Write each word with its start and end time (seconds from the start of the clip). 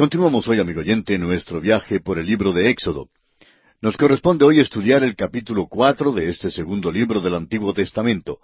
Continuamos 0.00 0.48
hoy, 0.48 0.58
amigo 0.58 0.80
oyente, 0.80 1.18
nuestro 1.18 1.60
viaje 1.60 2.00
por 2.00 2.18
el 2.18 2.24
libro 2.24 2.54
de 2.54 2.70
Éxodo. 2.70 3.10
Nos 3.82 3.98
corresponde 3.98 4.46
hoy 4.46 4.58
estudiar 4.58 5.04
el 5.04 5.14
capítulo 5.14 5.66
cuatro 5.66 6.10
de 6.10 6.30
este 6.30 6.50
segundo 6.50 6.90
libro 6.90 7.20
del 7.20 7.34
Antiguo 7.34 7.74
Testamento. 7.74 8.38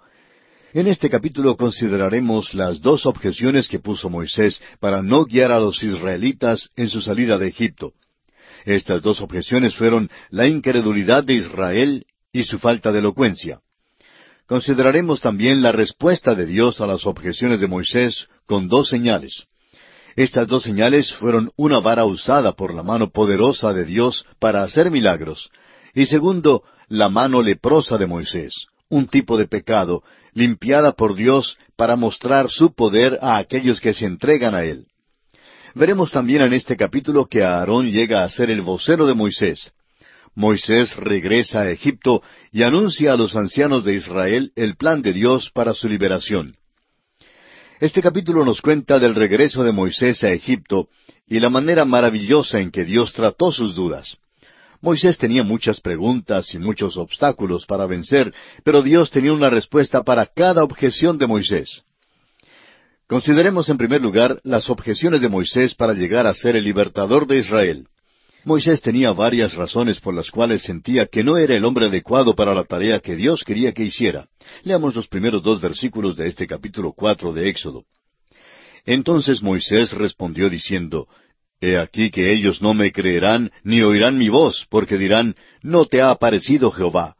En 0.71 0.85
este 0.85 1.09
capítulo 1.09 1.57
consideraremos 1.57 2.53
las 2.53 2.79
dos 2.79 3.07
objeciones 3.07 3.67
que 3.67 3.79
puso 3.79 4.07
Moisés 4.07 4.61
para 4.79 5.01
no 5.01 5.25
guiar 5.25 5.51
a 5.51 5.59
los 5.59 5.81
israelitas 5.81 6.69
en 6.75 6.89
su 6.89 7.01
salida 7.01 7.39
de 7.39 7.47
Egipto. 7.47 7.93
Estas 8.63 9.01
dos 9.01 9.19
objeciones 9.19 9.75
fueron 9.75 10.11
la 10.29 10.45
incredulidad 10.45 11.23
de 11.23 11.33
Israel 11.33 12.05
y 12.31 12.43
su 12.43 12.59
falta 12.59 12.91
de 12.91 12.99
elocuencia. 12.99 13.61
Consideraremos 14.45 15.21
también 15.21 15.63
la 15.63 15.71
respuesta 15.71 16.35
de 16.35 16.45
Dios 16.45 16.81
a 16.81 16.85
las 16.85 17.07
objeciones 17.07 17.59
de 17.59 17.65
Moisés 17.65 18.27
con 18.45 18.67
dos 18.67 18.89
señales. 18.89 19.47
Estas 20.17 20.47
dos 20.47 20.63
señales 20.63 21.13
fueron 21.13 21.51
una 21.57 21.79
vara 21.79 22.03
usada 22.05 22.53
por 22.53 22.73
la 22.73 22.81
mano 22.81 23.11
poderosa 23.11 23.71
de 23.71 23.85
Dios 23.85 24.25
para 24.39 24.63
hacer 24.63 24.89
milagros, 24.89 25.51
y 25.93 26.07
segundo, 26.07 26.63
la 26.87 27.07
mano 27.07 27.43
leprosa 27.43 27.99
de 27.99 28.07
Moisés, 28.07 28.65
un 28.89 29.07
tipo 29.07 29.37
de 29.37 29.47
pecado, 29.47 30.01
limpiada 30.33 30.93
por 30.93 31.13
Dios 31.13 31.59
para 31.75 31.95
mostrar 31.95 32.49
su 32.49 32.73
poder 32.73 33.19
a 33.21 33.37
aquellos 33.37 33.79
que 33.79 33.93
se 33.93 34.07
entregan 34.07 34.55
a 34.55 34.63
Él. 34.63 34.87
Veremos 35.75 36.09
también 36.09 36.41
en 36.41 36.53
este 36.53 36.75
capítulo 36.75 37.27
que 37.27 37.43
Aarón 37.43 37.91
llega 37.91 38.23
a 38.23 38.29
ser 38.31 38.49
el 38.49 38.61
vocero 38.61 39.05
de 39.05 39.13
Moisés. 39.13 39.71
Moisés 40.33 40.95
regresa 40.95 41.61
a 41.61 41.69
Egipto 41.69 42.23
y 42.51 42.63
anuncia 42.63 43.13
a 43.13 43.17
los 43.17 43.35
ancianos 43.35 43.83
de 43.83 43.93
Israel 43.93 44.51
el 44.55 44.77
plan 44.77 45.03
de 45.03 45.13
Dios 45.13 45.51
para 45.53 45.75
su 45.75 45.87
liberación. 45.87 46.53
Este 47.79 48.01
capítulo 48.01 48.43
nos 48.43 48.59
cuenta 48.59 48.97
del 48.97 49.13
regreso 49.13 49.63
de 49.63 49.71
Moisés 49.71 50.23
a 50.23 50.31
Egipto 50.31 50.89
y 51.27 51.39
la 51.39 51.51
manera 51.51 51.85
maravillosa 51.85 52.59
en 52.59 52.71
que 52.71 52.85
Dios 52.85 53.13
trató 53.13 53.51
sus 53.51 53.75
dudas. 53.75 54.17
Moisés 54.81 55.19
tenía 55.19 55.43
muchas 55.43 55.79
preguntas 55.79 56.55
y 56.55 56.57
muchos 56.57 56.97
obstáculos 56.97 57.67
para 57.67 57.85
vencer, 57.85 58.33
pero 58.63 58.81
Dios 58.81 59.11
tenía 59.11 59.31
una 59.31 59.51
respuesta 59.51 60.01
para 60.01 60.25
cada 60.25 60.63
objeción 60.63 61.19
de 61.19 61.27
Moisés. 61.27 61.83
Consideremos 63.05 63.69
en 63.69 63.77
primer 63.77 64.01
lugar 64.01 64.41
las 64.43 64.71
objeciones 64.71 65.21
de 65.21 65.29
Moisés 65.29 65.75
para 65.75 65.93
llegar 65.93 66.25
a 66.25 66.33
ser 66.33 66.55
el 66.55 66.63
libertador 66.63 67.27
de 67.27 67.37
Israel. 67.37 67.87
Moisés 68.47 68.81
tenía 68.81 69.11
varias 69.11 69.55
razones 69.55 69.99
por 69.99 70.13
las 70.13 70.31
cuales 70.31 70.61
sentía 70.61 71.07
que 71.07 71.21
no 71.21 71.35
era 71.35 71.53
el 71.53 71.65
hombre 71.65 71.87
adecuado 71.87 72.33
para 72.33 72.55
la 72.55 72.63
tarea 72.63 73.01
que 73.01 73.17
Dios 73.17 73.43
quería 73.43 73.73
que 73.73 73.83
hiciera. 73.83 74.29
Leamos 74.63 74.95
los 74.95 75.09
primeros 75.09 75.43
dos 75.43 75.59
versículos 75.59 76.15
de 76.15 76.29
este 76.29 76.47
capítulo 76.47 76.93
cuatro 76.93 77.33
de 77.33 77.49
Éxodo. 77.49 77.83
Entonces 78.85 79.43
Moisés 79.43 79.91
respondió 79.91 80.49
diciendo, 80.49 81.09
He 81.59 81.77
aquí 81.77 82.09
que 82.09 82.31
ellos 82.31 82.61
no 82.61 82.73
me 82.73 82.93
creerán 82.93 83.51
ni 83.65 83.81
oirán 83.81 84.17
mi 84.17 84.29
voz, 84.29 84.65
porque 84.69 84.97
dirán, 84.97 85.35
No 85.61 85.83
te 85.83 85.99
ha 85.99 86.09
aparecido 86.09 86.71
Jehová. 86.71 87.17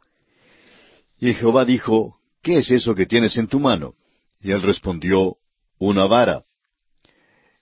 Y 1.20 1.34
Jehová 1.34 1.66
dijo, 1.66 2.20
¿Qué 2.42 2.56
es 2.60 2.70
eso 2.70 2.94
que 2.94 3.04
tienes 3.04 3.36
en 3.36 3.48
tu 3.48 3.60
mano? 3.60 3.96
Y 4.40 4.52
él 4.52 4.62
respondió, 4.62 5.36
Una 5.78 6.06
vara. 6.06 6.44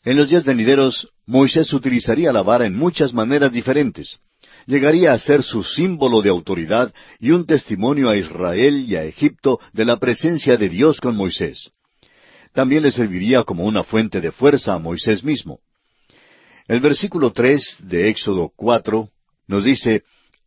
En 0.04 0.16
los 0.16 0.30
días 0.30 0.44
venideros, 0.44 1.08
Moisés 1.26 1.72
utilizaría 1.72 2.32
la 2.32 2.42
vara 2.42 2.66
en 2.66 2.76
muchas 2.76 3.12
maneras 3.12 3.52
diferentes. 3.52 4.18
Llegaría 4.66 5.12
a 5.12 5.18
ser 5.18 5.42
su 5.42 5.64
símbolo 5.64 6.22
de 6.22 6.30
autoridad 6.30 6.92
y 7.18 7.30
un 7.30 7.46
testimonio 7.46 8.08
a 8.08 8.16
Israel 8.16 8.84
y 8.88 8.96
a 8.96 9.04
Egipto 9.04 9.58
de 9.72 9.84
la 9.84 9.98
presencia 9.98 10.56
de 10.56 10.68
Dios 10.68 11.00
con 11.00 11.16
Moisés. 11.16 11.70
También 12.52 12.82
le 12.84 12.92
serviría 12.92 13.42
como 13.42 13.64
una 13.64 13.84
fuente 13.84 14.20
de 14.20 14.32
fuerza 14.32 14.74
a 14.74 14.78
Moisés 14.78 15.24
mismo. 15.24 15.60
El 16.68 16.80
versículo 16.80 17.32
tres 17.32 17.76
de 17.80 18.08
Éxodo 18.08 18.50
cuatro 18.56 19.10
nos 19.46 19.64
dice, 19.64 20.02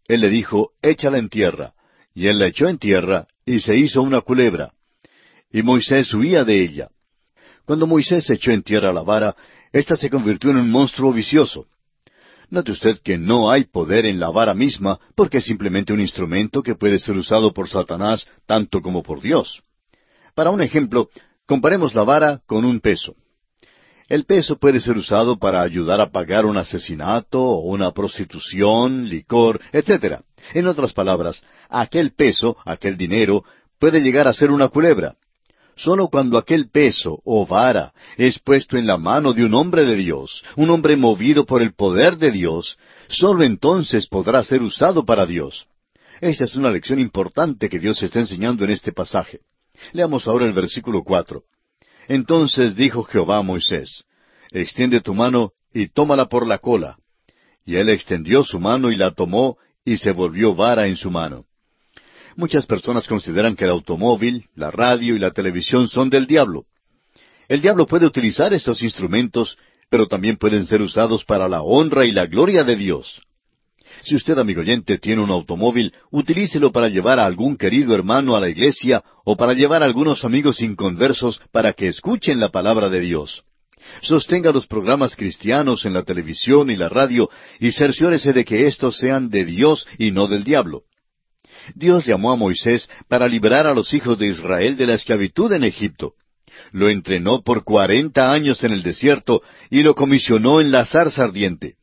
Él 0.08 0.22
le 0.22 0.30
dijo, 0.30 0.72
échala 0.82 1.18
en 1.18 1.30
tierra. 1.30 1.74
Y 2.14 2.28
él 2.28 2.40
la 2.40 2.48
echó 2.48 2.68
en 2.68 2.78
tierra, 2.78 3.28
y 3.46 3.60
se 3.60 3.78
hizo 3.78 4.02
una 4.02 4.22
culebra. 4.22 4.74
Y 5.52 5.62
Moisés 5.62 6.14
huía 6.14 6.44
de 6.44 6.62
ella. 6.62 6.90
Cuando 7.66 7.88
Moisés 7.88 8.30
echó 8.30 8.52
en 8.52 8.64
tierra 8.64 8.92
la 8.92 9.04
vara, 9.04 9.36
ésta 9.72 9.96
se 9.96 10.10
convirtió 10.10 10.52
en 10.52 10.58
un 10.58 10.70
monstruo 10.70 11.14
vicioso. 11.14 11.68
Note 12.50 12.72
usted 12.72 13.00
que 13.04 13.18
no 13.18 13.52
hay 13.52 13.66
poder 13.66 14.06
en 14.06 14.20
la 14.20 14.30
vara 14.30 14.54
misma, 14.56 15.00
porque 15.16 15.38
es 15.38 15.46
simplemente 15.46 15.94
un 15.94 16.02
instrumento 16.02 16.64
que 16.64 16.76
puede 16.76 16.98
ser 16.98 17.16
usado 17.16 17.54
por 17.54 17.70
Satanás 17.70 18.28
tanto 18.48 18.82
como 18.82 19.04
por 19.04 19.22
Dios. 19.22 19.62
Para 20.34 20.50
un 20.50 20.62
ejemplo, 20.62 21.10
comparemos 21.46 21.94
la 21.94 22.04
vara 22.04 22.42
con 22.48 22.66
un 22.66 22.80
peso. 22.80 23.16
El 24.08 24.26
peso 24.26 24.58
puede 24.58 24.80
ser 24.80 24.98
usado 24.98 25.38
para 25.38 25.62
ayudar 25.62 26.02
a 26.02 26.10
pagar 26.10 26.48
un 26.48 26.58
asesinato 26.58 27.40
o 27.40 27.68
una 27.68 27.92
prostitución, 27.92 29.08
licor, 29.08 29.62
etc. 29.72 30.22
En 30.56 30.66
otras 30.66 30.94
palabras, 30.94 31.44
aquel 31.70 32.14
peso, 32.14 32.58
aquel 32.66 32.98
dinero, 32.98 33.44
puede 33.78 34.02
llegar 34.02 34.28
a 34.28 34.34
ser 34.34 34.50
una 34.50 34.70
culebra. 34.70 35.16
Solo 35.80 36.10
cuando 36.10 36.38
aquel 36.38 36.70
peso 36.70 37.22
o 37.24 37.48
vara 37.48 37.94
es 38.18 38.38
puesto 38.38 38.78
en 38.78 38.86
la 38.86 38.98
mano 38.98 39.32
de 39.32 39.46
un 39.46 39.54
hombre 39.54 39.86
de 39.86 39.96
Dios, 39.96 40.44
un 40.58 40.70
hombre 40.72 40.98
movido 40.98 41.46
por 41.46 41.62
el 41.62 41.74
poder 41.74 42.18
de 42.18 42.32
Dios, 42.32 42.78
solo 43.08 43.46
entonces 43.46 44.06
podrá 44.06 44.44
ser 44.44 44.62
usado 44.62 45.06
para 45.06 45.26
Dios. 45.26 45.68
Esta 46.20 46.44
es 46.44 46.56
una 46.56 46.70
lección 46.70 47.00
importante 47.00 47.70
que 47.70 47.80
Dios 47.80 48.04
está 48.04 48.20
enseñando 48.20 48.66
en 48.66 48.72
este 48.72 48.92
pasaje. 48.92 49.40
Leamos 49.94 50.28
ahora 50.28 50.46
el 50.46 50.52
versículo 50.52 51.02
cuatro. 51.02 51.44
Entonces 52.10 52.76
dijo 52.76 53.04
Jehová 53.04 53.38
a 53.38 53.42
Moisés, 53.42 54.04
Extiende 54.52 55.00
tu 55.00 55.14
mano 55.14 55.54
y 55.74 55.88
tómala 55.88 56.28
por 56.28 56.46
la 56.46 56.58
cola. 56.58 56.98
Y 57.64 57.78
él 57.78 57.88
extendió 57.88 58.44
su 58.44 58.60
mano 58.60 58.92
y 58.92 58.98
la 58.98 59.12
tomó, 59.12 59.58
y 59.86 59.96
se 59.96 60.12
volvió 60.12 60.56
vara 60.56 60.88
en 60.88 60.98
su 60.98 61.10
mano. 61.10 61.46
Muchas 62.36 62.66
personas 62.66 63.08
consideran 63.08 63.56
que 63.56 63.66
el 63.66 63.72
automóvil, 63.72 64.46
la 64.56 64.72
radio 64.72 65.16
y 65.16 65.20
la 65.20 65.32
televisión 65.32 65.88
son 65.88 66.10
del 66.10 66.28
diablo. 66.28 66.66
El 67.48 67.62
diablo 67.62 67.86
puede 67.88 68.06
utilizar 68.06 68.54
estos 68.54 68.84
instrumentos, 68.84 69.58
pero 69.90 70.08
también 70.08 70.38
pueden 70.38 70.66
ser 70.66 70.82
usados 70.82 71.26
para 71.26 71.50
la 71.50 71.62
honra 71.62 72.06
y 72.06 72.12
la 72.12 72.28
gloria 72.28 72.64
de 72.64 72.76
Dios. 72.76 73.22
Si 74.04 74.16
usted, 74.16 74.38
amigo 74.38 74.62
oyente, 74.62 74.98
tiene 74.98 75.22
un 75.22 75.32
automóvil, 75.32 75.94
utilícelo 76.12 76.72
para 76.72 76.90
llevar 76.90 77.20
a 77.20 77.26
algún 77.26 77.58
querido 77.58 77.96
hermano 77.96 78.36
a 78.36 78.40
la 78.40 78.50
iglesia 78.50 79.04
o 79.26 79.36
para 79.36 79.54
llevar 79.54 79.82
a 79.82 79.86
algunos 79.86 80.24
amigos 80.24 80.62
inconversos 80.62 81.42
para 81.52 81.74
que 81.74 81.88
escuchen 81.88 82.40
la 82.40 82.50
palabra 82.50 82.90
de 82.90 83.02
Dios. 83.02 83.44
Sostenga 84.02 84.52
los 84.52 84.68
programas 84.68 85.16
cristianos 85.16 85.86
en 85.86 85.94
la 85.94 86.04
televisión 86.04 86.70
y 86.70 86.76
la 86.76 86.90
radio 86.90 87.30
y 87.60 87.72
cerciórese 87.72 88.34
de 88.34 88.46
que 88.46 88.68
estos 88.68 88.98
sean 88.98 89.30
de 89.30 89.46
Dios 89.46 89.88
y 89.98 90.12
no 90.12 90.28
del 90.28 90.44
diablo. 90.44 90.84
Dios 91.76 92.06
llamó 92.06 92.32
a 92.32 92.36
Moisés 92.36 92.90
para 93.08 93.28
liberar 93.28 93.68
a 93.68 93.74
los 93.74 93.94
hijos 93.94 94.18
de 94.18 94.28
Israel 94.28 94.78
de 94.78 94.88
la 94.88 94.96
esclavitud 94.96 95.52
en 95.54 95.64
Egipto. 95.64 96.14
Lo 96.72 96.90
entrenó 96.90 97.42
por 97.42 97.64
cuarenta 97.64 98.32
años 98.32 98.64
en 98.64 98.72
el 98.72 98.84
desierto 98.84 99.42
y 99.70 99.84
lo 99.84 99.96
comisionó 99.96 100.62
en 100.62 100.72
la 100.72 100.86
zarza 100.86 101.24
ardiente. 101.24 101.76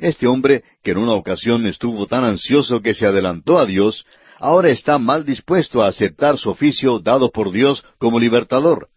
Este 0.00 0.26
hombre, 0.26 0.62
que 0.82 0.90
en 0.90 0.98
una 0.98 1.12
ocasión 1.12 1.66
estuvo 1.66 2.06
tan 2.06 2.24
ansioso 2.24 2.82
que 2.82 2.94
se 2.94 3.06
adelantó 3.06 3.58
a 3.58 3.66
Dios, 3.66 4.04
ahora 4.38 4.68
está 4.68 4.98
mal 4.98 5.24
dispuesto 5.24 5.82
a 5.82 5.88
aceptar 5.88 6.38
su 6.38 6.50
oficio 6.50 6.98
dado 6.98 7.30
por 7.30 7.50
Dios 7.50 7.84
como 7.98 8.20
libertador. 8.20 8.88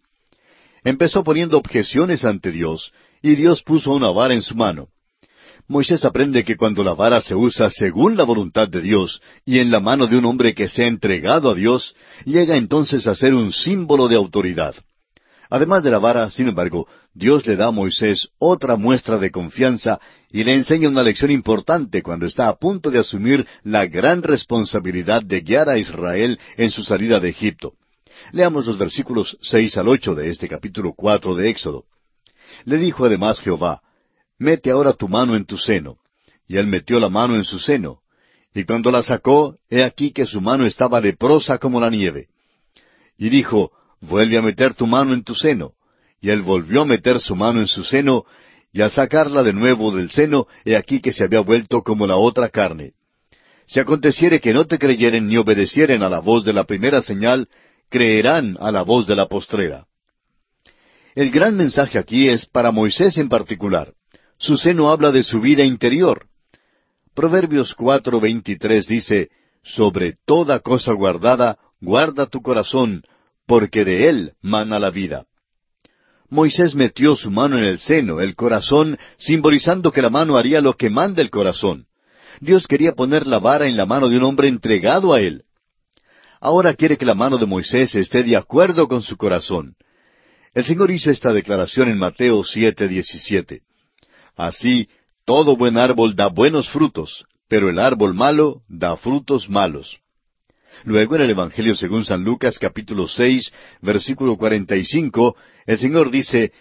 Empezó 0.83 1.23
poniendo 1.23 1.57
objeciones 1.57 2.25
ante 2.25 2.51
Dios, 2.51 2.93
y 3.21 3.35
Dios 3.35 3.63
puso 3.63 3.91
una 3.91 4.11
vara 4.11 4.33
en 4.33 4.41
su 4.41 4.55
mano. 4.55 4.87
Moisés 5.69 6.03
aprende 6.03 6.43
que 6.43 6.57
cuando 6.57 6.83
la 6.83 6.95
vara 6.95 7.21
se 7.21 7.35
usa 7.35 7.69
según 7.69 8.17
la 8.17 8.23
voluntad 8.23 8.67
de 8.67 8.81
Dios 8.81 9.21
y 9.45 9.59
en 9.59 9.69
la 9.69 9.79
mano 9.79 10.07
de 10.07 10.17
un 10.17 10.25
hombre 10.25 10.55
que 10.55 10.67
se 10.67 10.83
ha 10.83 10.87
entregado 10.87 11.51
a 11.51 11.53
Dios, 11.53 11.95
llega 12.25 12.57
entonces 12.57 13.05
a 13.05 13.13
ser 13.13 13.35
un 13.35 13.53
símbolo 13.53 14.07
de 14.07 14.15
autoridad. 14.15 14.73
Además 15.47 15.83
de 15.83 15.91
la 15.91 15.99
vara, 15.99 16.31
sin 16.31 16.47
embargo, 16.47 16.87
Dios 17.13 17.45
le 17.45 17.55
da 17.55 17.67
a 17.67 17.71
Moisés 17.71 18.29
otra 18.39 18.77
muestra 18.77 19.19
de 19.19 19.29
confianza 19.29 19.99
y 20.31 20.43
le 20.43 20.55
enseña 20.55 20.89
una 20.89 21.03
lección 21.03 21.29
importante 21.29 22.01
cuando 22.01 22.25
está 22.25 22.47
a 22.47 22.57
punto 22.57 22.89
de 22.89 22.97
asumir 22.97 23.45
la 23.61 23.85
gran 23.85 24.23
responsabilidad 24.23 25.21
de 25.21 25.41
guiar 25.41 25.69
a 25.69 25.77
Israel 25.77 26.39
en 26.57 26.71
su 26.71 26.81
salida 26.81 27.19
de 27.19 27.29
Egipto. 27.29 27.73
Leamos 28.31 28.65
los 28.65 28.79
versículos 28.79 29.37
seis 29.39 29.77
al 29.77 29.87
ocho 29.87 30.15
de 30.15 30.31
este 30.31 30.47
capítulo 30.47 30.93
cuatro 30.97 31.35
de 31.35 31.47
Éxodo. 31.47 31.83
Le 32.65 32.77
dijo 32.77 33.05
además 33.05 33.39
Jehová, 33.39 33.81
mete 34.39 34.71
ahora 34.71 34.93
tu 34.93 35.07
mano 35.07 35.35
en 35.35 35.45
tu 35.45 35.57
seno. 35.57 35.97
Y 36.47 36.57
él 36.57 36.65
metió 36.65 36.99
la 36.99 37.09
mano 37.09 37.35
en 37.35 37.43
su 37.43 37.59
seno. 37.59 37.99
Y 38.53 38.63
cuando 38.63 38.91
la 38.91 39.03
sacó, 39.03 39.57
he 39.69 39.83
aquí 39.83 40.11
que 40.11 40.25
su 40.25 40.41
mano 40.41 40.65
estaba 40.65 40.99
leprosa 40.99 41.59
como 41.59 41.79
la 41.79 41.89
nieve. 41.89 42.27
Y 43.17 43.29
dijo, 43.29 43.71
vuelve 44.01 44.37
a 44.37 44.41
meter 44.41 44.73
tu 44.73 44.87
mano 44.87 45.13
en 45.13 45.23
tu 45.23 45.35
seno. 45.35 45.73
Y 46.21 46.31
él 46.31 46.41
volvió 46.41 46.81
a 46.81 46.85
meter 46.85 47.19
su 47.19 47.35
mano 47.35 47.59
en 47.59 47.67
su 47.67 47.83
seno, 47.83 48.25
y 48.71 48.81
al 48.81 48.91
sacarla 48.91 49.43
de 49.43 49.53
nuevo 49.53 49.95
del 49.95 50.09
seno, 50.09 50.47
he 50.65 50.75
aquí 50.75 51.01
que 51.01 51.11
se 51.11 51.23
había 51.23 51.41
vuelto 51.41 51.83
como 51.83 52.07
la 52.07 52.17
otra 52.17 52.49
carne. 52.49 52.93
Si 53.65 53.79
aconteciere 53.79 54.39
que 54.39 54.53
no 54.53 54.65
te 54.65 54.79
creyeren 54.79 55.27
ni 55.27 55.37
obedecieren 55.37 56.01
a 56.01 56.09
la 56.09 56.19
voz 56.19 56.43
de 56.43 56.53
la 56.53 56.63
primera 56.63 57.01
señal, 57.01 57.47
creerán 57.89 58.57
a 58.59 58.71
la 58.71 58.81
voz 58.81 59.07
de 59.07 59.15
la 59.15 59.27
postrera. 59.27 59.85
El 61.15 61.31
gran 61.31 61.55
mensaje 61.55 61.97
aquí 61.97 62.27
es 62.27 62.45
para 62.45 62.71
Moisés 62.71 63.17
en 63.17 63.29
particular. 63.29 63.93
Su 64.39 64.55
seno 64.55 64.89
habla 64.89 65.11
de 65.11 65.23
su 65.23 65.41
vida 65.41 65.65
interior. 65.65 66.27
Proverbios 67.13 67.75
4:23 67.75 68.87
dice, 68.87 69.29
Sobre 69.63 70.15
toda 70.25 70.61
cosa 70.61 70.93
guardada, 70.93 71.57
guarda 71.81 72.25
tu 72.25 72.41
corazón, 72.41 73.03
porque 73.45 73.83
de 73.83 74.07
él 74.07 74.33
mana 74.41 74.79
la 74.79 74.91
vida. 74.91 75.25
Moisés 76.29 76.73
metió 76.73 77.17
su 77.17 77.29
mano 77.29 77.57
en 77.57 77.65
el 77.65 77.79
seno, 77.79 78.21
el 78.21 78.35
corazón, 78.35 78.97
simbolizando 79.17 79.91
que 79.91 80.01
la 80.01 80.09
mano 80.09 80.37
haría 80.37 80.61
lo 80.61 80.75
que 80.75 80.89
manda 80.89 81.21
el 81.21 81.31
corazón. 81.31 81.87
Dios 82.39 82.65
quería 82.65 82.93
poner 82.93 83.27
la 83.27 83.39
vara 83.39 83.67
en 83.67 83.75
la 83.75 83.85
mano 83.85 84.07
de 84.07 84.17
un 84.17 84.23
hombre 84.23 84.47
entregado 84.47 85.13
a 85.13 85.19
él. 85.19 85.43
Ahora 86.39 86.73
quiere 86.75 86.97
que 86.97 87.05
la 87.05 87.15
mano 87.15 87.37
de 87.37 87.45
Moisés 87.45 87.93
esté 87.95 88.23
de 88.23 88.37
acuerdo 88.37 88.87
con 88.87 89.01
su 89.01 89.17
corazón. 89.17 89.75
El 90.53 90.63
Señor 90.63 90.91
hizo 90.91 91.11
esta 91.11 91.33
declaración 91.33 91.89
en 91.89 91.97
Mateo 91.97 92.41
7:17. 92.43 93.63
Así, 94.39 94.87
todo 95.25 95.57
buen 95.57 95.77
árbol 95.77 96.15
da 96.15 96.29
buenos 96.29 96.69
frutos, 96.69 97.25
pero 97.49 97.69
el 97.69 97.77
árbol 97.77 98.13
malo 98.13 98.61
da 98.69 98.95
frutos 98.95 99.49
malos. 99.49 99.99
Luego 100.85 101.17
en 101.17 101.23
el 101.23 101.31
Evangelio 101.31 101.75
según 101.75 102.05
San 102.05 102.23
Lucas 102.23 102.57
capítulo 102.57 103.09
seis, 103.09 103.51
versículo 103.81 104.37
cuarenta 104.37 104.77
y 104.77 104.85
cinco, 104.85 105.35
el 105.65 105.77
Señor 105.77 106.09
dice, 106.09 106.53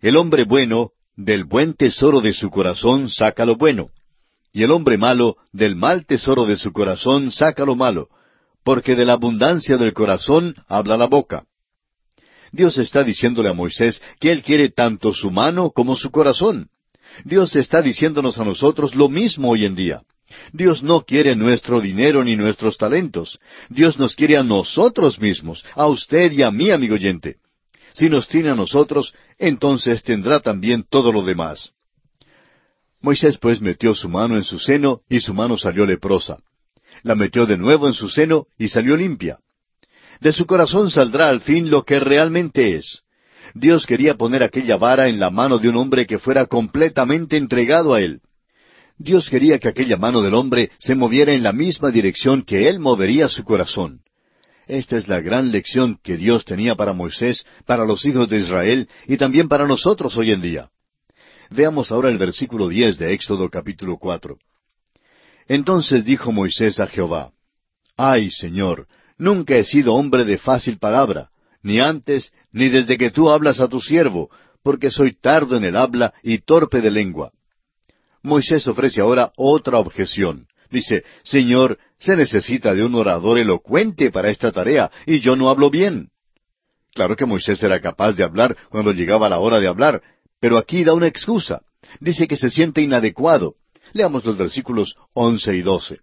El 0.00 0.16
hombre 0.16 0.42
bueno, 0.42 0.90
del 1.14 1.44
buen 1.44 1.74
tesoro 1.74 2.20
de 2.20 2.32
su 2.32 2.50
corazón 2.50 3.08
saca 3.08 3.46
lo 3.46 3.54
bueno, 3.54 3.90
y 4.52 4.64
el 4.64 4.72
hombre 4.72 4.98
malo, 4.98 5.36
del 5.52 5.76
mal 5.76 6.06
tesoro 6.06 6.44
de 6.44 6.56
su 6.56 6.72
corazón 6.72 7.30
saca 7.30 7.64
lo 7.64 7.76
malo, 7.76 8.08
porque 8.64 8.96
de 8.96 9.04
la 9.04 9.12
abundancia 9.12 9.76
del 9.76 9.92
corazón 9.92 10.56
habla 10.66 10.96
la 10.96 11.06
boca. 11.06 11.44
Dios 12.50 12.78
está 12.78 13.04
diciéndole 13.04 13.48
a 13.48 13.52
Moisés 13.52 14.02
que 14.18 14.32
Él 14.32 14.42
quiere 14.42 14.70
tanto 14.70 15.14
su 15.14 15.30
mano 15.30 15.70
como 15.70 15.94
su 15.94 16.10
corazón. 16.10 16.71
Dios 17.24 17.54
está 17.56 17.82
diciéndonos 17.82 18.38
a 18.38 18.44
nosotros 18.44 18.94
lo 18.94 19.08
mismo 19.08 19.50
hoy 19.50 19.64
en 19.64 19.74
día. 19.74 20.02
Dios 20.52 20.82
no 20.82 21.02
quiere 21.02 21.36
nuestro 21.36 21.80
dinero 21.80 22.24
ni 22.24 22.36
nuestros 22.36 22.78
talentos. 22.78 23.38
Dios 23.68 23.98
nos 23.98 24.16
quiere 24.16 24.36
a 24.36 24.42
nosotros 24.42 25.20
mismos, 25.20 25.64
a 25.74 25.86
usted 25.88 26.32
y 26.32 26.42
a 26.42 26.50
mí, 26.50 26.70
amigo 26.70 26.94
oyente. 26.94 27.36
Si 27.94 28.08
nos 28.08 28.28
tiene 28.28 28.50
a 28.50 28.54
nosotros, 28.54 29.14
entonces 29.38 30.02
tendrá 30.02 30.40
también 30.40 30.84
todo 30.88 31.12
lo 31.12 31.22
demás. 31.22 31.72
Moisés 33.00 33.36
pues 33.36 33.60
metió 33.60 33.94
su 33.94 34.08
mano 34.08 34.36
en 34.36 34.44
su 34.44 34.58
seno 34.58 35.00
y 35.08 35.20
su 35.20 35.34
mano 35.34 35.58
salió 35.58 35.84
leprosa. 35.84 36.38
La 37.02 37.14
metió 37.14 37.46
de 37.46 37.58
nuevo 37.58 37.88
en 37.88 37.94
su 37.94 38.08
seno 38.08 38.46
y 38.56 38.68
salió 38.68 38.96
limpia. 38.96 39.38
De 40.20 40.32
su 40.32 40.46
corazón 40.46 40.90
saldrá 40.90 41.28
al 41.28 41.40
fin 41.40 41.68
lo 41.68 41.84
que 41.84 41.98
realmente 41.98 42.76
es. 42.76 43.02
Dios 43.54 43.86
quería 43.86 44.14
poner 44.14 44.42
aquella 44.42 44.76
vara 44.76 45.08
en 45.08 45.20
la 45.20 45.30
mano 45.30 45.58
de 45.58 45.68
un 45.68 45.76
hombre 45.76 46.06
que 46.06 46.18
fuera 46.18 46.46
completamente 46.46 47.36
entregado 47.36 47.94
a 47.94 48.00
él. 48.00 48.20
Dios 48.98 49.28
quería 49.28 49.58
que 49.58 49.68
aquella 49.68 49.96
mano 49.96 50.22
del 50.22 50.34
hombre 50.34 50.70
se 50.78 50.94
moviera 50.94 51.32
en 51.32 51.42
la 51.42 51.52
misma 51.52 51.90
dirección 51.90 52.42
que 52.42 52.68
él 52.68 52.78
movería 52.78 53.28
su 53.28 53.44
corazón. 53.44 54.00
Esta 54.66 54.96
es 54.96 55.08
la 55.08 55.20
gran 55.20 55.50
lección 55.50 55.98
que 56.02 56.16
Dios 56.16 56.44
tenía 56.44 56.76
para 56.76 56.92
Moisés, 56.92 57.44
para 57.66 57.84
los 57.84 58.04
hijos 58.06 58.28
de 58.28 58.38
Israel 58.38 58.88
y 59.06 59.16
también 59.16 59.48
para 59.48 59.66
nosotros 59.66 60.16
hoy 60.16 60.30
en 60.30 60.40
día. 60.40 60.70
Veamos 61.50 61.90
ahora 61.90 62.08
el 62.08 62.16
versículo 62.16 62.68
diez 62.68 62.96
de 62.96 63.12
Éxodo 63.12 63.50
capítulo 63.50 63.98
cuatro. 63.98 64.38
Entonces 65.48 66.04
dijo 66.04 66.32
Moisés 66.32 66.80
a 66.80 66.86
Jehová, 66.86 67.32
Ay, 67.96 68.30
Señor, 68.30 68.86
nunca 69.18 69.56
he 69.56 69.64
sido 69.64 69.94
hombre 69.94 70.24
de 70.24 70.38
fácil 70.38 70.78
palabra, 70.78 71.28
ni 71.62 71.80
antes, 71.80 72.32
ni 72.52 72.68
desde 72.68 72.98
que 72.98 73.10
tú 73.10 73.30
hablas 73.30 73.60
a 73.60 73.68
tu 73.68 73.80
siervo, 73.80 74.30
porque 74.62 74.90
soy 74.90 75.14
tardo 75.14 75.56
en 75.56 75.64
el 75.64 75.76
habla 75.76 76.14
y 76.22 76.38
torpe 76.38 76.80
de 76.80 76.90
lengua. 76.90 77.32
Moisés 78.22 78.66
ofrece 78.66 79.00
ahora 79.00 79.32
otra 79.36 79.78
objeción. 79.78 80.46
Dice, 80.70 81.04
Señor, 81.22 81.78
se 81.98 82.16
necesita 82.16 82.74
de 82.74 82.84
un 82.84 82.94
orador 82.94 83.38
elocuente 83.38 84.10
para 84.10 84.30
esta 84.30 84.52
tarea, 84.52 84.90
y 85.06 85.20
yo 85.20 85.36
no 85.36 85.50
hablo 85.50 85.70
bien. 85.70 86.08
Claro 86.94 87.16
que 87.16 87.26
Moisés 87.26 87.62
era 87.62 87.80
capaz 87.80 88.12
de 88.12 88.24
hablar 88.24 88.56
cuando 88.68 88.92
llegaba 88.92 89.28
la 89.28 89.38
hora 89.38 89.60
de 89.60 89.68
hablar, 89.68 90.02
pero 90.40 90.58
aquí 90.58 90.84
da 90.84 90.94
una 90.94 91.06
excusa. 91.06 91.62
Dice 92.00 92.26
que 92.26 92.36
se 92.36 92.50
siente 92.50 92.80
inadecuado. 92.80 93.56
Leamos 93.92 94.24
los 94.24 94.36
versículos 94.38 94.96
once 95.12 95.54
y 95.54 95.62
doce. 95.62 96.00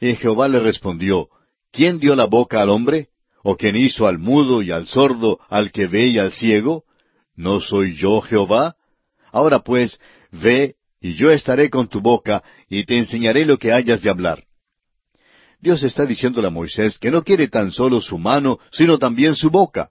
Y 0.00 0.14
Jehová 0.16 0.48
le 0.48 0.60
respondió, 0.60 1.28
¿Quién 1.70 1.98
dio 1.98 2.14
la 2.14 2.26
boca 2.26 2.62
al 2.62 2.70
hombre? 2.70 3.08
¿O 3.48 3.56
quién 3.56 3.76
hizo 3.76 4.08
al 4.08 4.18
mudo 4.18 4.60
y 4.60 4.72
al 4.72 4.88
sordo, 4.88 5.38
al 5.48 5.70
que 5.70 5.86
ve 5.86 6.08
y 6.08 6.18
al 6.18 6.32
ciego? 6.32 6.82
¿No 7.36 7.60
soy 7.60 7.94
yo 7.94 8.20
Jehová? 8.20 8.74
Ahora 9.30 9.60
pues, 9.60 10.00
ve 10.32 10.74
y 11.00 11.14
yo 11.14 11.30
estaré 11.30 11.70
con 11.70 11.86
tu 11.86 12.00
boca, 12.00 12.42
y 12.68 12.82
te 12.86 12.98
enseñaré 12.98 13.44
lo 13.44 13.56
que 13.56 13.72
hayas 13.72 14.02
de 14.02 14.10
hablar. 14.10 14.42
Dios 15.60 15.84
está 15.84 16.06
diciéndole 16.06 16.48
a 16.48 16.50
Moisés 16.50 16.98
que 16.98 17.12
no 17.12 17.22
quiere 17.22 17.46
tan 17.46 17.70
solo 17.70 18.00
su 18.00 18.18
mano, 18.18 18.58
sino 18.72 18.98
también 18.98 19.36
su 19.36 19.48
boca. 19.48 19.90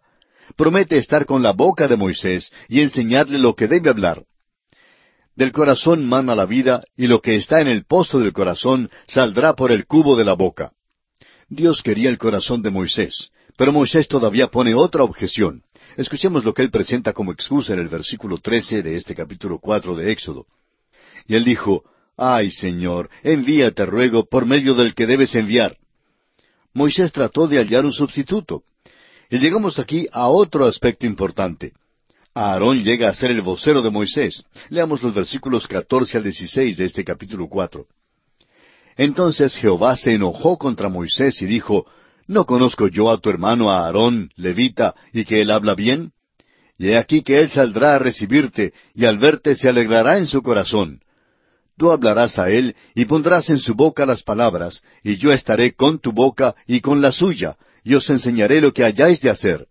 Promete 0.57 0.97
estar 0.97 1.25
con 1.25 1.41
la 1.41 1.53
boca 1.53 1.87
de 1.87 1.95
Moisés 1.95 2.51
y 2.67 2.81
enseñarle 2.81 3.39
lo 3.39 3.55
que 3.55 3.69
debe 3.69 3.89
hablar. 3.89 4.25
Del 5.33 5.53
corazón 5.53 6.05
mana 6.05 6.35
la 6.35 6.45
vida, 6.45 6.83
y 6.97 7.07
lo 7.07 7.21
que 7.21 7.37
está 7.37 7.61
en 7.61 7.69
el 7.69 7.85
pozo 7.85 8.19
del 8.19 8.33
corazón 8.33 8.89
saldrá 9.07 9.53
por 9.53 9.71
el 9.71 9.85
cubo 9.85 10.17
de 10.17 10.25
la 10.25 10.33
boca. 10.33 10.73
Dios 11.47 11.81
quería 11.81 12.09
el 12.09 12.17
corazón 12.17 12.61
de 12.61 12.71
Moisés, 12.71 13.31
pero 13.57 13.71
Moisés 13.71 14.07
todavía 14.07 14.47
pone 14.47 14.75
otra 14.75 15.03
objeción. 15.03 15.63
Escuchemos 15.97 16.43
lo 16.43 16.53
que 16.53 16.61
él 16.61 16.71
presenta 16.71 17.13
como 17.13 17.31
excusa 17.31 17.73
en 17.73 17.79
el 17.79 17.87
versículo 17.87 18.37
trece 18.37 18.81
de 18.81 18.95
este 18.95 19.15
capítulo 19.15 19.59
cuatro 19.59 19.95
de 19.95 20.11
Éxodo. 20.11 20.45
Y 21.27 21.35
él 21.35 21.45
dijo, 21.45 21.83
Ay, 22.17 22.51
Señor, 22.51 23.09
envíate, 23.23 23.85
ruego, 23.85 24.25
por 24.25 24.45
medio 24.45 24.73
del 24.73 24.93
que 24.93 25.05
debes 25.05 25.35
enviar. 25.35 25.77
Moisés 26.73 27.11
trató 27.11 27.47
de 27.47 27.57
hallar 27.57 27.85
un 27.85 27.91
sustituto. 27.91 28.63
Y 29.29 29.37
llegamos 29.39 29.79
aquí 29.79 30.07
a 30.11 30.27
otro 30.27 30.65
aspecto 30.65 31.05
importante. 31.05 31.73
Aarón 32.33 32.83
llega 32.83 33.09
a 33.09 33.13
ser 33.13 33.31
el 33.31 33.41
vocero 33.41 33.81
de 33.81 33.89
Moisés. 33.89 34.43
Leamos 34.69 35.01
los 35.01 35.13
versículos 35.13 35.67
catorce 35.67 36.17
al 36.17 36.23
dieciséis 36.23 36.75
de 36.75 36.85
este 36.85 37.03
capítulo 37.03 37.47
cuatro. 37.47 37.87
Entonces 38.97 39.55
Jehová 39.55 39.95
se 39.95 40.13
enojó 40.13 40.57
contra 40.57 40.89
Moisés 40.89 41.41
y 41.41 41.45
dijo, 41.45 41.85
¿No 42.27 42.45
conozco 42.45 42.87
yo 42.87 43.11
a 43.11 43.19
tu 43.19 43.29
hermano 43.29 43.71
Aarón, 43.71 44.31
levita, 44.35 44.95
y 45.13 45.25
que 45.25 45.41
él 45.41 45.51
habla 45.51 45.75
bien? 45.75 46.11
Y 46.77 46.89
he 46.89 46.97
aquí 46.97 47.21
que 47.21 47.39
él 47.39 47.49
saldrá 47.49 47.95
a 47.95 47.99
recibirte, 47.99 48.73
y 48.93 49.05
al 49.05 49.17
verte 49.17 49.55
se 49.55 49.69
alegrará 49.69 50.17
en 50.17 50.27
su 50.27 50.41
corazón. 50.41 51.01
Tú 51.77 51.91
hablarás 51.91 52.39
a 52.39 52.49
él 52.49 52.75
y 52.95 53.05
pondrás 53.05 53.49
en 53.49 53.59
su 53.59 53.75
boca 53.75 54.05
las 54.05 54.23
palabras, 54.23 54.81
y 55.03 55.17
yo 55.17 55.31
estaré 55.31 55.73
con 55.73 55.99
tu 55.99 56.13
boca 56.13 56.55
y 56.65 56.81
con 56.81 57.01
la 57.01 57.11
suya, 57.11 57.57
y 57.83 57.95
os 57.95 58.09
enseñaré 58.09 58.61
lo 58.61 58.73
que 58.73 58.83
hayáis 58.83 59.21
de 59.21 59.29
hacer. 59.29 59.67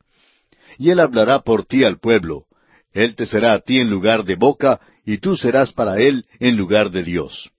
Y 0.78 0.90
él 0.90 1.00
hablará 1.00 1.40
por 1.40 1.64
ti 1.64 1.84
al 1.84 1.98
pueblo. 1.98 2.44
Él 2.92 3.16
te 3.16 3.26
será 3.26 3.54
a 3.54 3.58
ti 3.58 3.80
en 3.80 3.90
lugar 3.90 4.24
de 4.24 4.36
boca, 4.36 4.80
y 5.04 5.18
tú 5.18 5.36
serás 5.36 5.72
para 5.72 6.00
él 6.00 6.26
en 6.38 6.56
lugar 6.56 6.90
de 6.90 7.02
Dios. 7.02 7.50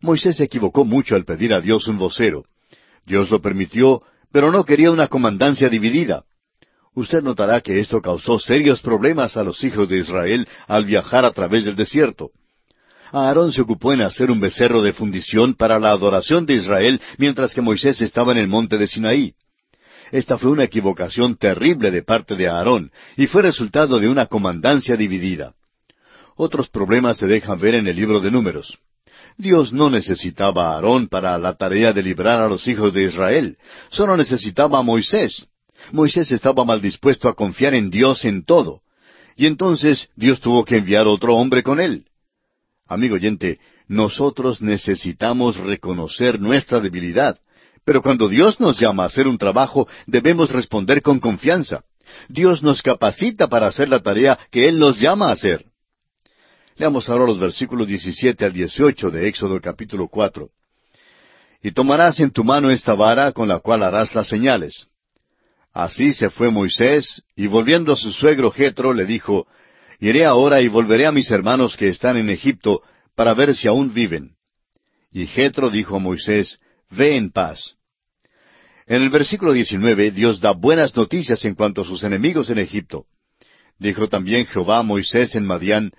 Moisés 0.00 0.36
se 0.36 0.44
equivocó 0.44 0.84
mucho 0.84 1.16
al 1.16 1.24
pedir 1.24 1.54
a 1.54 1.60
Dios 1.60 1.88
un 1.88 1.98
vocero. 1.98 2.44
Dios 3.08 3.30
lo 3.30 3.40
permitió, 3.40 4.02
pero 4.30 4.52
no 4.52 4.64
quería 4.64 4.90
una 4.90 5.08
comandancia 5.08 5.68
dividida. 5.68 6.24
Usted 6.94 7.22
notará 7.22 7.60
que 7.60 7.80
esto 7.80 8.02
causó 8.02 8.38
serios 8.38 8.80
problemas 8.80 9.36
a 9.36 9.44
los 9.44 9.62
hijos 9.64 9.88
de 9.88 9.98
Israel 9.98 10.46
al 10.66 10.84
viajar 10.84 11.24
a 11.24 11.32
través 11.32 11.64
del 11.64 11.76
desierto. 11.76 12.30
Aarón 13.10 13.52
se 13.52 13.62
ocupó 13.62 13.92
en 13.92 14.02
hacer 14.02 14.30
un 14.30 14.40
becerro 14.40 14.82
de 14.82 14.92
fundición 14.92 15.54
para 15.54 15.78
la 15.78 15.90
adoración 15.90 16.44
de 16.44 16.54
Israel 16.54 17.00
mientras 17.16 17.54
que 17.54 17.62
Moisés 17.62 18.00
estaba 18.02 18.32
en 18.32 18.38
el 18.38 18.48
monte 18.48 18.76
de 18.76 18.86
Sinaí. 18.86 19.34
Esta 20.10 20.38
fue 20.38 20.50
una 20.50 20.64
equivocación 20.64 21.36
terrible 21.36 21.90
de 21.90 22.02
parte 22.02 22.34
de 22.36 22.48
Aarón 22.48 22.90
y 23.16 23.26
fue 23.26 23.42
resultado 23.42 23.98
de 23.98 24.08
una 24.08 24.26
comandancia 24.26 24.96
dividida. 24.96 25.54
Otros 26.36 26.68
problemas 26.68 27.16
se 27.16 27.26
dejan 27.26 27.58
ver 27.58 27.74
en 27.74 27.86
el 27.86 27.96
libro 27.96 28.20
de 28.20 28.30
números. 28.30 28.78
Dios 29.38 29.72
no 29.72 29.88
necesitaba 29.88 30.72
a 30.72 30.74
Aarón 30.74 31.06
para 31.06 31.38
la 31.38 31.54
tarea 31.54 31.92
de 31.92 32.02
librar 32.02 32.42
a 32.42 32.48
los 32.48 32.66
hijos 32.66 32.92
de 32.92 33.04
Israel, 33.04 33.56
solo 33.88 34.16
necesitaba 34.16 34.80
a 34.80 34.82
Moisés. 34.82 35.46
Moisés 35.92 36.32
estaba 36.32 36.64
mal 36.64 36.82
dispuesto 36.82 37.28
a 37.28 37.34
confiar 37.34 37.72
en 37.74 37.88
Dios 37.88 38.24
en 38.24 38.44
todo. 38.44 38.82
Y 39.36 39.46
entonces 39.46 40.08
Dios 40.16 40.40
tuvo 40.40 40.64
que 40.64 40.78
enviar 40.78 41.06
otro 41.06 41.36
hombre 41.36 41.62
con 41.62 41.80
él. 41.80 42.06
Amigo 42.88 43.14
oyente, 43.14 43.60
nosotros 43.86 44.60
necesitamos 44.60 45.56
reconocer 45.56 46.40
nuestra 46.40 46.80
debilidad, 46.80 47.38
pero 47.84 48.02
cuando 48.02 48.28
Dios 48.28 48.58
nos 48.58 48.80
llama 48.80 49.04
a 49.04 49.06
hacer 49.06 49.28
un 49.28 49.38
trabajo, 49.38 49.86
debemos 50.08 50.50
responder 50.50 51.00
con 51.00 51.20
confianza. 51.20 51.84
Dios 52.28 52.64
nos 52.64 52.82
capacita 52.82 53.46
para 53.46 53.68
hacer 53.68 53.88
la 53.88 54.00
tarea 54.00 54.36
que 54.50 54.68
Él 54.68 54.80
nos 54.80 54.98
llama 54.98 55.28
a 55.28 55.32
hacer. 55.32 55.64
Leamos 56.78 57.08
ahora 57.08 57.26
los 57.26 57.40
versículos 57.40 57.88
17 57.88 58.44
al 58.44 58.52
18 58.52 59.10
de 59.10 59.26
Éxodo 59.26 59.60
capítulo 59.60 60.06
4. 60.06 60.48
Y 61.60 61.72
tomarás 61.72 62.20
en 62.20 62.30
tu 62.30 62.44
mano 62.44 62.70
esta 62.70 62.94
vara 62.94 63.32
con 63.32 63.48
la 63.48 63.58
cual 63.58 63.82
harás 63.82 64.14
las 64.14 64.28
señales. 64.28 64.86
Así 65.72 66.12
se 66.12 66.30
fue 66.30 66.52
Moisés, 66.52 67.24
y 67.34 67.48
volviendo 67.48 67.92
a 67.92 67.96
su 67.96 68.12
suegro 68.12 68.52
Jetro 68.52 68.92
le 68.94 69.06
dijo, 69.06 69.48
Iré 69.98 70.24
ahora 70.24 70.60
y 70.60 70.68
volveré 70.68 71.06
a 71.06 71.12
mis 71.12 71.28
hermanos 71.32 71.76
que 71.76 71.88
están 71.88 72.16
en 72.16 72.30
Egipto 72.30 72.82
para 73.16 73.34
ver 73.34 73.56
si 73.56 73.66
aún 73.66 73.92
viven. 73.92 74.36
Y 75.10 75.26
Jetro 75.26 75.70
dijo 75.70 75.96
a 75.96 75.98
Moisés, 75.98 76.60
Ve 76.90 77.16
en 77.16 77.32
paz. 77.32 77.74
En 78.86 79.02
el 79.02 79.10
versículo 79.10 79.52
19 79.52 80.12
Dios 80.12 80.40
da 80.40 80.52
buenas 80.52 80.94
noticias 80.94 81.44
en 81.44 81.56
cuanto 81.56 81.80
a 81.80 81.84
sus 81.84 82.04
enemigos 82.04 82.50
en 82.50 82.58
Egipto. 82.58 83.06
Dijo 83.80 84.08
también 84.08 84.46
Jehová 84.46 84.78
a 84.78 84.82
Moisés 84.84 85.34
en 85.34 85.44
Madián, 85.44 85.90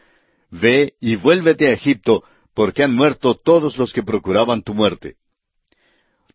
Ve 0.52 0.94
y 1.00 1.16
vuélvete 1.16 1.68
a 1.68 1.74
Egipto, 1.74 2.24
porque 2.54 2.84
han 2.84 2.96
muerto 2.96 3.36
todos 3.36 3.78
los 3.78 3.94
que 3.94 4.04
procuraban 4.04 4.64
tu 4.64 4.74
muerte. 4.74 5.16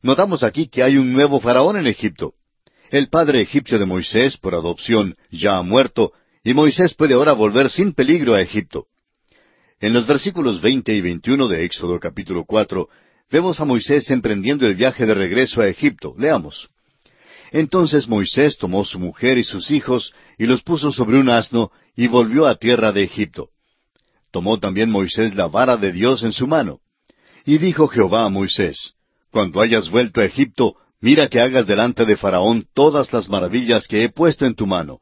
Notamos 0.02 0.42
aquí 0.42 0.68
que 0.68 0.82
hay 0.82 0.96
un 0.96 1.12
nuevo 1.12 1.40
faraón 1.40 1.76
en 1.76 1.86
Egipto. 1.86 2.34
El 2.90 3.08
padre 3.08 3.40
egipcio 3.40 3.78
de 3.78 3.86
Moisés, 3.86 4.36
por 4.36 4.54
adopción, 4.54 5.16
ya 5.30 5.56
ha 5.56 5.62
muerto, 5.62 6.12
y 6.44 6.54
Moisés 6.54 6.94
puede 6.94 7.14
ahora 7.14 7.32
volver 7.32 7.70
sin 7.70 7.92
peligro 7.92 8.34
a 8.34 8.40
Egipto. 8.40 8.86
En 9.80 9.92
los 9.92 10.06
versículos 10.06 10.60
veinte 10.60 10.94
y 10.94 11.00
veintiuno 11.00 11.48
de 11.48 11.64
Éxodo 11.64 11.98
capítulo 11.98 12.44
cuatro, 12.44 12.88
vemos 13.30 13.58
a 13.60 13.64
Moisés 13.64 14.10
emprendiendo 14.10 14.66
el 14.66 14.74
viaje 14.74 15.06
de 15.06 15.14
regreso 15.14 15.60
a 15.60 15.68
Egipto. 15.68 16.14
Leamos. 16.18 16.68
Entonces 17.50 18.06
Moisés 18.06 18.58
tomó 18.58 18.84
su 18.84 18.98
mujer 19.00 19.38
y 19.38 19.44
sus 19.44 19.70
hijos, 19.70 20.12
y 20.38 20.46
los 20.46 20.62
puso 20.62 20.92
sobre 20.92 21.18
un 21.18 21.30
asno, 21.30 21.72
y 21.96 22.06
volvió 22.06 22.46
a 22.46 22.56
tierra 22.56 22.92
de 22.92 23.02
Egipto. 23.02 23.48
Tomó 24.34 24.58
también 24.58 24.90
Moisés 24.90 25.36
la 25.36 25.46
vara 25.46 25.76
de 25.76 25.92
Dios 25.92 26.24
en 26.24 26.32
su 26.32 26.48
mano. 26.48 26.80
Y 27.46 27.58
dijo 27.58 27.86
Jehová 27.86 28.24
a 28.24 28.28
Moisés, 28.28 28.94
cuando 29.30 29.60
hayas 29.60 29.88
vuelto 29.88 30.20
a 30.20 30.24
Egipto, 30.24 30.74
mira 31.00 31.28
que 31.28 31.38
hagas 31.38 31.68
delante 31.68 32.04
de 32.04 32.16
Faraón 32.16 32.66
todas 32.74 33.12
las 33.12 33.28
maravillas 33.28 33.86
que 33.86 34.02
he 34.02 34.08
puesto 34.08 34.44
en 34.44 34.56
tu 34.56 34.66
mano, 34.66 34.98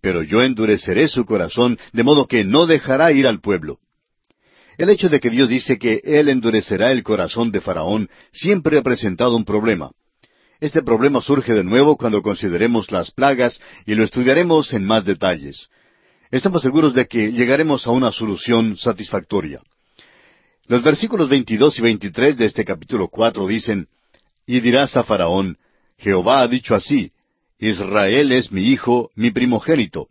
pero 0.00 0.22
yo 0.22 0.40
endureceré 0.40 1.08
su 1.08 1.24
corazón, 1.24 1.80
de 1.92 2.04
modo 2.04 2.28
que 2.28 2.44
no 2.44 2.66
dejará 2.66 3.10
ir 3.10 3.26
al 3.26 3.40
pueblo. 3.40 3.80
El 4.78 4.88
hecho 4.88 5.08
de 5.08 5.18
que 5.18 5.30
Dios 5.30 5.48
dice 5.48 5.80
que 5.80 6.00
Él 6.04 6.28
endurecerá 6.28 6.92
el 6.92 7.02
corazón 7.02 7.50
de 7.50 7.60
Faraón 7.60 8.08
siempre 8.30 8.78
ha 8.78 8.82
presentado 8.82 9.34
un 9.34 9.44
problema. 9.44 9.90
Este 10.60 10.80
problema 10.80 11.20
surge 11.20 11.54
de 11.54 11.64
nuevo 11.64 11.96
cuando 11.96 12.22
consideremos 12.22 12.92
las 12.92 13.10
plagas 13.10 13.60
y 13.84 13.96
lo 13.96 14.04
estudiaremos 14.04 14.72
en 14.72 14.84
más 14.84 15.04
detalles. 15.04 15.70
Estamos 16.30 16.62
seguros 16.62 16.92
de 16.92 17.06
que 17.06 17.30
llegaremos 17.30 17.86
a 17.86 17.92
una 17.92 18.10
solución 18.10 18.76
satisfactoria. 18.76 19.60
Los 20.66 20.82
versículos 20.82 21.28
22 21.28 21.78
y 21.78 21.82
23 21.82 22.36
de 22.36 22.46
este 22.46 22.64
capítulo 22.64 23.08
4 23.08 23.46
dicen, 23.46 23.86
Y 24.44 24.58
dirás 24.58 24.96
a 24.96 25.04
Faraón, 25.04 25.56
Jehová 25.98 26.40
ha 26.40 26.48
dicho 26.48 26.74
así, 26.74 27.12
Israel 27.58 28.32
es 28.32 28.50
mi 28.50 28.62
hijo, 28.62 29.10
mi 29.14 29.30
primogénito. 29.30 30.08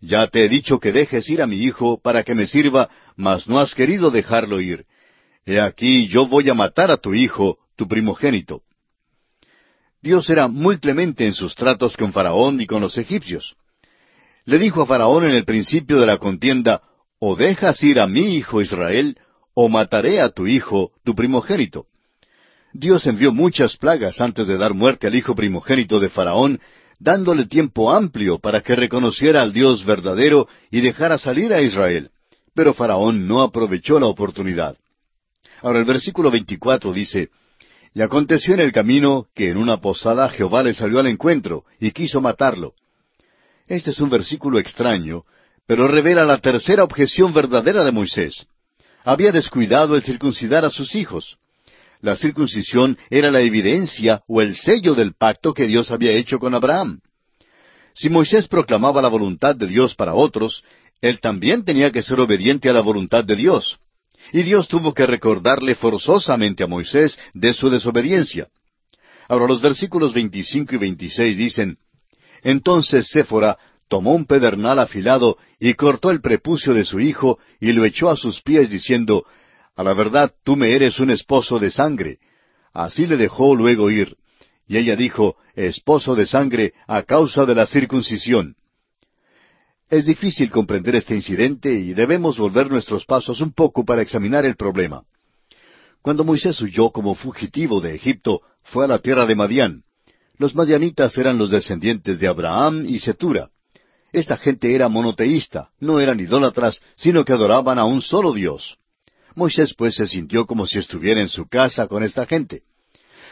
Ya 0.00 0.26
te 0.26 0.44
he 0.44 0.48
dicho 0.48 0.80
que 0.80 0.90
dejes 0.90 1.30
ir 1.30 1.40
a 1.40 1.46
mi 1.46 1.62
hijo 1.62 2.00
para 2.02 2.24
que 2.24 2.34
me 2.34 2.48
sirva, 2.48 2.90
mas 3.14 3.46
no 3.46 3.60
has 3.60 3.72
querido 3.76 4.10
dejarlo 4.10 4.60
ir. 4.60 4.84
He 5.46 5.60
aquí 5.60 6.08
yo 6.08 6.26
voy 6.26 6.50
a 6.50 6.54
matar 6.54 6.90
a 6.90 6.96
tu 6.96 7.14
hijo, 7.14 7.58
tu 7.76 7.86
primogénito. 7.86 8.62
Dios 10.00 10.28
era 10.28 10.48
muy 10.48 10.78
clemente 10.78 11.24
en 11.24 11.34
sus 11.34 11.54
tratos 11.54 11.96
con 11.96 12.12
Faraón 12.12 12.60
y 12.60 12.66
con 12.66 12.80
los 12.80 12.98
egipcios. 12.98 13.54
Le 14.44 14.58
dijo 14.58 14.82
a 14.82 14.86
Faraón 14.86 15.24
en 15.24 15.32
el 15.32 15.44
principio 15.44 16.00
de 16.00 16.06
la 16.06 16.18
contienda, 16.18 16.82
o 17.18 17.36
dejas 17.36 17.82
ir 17.82 18.00
a 18.00 18.06
mi 18.06 18.34
hijo 18.34 18.60
Israel, 18.60 19.16
o 19.54 19.68
mataré 19.68 20.20
a 20.20 20.30
tu 20.30 20.46
hijo, 20.46 20.92
tu 21.04 21.14
primogénito. 21.14 21.86
Dios 22.72 23.06
envió 23.06 23.32
muchas 23.32 23.76
plagas 23.76 24.20
antes 24.20 24.46
de 24.46 24.56
dar 24.56 24.74
muerte 24.74 25.06
al 25.06 25.14
hijo 25.14 25.34
primogénito 25.36 26.00
de 26.00 26.08
Faraón, 26.08 26.60
dándole 26.98 27.46
tiempo 27.46 27.92
amplio 27.92 28.38
para 28.38 28.62
que 28.62 28.74
reconociera 28.74 29.42
al 29.42 29.52
Dios 29.52 29.84
verdadero 29.84 30.48
y 30.70 30.80
dejara 30.80 31.18
salir 31.18 31.52
a 31.52 31.60
Israel. 31.60 32.10
Pero 32.54 32.74
Faraón 32.74 33.26
no 33.28 33.42
aprovechó 33.42 34.00
la 34.00 34.06
oportunidad. 34.06 34.76
Ahora 35.60 35.78
el 35.78 35.84
versículo 35.84 36.30
24 36.30 36.92
dice, 36.92 37.30
Y 37.94 38.02
aconteció 38.02 38.54
en 38.54 38.60
el 38.60 38.72
camino 38.72 39.26
que 39.34 39.50
en 39.50 39.58
una 39.58 39.76
posada 39.78 40.28
Jehová 40.28 40.62
le 40.62 40.74
salió 40.74 40.98
al 40.98 41.06
encuentro 41.06 41.64
y 41.78 41.92
quiso 41.92 42.20
matarlo. 42.20 42.74
Este 43.72 43.90
es 43.90 44.00
un 44.00 44.10
versículo 44.10 44.58
extraño, 44.58 45.24
pero 45.66 45.88
revela 45.88 46.24
la 46.24 46.38
tercera 46.38 46.84
objeción 46.84 47.32
verdadera 47.32 47.84
de 47.84 47.92
Moisés 47.92 48.46
había 49.04 49.32
descuidado 49.32 49.96
el 49.96 50.02
circuncidar 50.02 50.64
a 50.64 50.70
sus 50.70 50.94
hijos. 50.94 51.38
La 52.00 52.16
circuncisión 52.16 52.98
era 53.10 53.30
la 53.30 53.40
evidencia 53.40 54.22
o 54.26 54.42
el 54.42 54.54
sello 54.54 54.94
del 54.94 55.14
pacto 55.14 55.54
que 55.54 55.66
Dios 55.66 55.90
había 55.90 56.12
hecho 56.12 56.38
con 56.38 56.54
Abraham. 56.54 57.00
Si 57.94 58.08
Moisés 58.08 58.48
proclamaba 58.48 59.02
la 59.02 59.08
voluntad 59.08 59.54
de 59.54 59.66
Dios 59.66 59.94
para 59.94 60.14
otros, 60.14 60.64
él 61.00 61.20
también 61.20 61.64
tenía 61.64 61.90
que 61.90 62.02
ser 62.02 62.20
obediente 62.20 62.68
a 62.68 62.72
la 62.72 62.80
voluntad 62.80 63.24
de 63.24 63.36
Dios. 63.36 63.78
Y 64.32 64.42
Dios 64.42 64.68
tuvo 64.68 64.94
que 64.94 65.06
recordarle 65.06 65.74
forzosamente 65.74 66.62
a 66.62 66.66
Moisés 66.66 67.18
de 67.34 67.52
su 67.52 67.70
desobediencia. 67.70 68.48
Ahora 69.28 69.46
los 69.46 69.60
versículos 69.60 70.12
25 70.12 70.74
y 70.74 70.78
26 70.78 71.36
dicen, 71.36 71.78
Entonces 72.42 73.08
Séfora 73.08 73.58
tomó 73.88 74.14
un 74.14 74.24
pedernal 74.24 74.78
afilado 74.78 75.38
y 75.60 75.74
cortó 75.74 76.10
el 76.10 76.20
prepucio 76.20 76.74
de 76.74 76.84
su 76.84 77.00
hijo 77.00 77.38
y 77.60 77.72
lo 77.72 77.84
echó 77.84 78.10
a 78.10 78.16
sus 78.16 78.40
pies 78.42 78.70
diciendo, 78.70 79.24
A 79.76 79.84
la 79.84 79.94
verdad 79.94 80.32
tú 80.44 80.56
me 80.56 80.72
eres 80.72 80.98
un 80.98 81.10
esposo 81.10 81.58
de 81.58 81.70
sangre. 81.70 82.18
Así 82.72 83.06
le 83.06 83.16
dejó 83.16 83.54
luego 83.54 83.90
ir. 83.90 84.16
Y 84.66 84.78
ella 84.78 84.96
dijo, 84.96 85.36
Esposo 85.54 86.14
de 86.14 86.26
sangre 86.26 86.72
a 86.86 87.02
causa 87.02 87.44
de 87.44 87.54
la 87.54 87.66
circuncisión. 87.66 88.56
Es 89.90 90.06
difícil 90.06 90.50
comprender 90.50 90.96
este 90.96 91.14
incidente 91.14 91.70
y 91.74 91.92
debemos 91.92 92.38
volver 92.38 92.70
nuestros 92.70 93.04
pasos 93.04 93.42
un 93.42 93.52
poco 93.52 93.84
para 93.84 94.00
examinar 94.00 94.46
el 94.46 94.56
problema. 94.56 95.02
Cuando 96.00 96.24
Moisés 96.24 96.58
huyó 96.62 96.90
como 96.90 97.14
fugitivo 97.14 97.82
de 97.82 97.94
Egipto, 97.94 98.40
fue 98.62 98.86
a 98.86 98.88
la 98.88 99.00
tierra 99.00 99.26
de 99.26 99.36
Madián. 99.36 99.84
Los 100.42 100.56
madianitas 100.56 101.16
eran 101.18 101.38
los 101.38 101.50
descendientes 101.50 102.18
de 102.18 102.26
Abraham 102.26 102.84
y 102.88 102.98
Setura. 102.98 103.50
Esta 104.12 104.36
gente 104.36 104.74
era 104.74 104.88
monoteísta, 104.88 105.70
no 105.78 106.00
eran 106.00 106.18
idólatras, 106.18 106.80
sino 106.96 107.24
que 107.24 107.32
adoraban 107.32 107.78
a 107.78 107.84
un 107.84 108.02
solo 108.02 108.32
Dios. 108.32 108.76
Moisés 109.36 109.72
pues 109.72 109.94
se 109.94 110.08
sintió 110.08 110.44
como 110.44 110.66
si 110.66 110.80
estuviera 110.80 111.20
en 111.20 111.28
su 111.28 111.46
casa 111.46 111.86
con 111.86 112.02
esta 112.02 112.26
gente. 112.26 112.62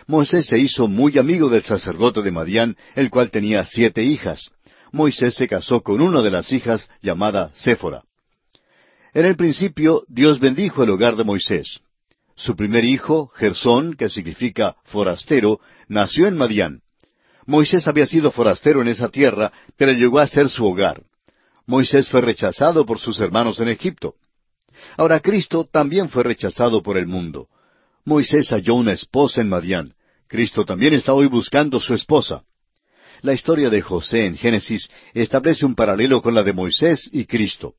Moisés 0.06 0.46
se 0.46 0.60
hizo 0.60 0.86
muy 0.86 1.18
amigo 1.18 1.48
del 1.48 1.64
sacerdote 1.64 2.22
de 2.22 2.30
Madián, 2.30 2.76
el 2.94 3.10
cual 3.10 3.32
tenía 3.32 3.64
siete 3.64 4.04
hijas. 4.04 4.52
Moisés 4.92 5.34
se 5.34 5.48
casó 5.48 5.80
con 5.80 6.00
una 6.00 6.22
de 6.22 6.30
las 6.30 6.52
hijas 6.52 6.88
llamada 7.02 7.50
Séfora. 7.54 8.04
En 9.14 9.24
el 9.24 9.34
principio 9.34 10.04
Dios 10.06 10.38
bendijo 10.38 10.84
el 10.84 10.90
hogar 10.90 11.16
de 11.16 11.24
Moisés. 11.24 11.80
Su 12.36 12.54
primer 12.54 12.84
hijo, 12.84 13.26
Gersón, 13.34 13.94
que 13.94 14.08
significa 14.08 14.76
forastero, 14.84 15.58
nació 15.88 16.28
en 16.28 16.36
Madián. 16.36 16.82
Moisés 17.50 17.88
había 17.88 18.06
sido 18.06 18.30
forastero 18.30 18.80
en 18.80 18.86
esa 18.86 19.08
tierra, 19.08 19.52
pero 19.76 19.90
llegó 19.90 20.20
a 20.20 20.26
ser 20.28 20.48
su 20.48 20.64
hogar. 20.64 21.02
Moisés 21.66 22.08
fue 22.08 22.20
rechazado 22.20 22.86
por 22.86 23.00
sus 23.00 23.18
hermanos 23.18 23.58
en 23.58 23.68
Egipto. 23.68 24.14
Ahora 24.96 25.18
Cristo 25.18 25.68
también 25.70 26.08
fue 26.08 26.22
rechazado 26.22 26.80
por 26.80 26.96
el 26.96 27.08
mundo. 27.08 27.48
Moisés 28.04 28.50
halló 28.50 28.76
una 28.76 28.92
esposa 28.92 29.40
en 29.40 29.48
Madián. 29.48 29.94
Cristo 30.28 30.64
también 30.64 30.94
está 30.94 31.12
hoy 31.12 31.26
buscando 31.26 31.80
su 31.80 31.92
esposa. 31.92 32.44
La 33.20 33.32
historia 33.32 33.68
de 33.68 33.82
José 33.82 34.26
en 34.26 34.36
Génesis 34.36 34.88
establece 35.12 35.66
un 35.66 35.74
paralelo 35.74 36.22
con 36.22 36.34
la 36.34 36.44
de 36.44 36.52
Moisés 36.52 37.10
y 37.12 37.24
Cristo. 37.24 37.74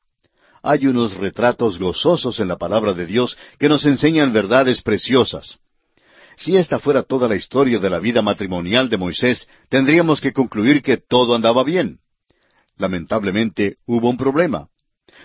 Hay 0.61 0.85
unos 0.85 1.15
retratos 1.15 1.79
gozosos 1.79 2.41
en 2.41 2.49
la 2.49 2.57
palabra 2.57 2.93
de 2.93 3.05
Dios 3.05 3.37
que 3.57 3.69
nos 3.69 3.85
enseñan 3.85 4.33
verdades 4.33 4.81
preciosas. 4.81 5.59
Si 6.37 6.55
esta 6.55 6.79
fuera 6.79 7.03
toda 7.03 7.27
la 7.27 7.35
historia 7.35 7.79
de 7.79 7.89
la 7.89 7.99
vida 7.99 8.21
matrimonial 8.21 8.89
de 8.89 8.97
Moisés, 8.97 9.47
tendríamos 9.69 10.21
que 10.21 10.33
concluir 10.33 10.81
que 10.81 10.97
todo 10.97 11.35
andaba 11.35 11.63
bien. 11.63 11.99
Lamentablemente 12.77 13.77
hubo 13.85 14.09
un 14.09 14.17
problema. 14.17 14.67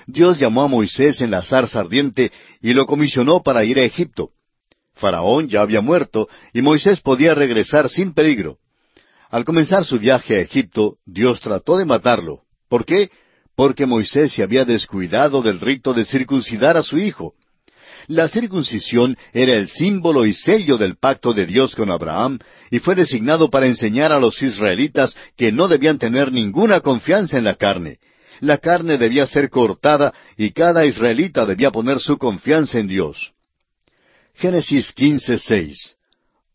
Dios 0.07 0.39
llamó 0.39 0.63
a 0.63 0.69
Moisés 0.69 1.21
en 1.21 1.31
la 1.31 1.43
zarza 1.43 1.81
ardiente 1.81 2.33
y 2.61 2.73
lo 2.73 2.87
comisionó 2.87 3.43
para 3.43 3.65
ir 3.65 3.79
a 3.79 3.85
Egipto. 3.85 4.31
Faraón 4.95 5.49
ya 5.49 5.61
había 5.61 5.81
muerto 5.81 6.29
y 6.53 6.63
Moisés 6.63 7.01
podía 7.01 7.35
regresar 7.35 7.89
sin 7.89 8.15
peligro. 8.15 8.59
Al 9.31 9.45
comenzar 9.45 9.85
su 9.85 9.99
viaje 9.99 10.37
a 10.37 10.41
Egipto, 10.41 10.97
Dios 11.05 11.41
trató 11.41 11.77
de 11.77 11.85
matarlo. 11.85 12.43
¿Por 12.69 12.85
qué? 12.85 13.11
Porque 13.55 13.87
Moisés 13.87 14.33
se 14.33 14.43
había 14.43 14.65
descuidado 14.65 15.43
del 15.43 15.61
rito 15.61 15.93
de 15.93 16.05
circuncidar 16.05 16.77
a 16.77 16.83
su 16.83 16.99
hijo. 16.99 17.35
La 18.09 18.29
circuncisión 18.29 19.17
era 19.33 19.55
el 19.55 19.69
símbolo 19.69 20.27
y 20.27 20.33
sello 20.33 20.79
del 20.79 20.97
pacto 20.97 21.33
de 21.33 21.47
Dios 21.47 21.75
con 21.75 21.91
Abraham 21.91 22.39
y 22.71 22.79
fue 22.79 22.95
designado 22.95 23.51
para 23.51 23.67
enseñar 23.67 24.13
a 24.13 24.21
los 24.21 24.41
israelitas 24.43 25.17
que 25.37 25.51
no 25.51 25.67
debían 25.67 25.99
tener 25.99 26.31
ninguna 26.31 26.81
confianza 26.81 27.37
en 27.39 27.45
la 27.45 27.57
carne. 27.57 27.99
La 28.41 28.59
carne 28.59 28.99
debía 28.99 29.27
ser 29.27 29.51
cortada 29.51 30.15
y 30.37 30.51
cada 30.53 30.85
israelita 30.85 31.47
debía 31.47 31.71
poner 31.71 31.99
su 32.01 32.17
confianza 32.19 32.79
en 32.79 32.87
Dios. 32.87 33.33
Génesis 34.35 34.95
15:6, 34.95 35.97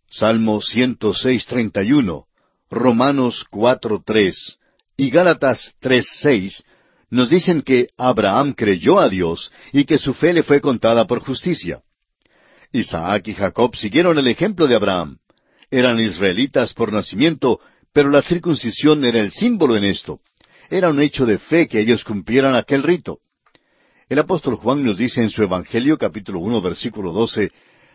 Salmo 0.09 0.61
106:31, 0.61 2.25
Romanos 2.69 3.45
4:3 3.49 4.57
y 4.95 5.09
Gálatas 5.09 5.73
3:6 5.81 6.63
nos 7.11 7.29
dicen 7.29 7.61
que 7.61 7.89
Abraham 7.97 8.53
creyó 8.53 8.99
a 8.99 9.09
Dios 9.09 9.51
y 9.73 9.83
que 9.83 9.99
su 9.99 10.13
fe 10.13 10.33
le 10.33 10.43
fue 10.43 10.61
contada 10.61 11.05
por 11.05 11.19
justicia. 11.19 11.81
Isaac 12.71 13.27
y 13.27 13.33
Jacob 13.33 13.75
siguieron 13.75 14.17
el 14.17 14.27
ejemplo 14.27 14.65
de 14.65 14.75
Abraham. 14.75 15.17
Eran 15.69 15.99
israelitas 15.99 16.73
por 16.73 16.93
nacimiento, 16.93 17.59
pero 17.93 18.09
la 18.09 18.21
circuncisión 18.21 19.03
era 19.03 19.19
el 19.19 19.33
símbolo 19.33 19.75
en 19.75 19.83
esto. 19.83 20.21
Era 20.69 20.89
un 20.89 21.01
hecho 21.01 21.25
de 21.25 21.37
fe 21.37 21.67
que 21.67 21.81
ellos 21.81 22.05
cumplieran 22.05 22.55
aquel 22.55 22.81
rito. 22.81 23.19
El 24.07 24.19
apóstol 24.19 24.55
Juan 24.55 24.83
nos 24.83 24.97
dice 24.97 25.21
en 25.21 25.29
su 25.29 25.43
Evangelio 25.43 25.97
capítulo 25.97 26.39
uno 26.39 26.61
versículo 26.61 27.11
doce, 27.11 27.51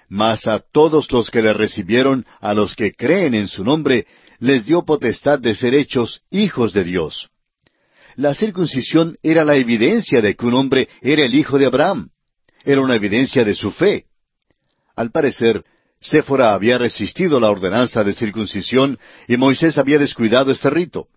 Mas 0.08 0.46
a 0.46 0.60
todos 0.60 1.10
los 1.10 1.30
que 1.30 1.40
le 1.40 1.54
recibieron, 1.54 2.26
a 2.40 2.52
los 2.52 2.76
que 2.76 2.92
creen 2.92 3.34
en 3.34 3.48
su 3.48 3.64
nombre, 3.64 4.06
les 4.40 4.66
dio 4.66 4.84
potestad 4.84 5.38
de 5.38 5.54
ser 5.54 5.74
hechos 5.74 6.20
hijos 6.30 6.74
de 6.74 6.84
Dios. 6.84 7.30
La 8.16 8.34
circuncisión 8.34 9.18
era 9.22 9.44
la 9.44 9.56
evidencia 9.56 10.22
de 10.22 10.34
que 10.34 10.46
un 10.46 10.54
hombre 10.54 10.88
era 11.02 11.24
el 11.24 11.34
hijo 11.34 11.58
de 11.58 11.66
Abraham. 11.66 12.08
Era 12.64 12.80
una 12.80 12.96
evidencia 12.96 13.44
de 13.44 13.54
su 13.54 13.70
fe. 13.70 14.06
Al 14.96 15.10
parecer, 15.10 15.62
Séfora 16.00 16.54
había 16.54 16.78
resistido 16.78 17.38
la 17.38 17.50
ordenanza 17.50 18.02
de 18.04 18.14
circuncisión 18.14 18.98
y 19.28 19.36
Moisés 19.36 19.76
había 19.76 19.98
descuidado 19.98 20.50
este 20.50 20.70
rito. 20.70 21.08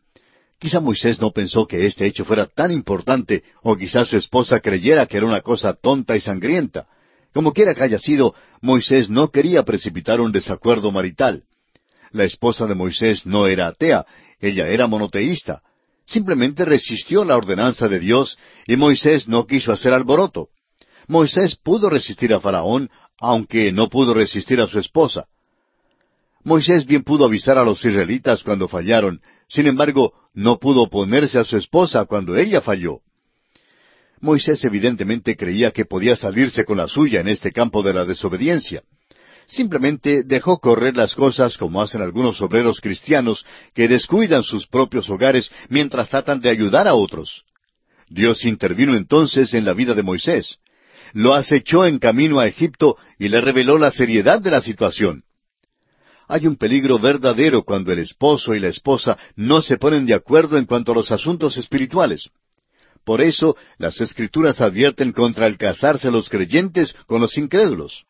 Quizá 0.59 0.81
Moisés 0.81 1.21
no 1.21 1.31
pensó 1.31 1.65
que 1.65 1.85
este 1.85 2.05
hecho 2.05 2.25
fuera 2.25 2.45
tan 2.45 2.69
importante, 2.69 3.43
o 3.63 3.77
quizá 3.77 4.03
su 4.03 4.17
esposa 4.17 4.59
creyera 4.59 5.05
que 5.05 5.15
era 5.15 5.25
una 5.25 5.39
cosa 5.39 5.73
tonta 5.73 6.17
y 6.17 6.19
sangrienta. 6.19 6.87
Como 7.33 7.53
quiera 7.53 7.73
que 7.73 7.83
haya 7.83 7.97
sido, 7.97 8.35
Moisés 8.59 9.09
no 9.09 9.29
quería 9.29 9.63
precipitar 9.63 10.19
un 10.19 10.33
desacuerdo 10.33 10.91
marital. 10.91 11.43
La 12.11 12.25
esposa 12.25 12.65
de 12.65 12.75
Moisés 12.75 13.25
no 13.25 13.47
era 13.47 13.67
atea, 13.67 14.05
ella 14.41 14.67
era 14.67 14.87
monoteísta. 14.87 15.61
Simplemente 16.09 16.65
resistió 16.65 17.23
la 17.23 17.37
ordenanza 17.37 17.87
de 17.87 17.99
Dios 17.99 18.35
y 18.65 18.75
Moisés 18.75 19.27
no 19.27 19.45
quiso 19.45 19.71
hacer 19.71 19.93
alboroto. 19.93 20.47
Moisés 21.07 21.55
pudo 21.55 21.87
resistir 21.87 22.33
a 22.33 22.39
Faraón, 22.39 22.89
aunque 23.19 23.71
no 23.71 23.89
pudo 23.89 24.15
resistir 24.15 24.59
a 24.59 24.65
su 24.65 24.79
esposa. 24.79 25.27
Moisés 26.43 26.87
bien 26.87 27.03
pudo 27.03 27.25
avisar 27.25 27.59
a 27.59 27.63
los 27.63 27.85
israelitas 27.85 28.41
cuando 28.41 28.67
fallaron, 28.67 29.21
sin 29.47 29.67
embargo, 29.67 30.13
no 30.33 30.57
pudo 30.57 30.81
oponerse 30.81 31.37
a 31.37 31.43
su 31.43 31.57
esposa 31.57 32.05
cuando 32.05 32.35
ella 32.35 32.61
falló. 32.61 33.01
Moisés 34.19 34.65
evidentemente 34.65 35.37
creía 35.37 35.69
que 35.69 35.85
podía 35.85 36.15
salirse 36.15 36.65
con 36.65 36.77
la 36.77 36.87
suya 36.87 37.19
en 37.21 37.27
este 37.27 37.51
campo 37.51 37.83
de 37.83 37.93
la 37.93 38.05
desobediencia. 38.05 38.81
Simplemente 39.49 40.21
dejó 40.23 40.59
correr 40.59 40.95
las 40.95 41.15
cosas 41.15 41.57
como 41.57 41.81
hacen 41.81 42.03
algunos 42.03 42.39
obreros 42.39 42.79
cristianos 42.79 43.43
que 43.73 43.87
descuidan 43.87 44.43
sus 44.43 44.67
propios 44.67 45.09
hogares 45.09 45.51
mientras 45.69 46.11
tratan 46.11 46.39
de 46.39 46.51
ayudar 46.51 46.87
a 46.87 46.93
otros. 46.93 47.45
Dios 48.07 48.45
intervino 48.45 48.95
entonces 48.95 49.55
en 49.55 49.65
la 49.65 49.73
vida 49.73 49.95
de 49.95 50.03
Moisés. 50.03 50.59
Lo 51.13 51.33
acechó 51.33 51.87
en 51.87 51.97
camino 51.97 52.39
a 52.39 52.45
Egipto 52.45 52.95
y 53.17 53.27
le 53.29 53.41
reveló 53.41 53.79
la 53.79 53.89
seriedad 53.89 54.39
de 54.39 54.51
la 54.51 54.61
situación. 54.61 55.23
Hay 56.27 56.45
un 56.45 56.55
peligro 56.55 56.99
verdadero 56.99 57.63
cuando 57.63 57.91
el 57.91 57.97
esposo 57.97 58.53
y 58.53 58.59
la 58.59 58.67
esposa 58.67 59.17
no 59.35 59.63
se 59.63 59.77
ponen 59.77 60.05
de 60.05 60.13
acuerdo 60.13 60.59
en 60.59 60.65
cuanto 60.65 60.91
a 60.91 60.95
los 60.95 61.11
asuntos 61.11 61.57
espirituales. 61.57 62.29
Por 63.03 63.19
eso 63.19 63.57
las 63.79 63.99
escrituras 63.99 64.61
advierten 64.61 65.11
contra 65.11 65.47
el 65.47 65.57
casarse 65.57 66.11
los 66.11 66.29
creyentes 66.29 66.95
con 67.07 67.19
los 67.19 67.35
incrédulos. 67.35 68.05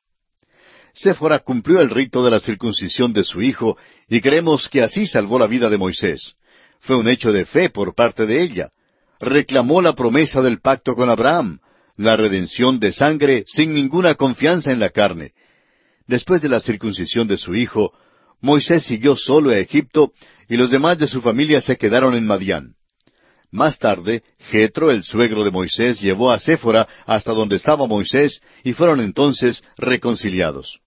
Séfora 0.93 1.39
cumplió 1.39 1.81
el 1.81 1.89
rito 1.89 2.23
de 2.23 2.31
la 2.31 2.39
circuncisión 2.39 3.13
de 3.13 3.23
su 3.23 3.41
hijo 3.41 3.77
y 4.07 4.21
creemos 4.21 4.69
que 4.69 4.81
así 4.81 5.05
salvó 5.05 5.39
la 5.39 5.47
vida 5.47 5.69
de 5.69 5.77
Moisés. 5.77 6.35
Fue 6.79 6.97
un 6.97 7.07
hecho 7.07 7.31
de 7.31 7.45
fe 7.45 7.69
por 7.69 7.93
parte 7.93 8.25
de 8.25 8.41
ella. 8.41 8.69
Reclamó 9.19 9.81
la 9.81 9.93
promesa 9.93 10.41
del 10.41 10.61
pacto 10.61 10.95
con 10.95 11.09
Abraham, 11.09 11.59
la 11.97 12.15
redención 12.15 12.79
de 12.79 12.91
sangre 12.93 13.43
sin 13.47 13.73
ninguna 13.73 14.15
confianza 14.15 14.71
en 14.71 14.79
la 14.79 14.89
carne. 14.89 15.33
Después 16.07 16.41
de 16.41 16.49
la 16.49 16.61
circuncisión 16.61 17.27
de 17.27 17.37
su 17.37 17.55
hijo, 17.55 17.93
Moisés 18.41 18.83
siguió 18.83 19.15
solo 19.15 19.51
a 19.51 19.57
Egipto 19.57 20.13
y 20.47 20.57
los 20.57 20.71
demás 20.71 20.97
de 20.97 21.07
su 21.07 21.21
familia 21.21 21.61
se 21.61 21.77
quedaron 21.77 22.15
en 22.15 22.25
Madián. 22.25 22.75
Más 23.51 23.79
tarde, 23.79 24.23
Jetro, 24.37 24.91
el 24.91 25.03
suegro 25.03 25.43
de 25.43 25.49
Moisés, 25.49 25.99
llevó 25.99 26.31
a 26.31 26.39
Séfora 26.39 26.87
hasta 27.05 27.31
donde 27.31 27.55
estaba 27.55 27.87
Moisés 27.87 28.41
y 28.63 28.73
fueron 28.73 29.01
entonces 29.01 29.63
reconciliados. 29.77 30.79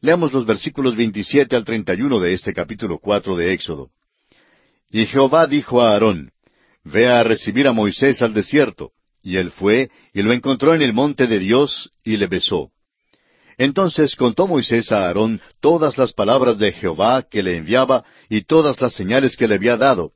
Leamos 0.00 0.32
los 0.32 0.46
versículos 0.46 0.96
27 0.96 1.54
al 1.54 1.64
31 1.64 2.20
de 2.20 2.32
este 2.32 2.54
capítulo 2.54 2.98
4 2.98 3.36
de 3.36 3.52
Éxodo. 3.52 3.90
Y 4.90 5.06
Jehová 5.06 5.46
dijo 5.46 5.82
a 5.82 5.92
Aarón, 5.92 6.30
Ve 6.84 7.08
a 7.08 7.24
recibir 7.24 7.66
a 7.66 7.72
Moisés 7.72 8.20
al 8.22 8.34
desierto. 8.34 8.92
Y 9.22 9.36
él 9.36 9.50
fue 9.50 9.90
y 10.12 10.22
lo 10.22 10.32
encontró 10.32 10.74
en 10.74 10.82
el 10.82 10.92
monte 10.92 11.26
de 11.26 11.38
Dios 11.38 11.90
y 12.04 12.18
le 12.18 12.26
besó. 12.26 12.70
Entonces 13.56 14.16
contó 14.16 14.46
Moisés 14.46 14.92
a 14.92 15.06
Aarón 15.06 15.40
todas 15.60 15.96
las 15.96 16.12
palabras 16.12 16.58
de 16.58 16.72
Jehová 16.72 17.22
que 17.22 17.42
le 17.42 17.56
enviaba 17.56 18.04
y 18.28 18.42
todas 18.42 18.80
las 18.80 18.92
señales 18.92 19.36
que 19.36 19.48
le 19.48 19.54
había 19.54 19.76
dado, 19.78 20.12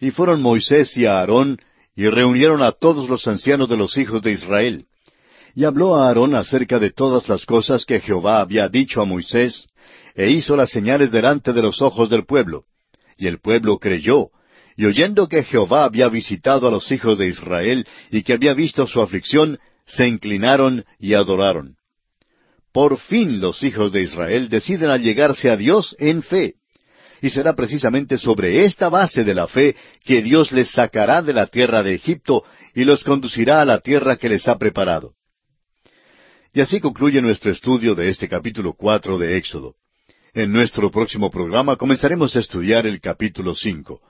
y 0.00 0.10
fueron 0.10 0.40
Moisés 0.42 0.96
y 0.96 1.06
Aarón, 1.06 1.58
y 1.94 2.08
reunieron 2.08 2.62
a 2.62 2.72
todos 2.72 3.08
los 3.08 3.26
ancianos 3.26 3.68
de 3.68 3.76
los 3.76 3.98
hijos 3.98 4.22
de 4.22 4.32
Israel. 4.32 4.86
Y 5.54 5.64
habló 5.64 5.96
a 5.96 6.08
Aarón 6.08 6.34
acerca 6.34 6.78
de 6.78 6.90
todas 6.90 7.28
las 7.28 7.44
cosas 7.44 7.84
que 7.84 8.00
Jehová 8.00 8.40
había 8.40 8.68
dicho 8.68 9.02
a 9.02 9.04
Moisés, 9.04 9.66
e 10.14 10.30
hizo 10.30 10.56
las 10.56 10.70
señales 10.70 11.10
delante 11.10 11.52
de 11.52 11.62
los 11.62 11.82
ojos 11.82 12.08
del 12.08 12.24
pueblo. 12.24 12.64
Y 13.18 13.26
el 13.26 13.38
pueblo 13.38 13.78
creyó, 13.78 14.30
y 14.76 14.86
oyendo 14.86 15.28
que 15.28 15.44
Jehová 15.44 15.84
había 15.84 16.08
visitado 16.08 16.66
a 16.66 16.70
los 16.70 16.90
hijos 16.90 17.18
de 17.18 17.28
Israel 17.28 17.86
y 18.10 18.22
que 18.22 18.32
había 18.32 18.54
visto 18.54 18.86
su 18.86 19.02
aflicción, 19.02 19.58
se 19.84 20.08
inclinaron 20.08 20.84
y 20.98 21.14
adoraron. 21.14 21.76
Por 22.72 22.98
fin 22.98 23.40
los 23.40 23.62
hijos 23.62 23.92
de 23.92 24.02
Israel 24.02 24.48
deciden 24.48 24.90
allegarse 24.90 25.50
a 25.50 25.56
Dios 25.56 25.96
en 25.98 26.22
fe. 26.22 26.54
Y 27.22 27.30
será 27.30 27.54
precisamente 27.54 28.16
sobre 28.18 28.64
esta 28.64 28.88
base 28.88 29.24
de 29.24 29.34
la 29.34 29.46
fe 29.46 29.76
que 30.04 30.22
Dios 30.22 30.52
les 30.52 30.70
sacará 30.70 31.22
de 31.22 31.32
la 31.32 31.46
tierra 31.46 31.82
de 31.82 31.94
Egipto 31.94 32.44
y 32.74 32.84
los 32.84 33.04
conducirá 33.04 33.60
a 33.60 33.64
la 33.64 33.80
tierra 33.80 34.16
que 34.16 34.28
les 34.28 34.48
ha 34.48 34.56
preparado. 34.56 35.14
Y 36.52 36.60
así 36.60 36.80
concluye 36.80 37.20
nuestro 37.20 37.52
estudio 37.52 37.94
de 37.94 38.08
este 38.08 38.28
capítulo 38.28 38.72
cuatro 38.72 39.18
de 39.18 39.36
Éxodo. 39.36 39.76
En 40.32 40.52
nuestro 40.52 40.90
próximo 40.90 41.30
programa 41.30 41.76
comenzaremos 41.76 42.34
a 42.36 42.40
estudiar 42.40 42.86
el 42.86 43.00
capítulo 43.00 43.54
cinco. 43.54 44.00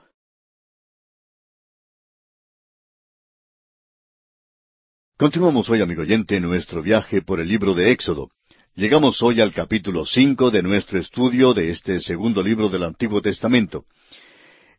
Continuamos 5.17 5.69
hoy, 5.69 5.81
amigo 5.81 6.01
oyente, 6.01 6.39
nuestro 6.39 6.81
viaje 6.81 7.21
por 7.21 7.39
el 7.39 7.47
libro 7.47 7.75
de 7.75 7.91
Éxodo. 7.91 8.31
Llegamos 8.73 9.21
hoy 9.21 9.41
al 9.41 9.53
capítulo 9.53 10.05
cinco 10.05 10.49
de 10.49 10.63
nuestro 10.63 10.97
estudio 10.97 11.53
de 11.53 11.71
este 11.71 11.99
segundo 11.99 12.41
libro 12.41 12.69
del 12.69 12.83
Antiguo 12.83 13.21
Testamento. 13.21 13.83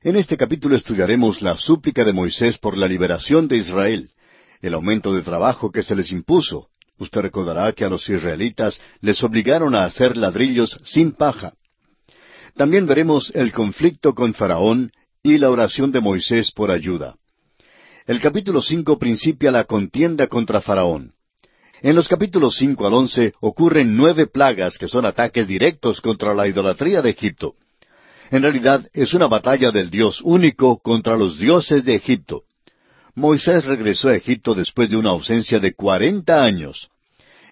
En 0.02 0.16
este 0.16 0.38
capítulo 0.38 0.76
estudiaremos 0.76 1.42
la 1.42 1.58
súplica 1.58 2.02
de 2.02 2.14
Moisés 2.14 2.56
por 2.56 2.78
la 2.78 2.88
liberación 2.88 3.48
de 3.48 3.58
Israel, 3.58 4.08
el 4.62 4.72
aumento 4.72 5.12
de 5.12 5.20
trabajo 5.20 5.70
que 5.70 5.82
se 5.82 5.94
les 5.94 6.10
impuso. 6.10 6.68
Usted 6.98 7.20
recordará 7.20 7.70
que 7.74 7.84
a 7.84 7.90
los 7.90 8.08
israelitas 8.08 8.80
les 9.02 9.22
obligaron 9.22 9.74
a 9.74 9.84
hacer 9.84 10.16
ladrillos 10.16 10.80
sin 10.84 11.12
paja. 11.12 11.52
También 12.56 12.86
veremos 12.86 13.30
el 13.34 13.52
conflicto 13.52 14.14
con 14.14 14.32
Faraón 14.32 14.90
y 15.22 15.36
la 15.36 15.50
oración 15.50 15.92
de 15.92 16.00
Moisés 16.00 16.50
por 16.50 16.70
ayuda. 16.70 17.16
El 18.06 18.22
capítulo 18.22 18.62
cinco 18.62 18.98
principia 18.98 19.50
la 19.50 19.64
contienda 19.64 20.28
contra 20.28 20.62
Faraón. 20.62 21.12
En 21.82 21.96
los 21.96 22.06
capítulos 22.06 22.54
cinco 22.56 22.86
al 22.86 22.94
once 22.94 23.32
ocurren 23.40 23.96
nueve 23.96 24.28
plagas 24.28 24.78
que 24.78 24.86
son 24.86 25.04
ataques 25.04 25.48
directos 25.48 26.00
contra 26.00 26.32
la 26.32 26.46
idolatría 26.46 27.02
de 27.02 27.10
Egipto. 27.10 27.56
En 28.30 28.42
realidad 28.42 28.86
es 28.92 29.14
una 29.14 29.26
batalla 29.26 29.72
del 29.72 29.90
Dios 29.90 30.20
único 30.22 30.78
contra 30.78 31.16
los 31.16 31.40
dioses 31.40 31.84
de 31.84 31.96
Egipto. 31.96 32.44
Moisés 33.16 33.64
regresó 33.64 34.10
a 34.10 34.14
Egipto 34.14 34.54
después 34.54 34.90
de 34.90 34.96
una 34.96 35.10
ausencia 35.10 35.58
de 35.58 35.74
cuarenta 35.74 36.44
años. 36.44 36.88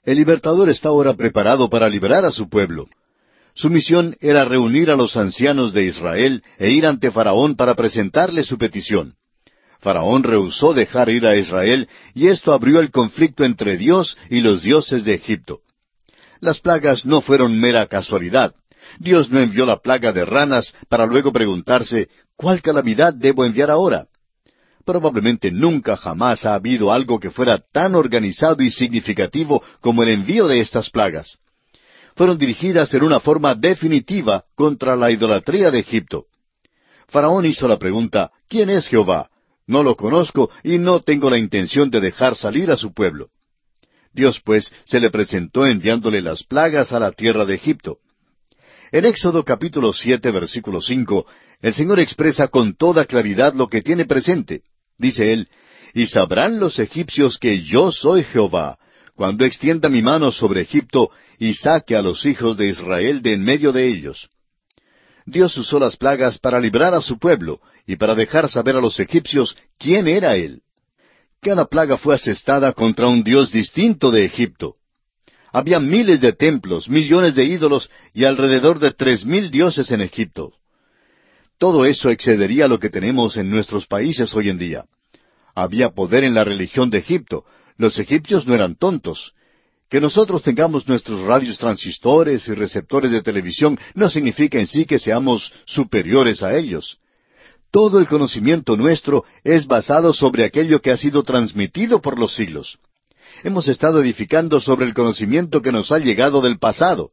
El 0.04 0.18
libertador 0.18 0.70
está 0.70 0.90
ahora 0.90 1.14
preparado 1.14 1.68
para 1.68 1.88
liberar 1.88 2.24
a 2.24 2.30
su 2.30 2.48
pueblo. 2.48 2.86
Su 3.54 3.68
misión 3.68 4.16
era 4.20 4.44
reunir 4.44 4.92
a 4.92 4.96
los 4.96 5.16
ancianos 5.16 5.72
de 5.72 5.86
Israel 5.86 6.44
e 6.56 6.70
ir 6.70 6.86
ante 6.86 7.10
Faraón 7.10 7.56
para 7.56 7.74
presentarle 7.74 8.44
su 8.44 8.56
petición. 8.58 9.16
Faraón 9.80 10.22
rehusó 10.22 10.74
dejar 10.74 11.08
ir 11.08 11.26
a 11.26 11.36
Israel 11.36 11.88
y 12.14 12.28
esto 12.28 12.52
abrió 12.52 12.80
el 12.80 12.90
conflicto 12.90 13.44
entre 13.44 13.76
Dios 13.76 14.16
y 14.28 14.40
los 14.40 14.62
dioses 14.62 15.04
de 15.04 15.14
Egipto. 15.14 15.60
Las 16.40 16.60
plagas 16.60 17.06
no 17.06 17.20
fueron 17.22 17.58
mera 17.58 17.86
casualidad. 17.86 18.54
Dios 18.98 19.30
no 19.30 19.40
envió 19.40 19.66
la 19.66 19.78
plaga 19.78 20.12
de 20.12 20.24
ranas 20.24 20.74
para 20.88 21.06
luego 21.06 21.32
preguntarse, 21.32 22.08
¿cuál 22.36 22.60
calamidad 22.60 23.14
debo 23.14 23.44
enviar 23.44 23.70
ahora? 23.70 24.06
Probablemente 24.84 25.50
nunca 25.50 25.96
jamás 25.96 26.44
ha 26.44 26.54
habido 26.54 26.92
algo 26.92 27.20
que 27.20 27.30
fuera 27.30 27.58
tan 27.72 27.94
organizado 27.94 28.62
y 28.62 28.70
significativo 28.70 29.62
como 29.80 30.02
el 30.02 30.08
envío 30.10 30.48
de 30.48 30.60
estas 30.60 30.90
plagas. 30.90 31.38
Fueron 32.16 32.38
dirigidas 32.38 32.92
en 32.94 33.04
una 33.04 33.20
forma 33.20 33.54
definitiva 33.54 34.44
contra 34.54 34.96
la 34.96 35.10
idolatría 35.10 35.70
de 35.70 35.78
Egipto. 35.78 36.26
Faraón 37.08 37.46
hizo 37.46 37.68
la 37.68 37.78
pregunta, 37.78 38.30
¿quién 38.48 38.70
es 38.70 38.88
Jehová? 38.88 39.30
No 39.70 39.82
lo 39.82 39.94
conozco 39.94 40.50
y 40.64 40.78
no 40.78 41.00
tengo 41.00 41.30
la 41.30 41.38
intención 41.38 41.90
de 41.90 42.00
dejar 42.00 42.34
salir 42.34 42.70
a 42.70 42.76
su 42.76 42.92
pueblo. 42.92 43.28
Dios 44.12 44.40
pues 44.44 44.72
se 44.84 44.98
le 44.98 45.10
presentó 45.10 45.64
enviándole 45.64 46.20
las 46.20 46.42
plagas 46.42 46.92
a 46.92 46.98
la 46.98 47.12
tierra 47.12 47.46
de 47.46 47.54
Egipto. 47.54 47.98
En 48.90 49.04
Éxodo 49.04 49.44
capítulo 49.44 49.92
siete 49.92 50.32
versículo 50.32 50.80
cinco, 50.80 51.26
el 51.62 51.72
Señor 51.72 52.00
expresa 52.00 52.48
con 52.48 52.74
toda 52.74 53.04
claridad 53.04 53.54
lo 53.54 53.68
que 53.68 53.80
tiene 53.80 54.04
presente. 54.06 54.62
Dice 54.98 55.32
él, 55.32 55.48
Y 55.94 56.06
sabrán 56.06 56.58
los 56.58 56.80
egipcios 56.80 57.38
que 57.38 57.62
yo 57.62 57.92
soy 57.92 58.24
Jehová, 58.24 58.76
cuando 59.14 59.44
extienda 59.44 59.88
mi 59.88 60.02
mano 60.02 60.32
sobre 60.32 60.62
Egipto 60.62 61.10
y 61.38 61.54
saque 61.54 61.94
a 61.94 62.02
los 62.02 62.26
hijos 62.26 62.56
de 62.56 62.68
Israel 62.68 63.22
de 63.22 63.34
en 63.34 63.44
medio 63.44 63.70
de 63.70 63.86
ellos. 63.86 64.28
Dios 65.26 65.56
usó 65.56 65.78
las 65.78 65.96
plagas 65.96 66.38
para 66.38 66.58
librar 66.58 66.92
a 66.94 67.00
su 67.00 67.18
pueblo 67.18 67.60
y 67.90 67.96
para 67.96 68.14
dejar 68.14 68.48
saber 68.48 68.76
a 68.76 68.80
los 68.80 69.00
egipcios 69.00 69.56
quién 69.76 70.06
era 70.06 70.36
Él. 70.36 70.62
Cada 71.40 71.64
plaga 71.64 71.98
fue 71.98 72.14
asestada 72.14 72.72
contra 72.72 73.08
un 73.08 73.24
Dios 73.24 73.50
distinto 73.50 74.12
de 74.12 74.24
Egipto. 74.24 74.76
Había 75.52 75.80
miles 75.80 76.20
de 76.20 76.32
templos, 76.32 76.88
millones 76.88 77.34
de 77.34 77.46
ídolos 77.46 77.90
y 78.14 78.26
alrededor 78.26 78.78
de 78.78 78.92
tres 78.92 79.24
mil 79.24 79.50
dioses 79.50 79.90
en 79.90 80.02
Egipto. 80.02 80.52
Todo 81.58 81.84
eso 81.84 82.10
excedería 82.10 82.68
lo 82.68 82.78
que 82.78 82.90
tenemos 82.90 83.36
en 83.36 83.50
nuestros 83.50 83.88
países 83.88 84.32
hoy 84.36 84.50
en 84.50 84.58
día. 84.58 84.84
Había 85.56 85.90
poder 85.90 86.22
en 86.22 86.34
la 86.34 86.44
religión 86.44 86.90
de 86.90 86.98
Egipto. 86.98 87.44
Los 87.76 87.98
egipcios 87.98 88.46
no 88.46 88.54
eran 88.54 88.76
tontos. 88.76 89.32
Que 89.88 90.00
nosotros 90.00 90.44
tengamos 90.44 90.86
nuestros 90.86 91.22
radios 91.22 91.58
transistores 91.58 92.46
y 92.46 92.54
receptores 92.54 93.10
de 93.10 93.20
televisión 93.20 93.76
no 93.94 94.08
significa 94.10 94.60
en 94.60 94.68
sí 94.68 94.84
que 94.84 95.00
seamos 95.00 95.52
superiores 95.66 96.44
a 96.44 96.56
ellos. 96.56 96.96
Todo 97.70 98.00
el 98.00 98.06
conocimiento 98.06 98.76
nuestro 98.76 99.24
es 99.44 99.66
basado 99.66 100.12
sobre 100.12 100.44
aquello 100.44 100.80
que 100.80 100.90
ha 100.90 100.96
sido 100.96 101.22
transmitido 101.22 102.00
por 102.00 102.18
los 102.18 102.34
siglos. 102.34 102.78
Hemos 103.44 103.68
estado 103.68 104.02
edificando 104.02 104.60
sobre 104.60 104.86
el 104.86 104.94
conocimiento 104.94 105.62
que 105.62 105.70
nos 105.70 105.92
ha 105.92 105.98
llegado 105.98 106.40
del 106.40 106.58
pasado. 106.58 107.10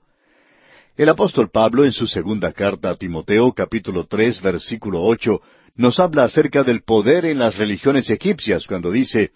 El 0.95 1.09
apóstol 1.09 1.49
Pablo 1.51 1.85
en 1.85 1.91
su 1.91 2.07
segunda 2.07 2.51
carta 2.53 2.89
a 2.89 2.95
Timoteo 2.95 3.53
capítulo 3.53 4.05
tres 4.05 4.41
versículo 4.41 5.03
ocho 5.03 5.41
nos 5.75 5.99
habla 5.99 6.23
acerca 6.23 6.63
del 6.63 6.81
poder 6.81 7.25
en 7.25 7.37
las 7.37 7.57
religiones 7.57 8.09
egipcias 8.09 8.65
cuando 8.65 8.91
dice 8.91 9.31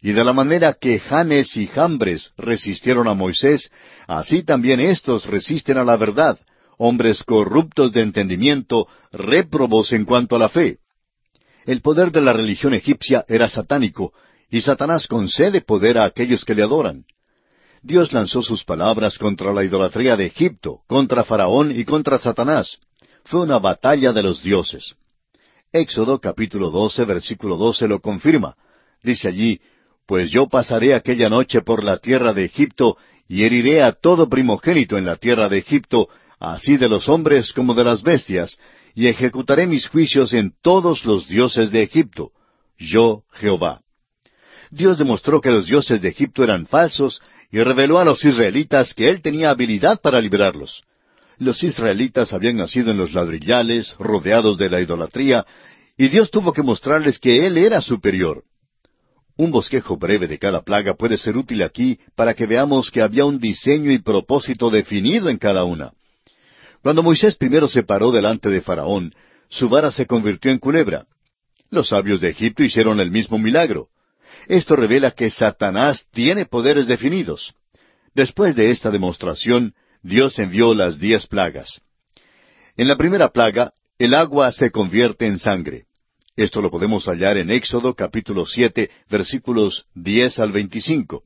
y 0.00 0.12
de 0.12 0.24
la 0.24 0.32
manera 0.32 0.74
que 0.74 0.98
Janes 0.98 1.56
y 1.56 1.68
Jambres 1.68 2.32
resistieron 2.36 3.06
a 3.06 3.14
Moisés, 3.14 3.70
así 4.08 4.42
también 4.42 4.80
éstos 4.80 5.26
resisten 5.26 5.78
a 5.78 5.84
la 5.84 5.96
verdad, 5.96 6.38
hombres 6.84 7.22
corruptos 7.22 7.92
de 7.92 8.02
entendimiento, 8.02 8.88
réprobos 9.12 9.92
en 9.92 10.04
cuanto 10.04 10.34
a 10.34 10.40
la 10.40 10.48
fe. 10.48 10.78
El 11.64 11.80
poder 11.80 12.10
de 12.10 12.20
la 12.20 12.32
religión 12.32 12.74
egipcia 12.74 13.24
era 13.28 13.48
satánico, 13.48 14.12
y 14.50 14.60
Satanás 14.62 15.06
concede 15.06 15.60
poder 15.60 15.96
a 15.96 16.04
aquellos 16.04 16.44
que 16.44 16.56
le 16.56 16.64
adoran. 16.64 17.04
Dios 17.82 18.12
lanzó 18.12 18.42
sus 18.42 18.64
palabras 18.64 19.16
contra 19.16 19.52
la 19.52 19.62
idolatría 19.62 20.16
de 20.16 20.26
Egipto, 20.26 20.80
contra 20.88 21.22
Faraón 21.22 21.70
y 21.70 21.84
contra 21.84 22.18
Satanás. 22.18 22.78
Fue 23.24 23.42
una 23.42 23.60
batalla 23.60 24.12
de 24.12 24.24
los 24.24 24.42
dioses. 24.42 24.96
Éxodo 25.72 26.18
capítulo 26.20 26.70
12 26.70 27.04
versículo 27.04 27.56
12 27.58 27.86
lo 27.86 28.00
confirma. 28.00 28.56
Dice 29.04 29.28
allí, 29.28 29.60
Pues 30.04 30.32
yo 30.32 30.48
pasaré 30.48 30.94
aquella 30.94 31.28
noche 31.28 31.62
por 31.62 31.84
la 31.84 31.98
tierra 31.98 32.32
de 32.32 32.44
Egipto 32.44 32.96
y 33.28 33.44
heriré 33.44 33.82
a 33.82 33.92
todo 33.92 34.28
primogénito 34.28 34.98
en 34.98 35.06
la 35.06 35.16
tierra 35.16 35.48
de 35.48 35.58
Egipto, 35.58 36.08
así 36.42 36.76
de 36.76 36.88
los 36.88 37.08
hombres 37.08 37.52
como 37.52 37.74
de 37.74 37.84
las 37.84 38.02
bestias, 38.02 38.58
y 38.94 39.06
ejecutaré 39.06 39.66
mis 39.66 39.86
juicios 39.88 40.32
en 40.32 40.52
todos 40.60 41.04
los 41.04 41.28
dioses 41.28 41.70
de 41.70 41.82
Egipto. 41.82 42.32
Yo, 42.76 43.22
Jehová. 43.32 43.80
Dios 44.70 44.98
demostró 44.98 45.40
que 45.40 45.50
los 45.50 45.66
dioses 45.66 46.02
de 46.02 46.08
Egipto 46.08 46.42
eran 46.42 46.66
falsos 46.66 47.20
y 47.50 47.58
reveló 47.60 47.98
a 47.98 48.04
los 48.04 48.24
israelitas 48.24 48.94
que 48.94 49.08
él 49.08 49.22
tenía 49.22 49.50
habilidad 49.50 50.00
para 50.00 50.20
liberarlos. 50.20 50.82
Los 51.38 51.62
israelitas 51.62 52.32
habían 52.32 52.56
nacido 52.56 52.90
en 52.90 52.98
los 52.98 53.12
ladrillales, 53.12 53.94
rodeados 53.98 54.58
de 54.58 54.70
la 54.70 54.80
idolatría, 54.80 55.46
y 55.96 56.08
Dios 56.08 56.30
tuvo 56.30 56.52
que 56.52 56.62
mostrarles 56.62 57.18
que 57.18 57.46
Él 57.46 57.58
era 57.58 57.80
superior. 57.80 58.44
Un 59.36 59.50
bosquejo 59.50 59.96
breve 59.96 60.26
de 60.26 60.38
cada 60.38 60.62
plaga 60.62 60.94
puede 60.94 61.16
ser 61.18 61.36
útil 61.36 61.62
aquí 61.62 61.98
para 62.14 62.34
que 62.34 62.46
veamos 62.46 62.90
que 62.90 63.02
había 63.02 63.24
un 63.24 63.38
diseño 63.38 63.90
y 63.90 63.98
propósito 63.98 64.70
definido 64.70 65.28
en 65.28 65.38
cada 65.38 65.64
una. 65.64 65.92
Cuando 66.82 67.02
Moisés 67.02 67.36
primero 67.36 67.68
se 67.68 67.84
paró 67.84 68.10
delante 68.10 68.48
de 68.48 68.60
Faraón, 68.60 69.14
su 69.48 69.68
vara 69.68 69.92
se 69.92 70.06
convirtió 70.06 70.50
en 70.50 70.58
culebra. 70.58 71.06
Los 71.70 71.88
sabios 71.88 72.20
de 72.20 72.30
Egipto 72.30 72.62
hicieron 72.64 73.00
el 73.00 73.10
mismo 73.10 73.38
milagro. 73.38 73.88
Esto 74.48 74.74
revela 74.74 75.12
que 75.12 75.30
Satanás 75.30 76.06
tiene 76.10 76.44
poderes 76.44 76.88
definidos. 76.88 77.54
Después 78.14 78.56
de 78.56 78.70
esta 78.70 78.90
demostración, 78.90 79.74
Dios 80.02 80.38
envió 80.38 80.74
las 80.74 80.98
diez 80.98 81.26
plagas. 81.26 81.80
En 82.76 82.88
la 82.88 82.96
primera 82.96 83.30
plaga, 83.30 83.72
el 83.98 84.14
agua 84.14 84.50
se 84.50 84.70
convierte 84.70 85.26
en 85.26 85.38
sangre. 85.38 85.84
Esto 86.34 86.60
lo 86.60 86.70
podemos 86.70 87.06
hallar 87.06 87.36
en 87.36 87.50
Éxodo 87.50 87.94
capítulo 87.94 88.44
siete, 88.46 88.90
versículos 89.08 89.84
diez 89.94 90.38
al 90.38 90.50
veinticinco. 90.50 91.22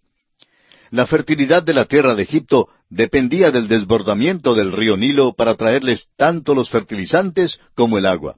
La 0.90 1.06
fertilidad 1.06 1.62
de 1.62 1.74
la 1.74 1.86
tierra 1.86 2.14
de 2.14 2.22
Egipto 2.22 2.68
dependía 2.88 3.50
del 3.50 3.68
desbordamiento 3.68 4.54
del 4.54 4.72
río 4.72 4.96
Nilo 4.96 5.34
para 5.34 5.54
traerles 5.54 6.08
tanto 6.16 6.54
los 6.54 6.70
fertilizantes 6.70 7.58
como 7.74 7.98
el 7.98 8.06
agua. 8.06 8.36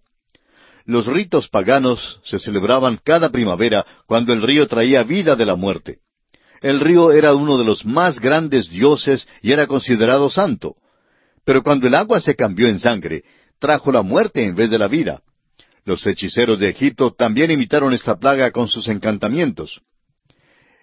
Los 0.84 1.06
ritos 1.06 1.48
paganos 1.48 2.20
se 2.24 2.38
celebraban 2.38 2.98
cada 3.04 3.30
primavera 3.30 3.84
cuando 4.06 4.32
el 4.32 4.40
río 4.40 4.66
traía 4.66 5.02
vida 5.02 5.37
de 5.37 5.44
la 5.44 5.54
muerte. 5.54 5.98
El 6.62 6.80
río 6.80 7.12
era 7.12 7.34
uno 7.34 7.58
de 7.58 7.64
los 7.64 7.84
más 7.84 8.18
grandes 8.20 8.70
dioses 8.70 9.28
y 9.42 9.52
era 9.52 9.66
considerado 9.66 10.30
santo. 10.30 10.76
Pero 11.44 11.62
cuando 11.62 11.87
el 11.87 11.94
agua 11.94 12.20
se 12.20 12.34
cambió 12.34 12.68
en 12.68 12.78
sangre, 12.78 13.22
trajo 13.58 13.92
la 13.92 14.02
muerte 14.02 14.44
en 14.44 14.54
vez 14.54 14.70
de 14.70 14.78
la 14.78 14.88
vida. 14.88 15.20
Los 15.84 16.06
hechiceros 16.06 16.58
de 16.58 16.70
Egipto 16.70 17.12
también 17.12 17.50
imitaron 17.50 17.92
esta 17.92 18.18
plaga 18.18 18.50
con 18.50 18.68
sus 18.68 18.88
encantamientos. 18.88 19.82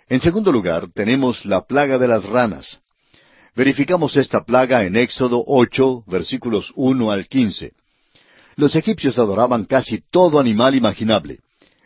En 0.08 0.20
segundo 0.20 0.52
lugar, 0.52 0.92
tenemos 0.92 1.46
la 1.46 1.66
plaga 1.66 1.98
de 1.98 2.08
las 2.08 2.26
ranas. 2.26 2.82
Verificamos 3.56 4.18
esta 4.18 4.44
plaga 4.44 4.84
en 4.84 4.96
Éxodo 4.96 5.44
ocho, 5.48 6.04
versículos 6.06 6.72
uno 6.76 7.12
al 7.12 7.28
quince. 7.28 7.72
Los 8.56 8.76
egipcios 8.76 9.18
adoraban 9.18 9.66
casi 9.66 10.04
todo 10.12 10.40
animal 10.40 10.76
imaginable. 10.76 11.40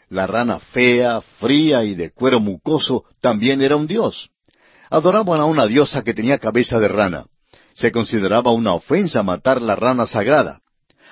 La 0.10 0.28
rana 0.28 0.60
fea, 0.60 1.22
fría 1.22 1.84
y 1.86 1.96
de 1.96 2.12
cuero 2.12 2.40
mucoso 2.40 3.06
también 3.22 3.62
era 3.62 3.76
un 3.76 3.88
dios. 3.88 4.30
Adoraban 4.90 5.40
a 5.40 5.46
una 5.46 5.68
diosa 5.68 6.04
que 6.04 6.14
tenía 6.14 6.40
cabeza 6.40 6.80
de 6.80 6.88
rana. 6.88 7.26
Se 7.74 7.92
consideraba 7.92 8.52
una 8.52 8.74
ofensa 8.74 9.24
matar 9.24 9.62
la 9.62 9.76
rana 9.76 10.06
sagrada. 10.06 10.62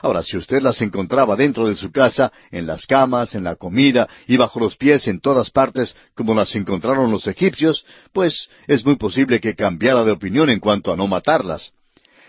Ahora, 0.01 0.23
si 0.23 0.37
usted 0.37 0.61
las 0.61 0.81
encontraba 0.81 1.35
dentro 1.35 1.67
de 1.67 1.75
su 1.75 1.91
casa, 1.91 2.31
en 2.51 2.67
las 2.67 2.85
camas, 2.85 3.35
en 3.35 3.43
la 3.43 3.55
comida 3.55 4.07
y 4.27 4.37
bajo 4.37 4.59
los 4.59 4.75
pies 4.75 5.07
en 5.07 5.19
todas 5.19 5.49
partes, 5.49 5.95
como 6.15 6.35
las 6.35 6.55
encontraron 6.55 7.11
los 7.11 7.27
egipcios, 7.27 7.85
pues 8.13 8.49
es 8.67 8.85
muy 8.85 8.95
posible 8.95 9.39
que 9.39 9.55
cambiara 9.55 10.03
de 10.03 10.11
opinión 10.11 10.49
en 10.49 10.59
cuanto 10.59 10.91
a 10.91 10.95
no 10.95 11.07
matarlas. 11.07 11.73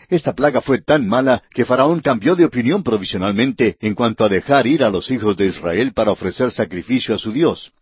Esta 0.09 0.33
plaga 0.33 0.63
fue 0.63 0.81
tan 0.81 1.07
mala 1.07 1.43
que 1.51 1.67
Faraón 1.67 2.01
cambió 2.01 2.35
de 2.35 2.47
opinión 2.47 2.83
provisionalmente 2.83 3.77
en 3.81 3.95
cuanto 3.95 4.25
a 4.25 4.29
dejar 4.31 4.67
ir 4.67 4.83
a 4.83 4.89
los 4.89 5.11
hijos 5.11 5.37
de 5.37 5.47
Israel 5.47 5.93
para 5.93 6.13
ofrecer 6.13 6.51
sacrificio 6.51 7.15
a 7.15 7.19
su 7.19 7.31
Dios. 7.31 7.73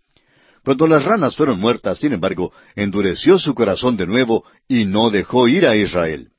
Cuando 0.64 0.88
las 0.88 1.05
ranas 1.05 1.37
fueron 1.37 1.61
muertas, 1.61 2.01
sin 2.01 2.12
embargo, 2.12 2.53
endureció 2.75 3.38
su 3.38 3.55
corazón 3.55 3.96
de 3.96 4.09
nuevo 4.09 4.44
y 4.66 4.85
no 4.85 5.11
dejó 5.11 5.46
ir 5.46 5.64
a 5.64 5.77
Israel. 5.77 6.31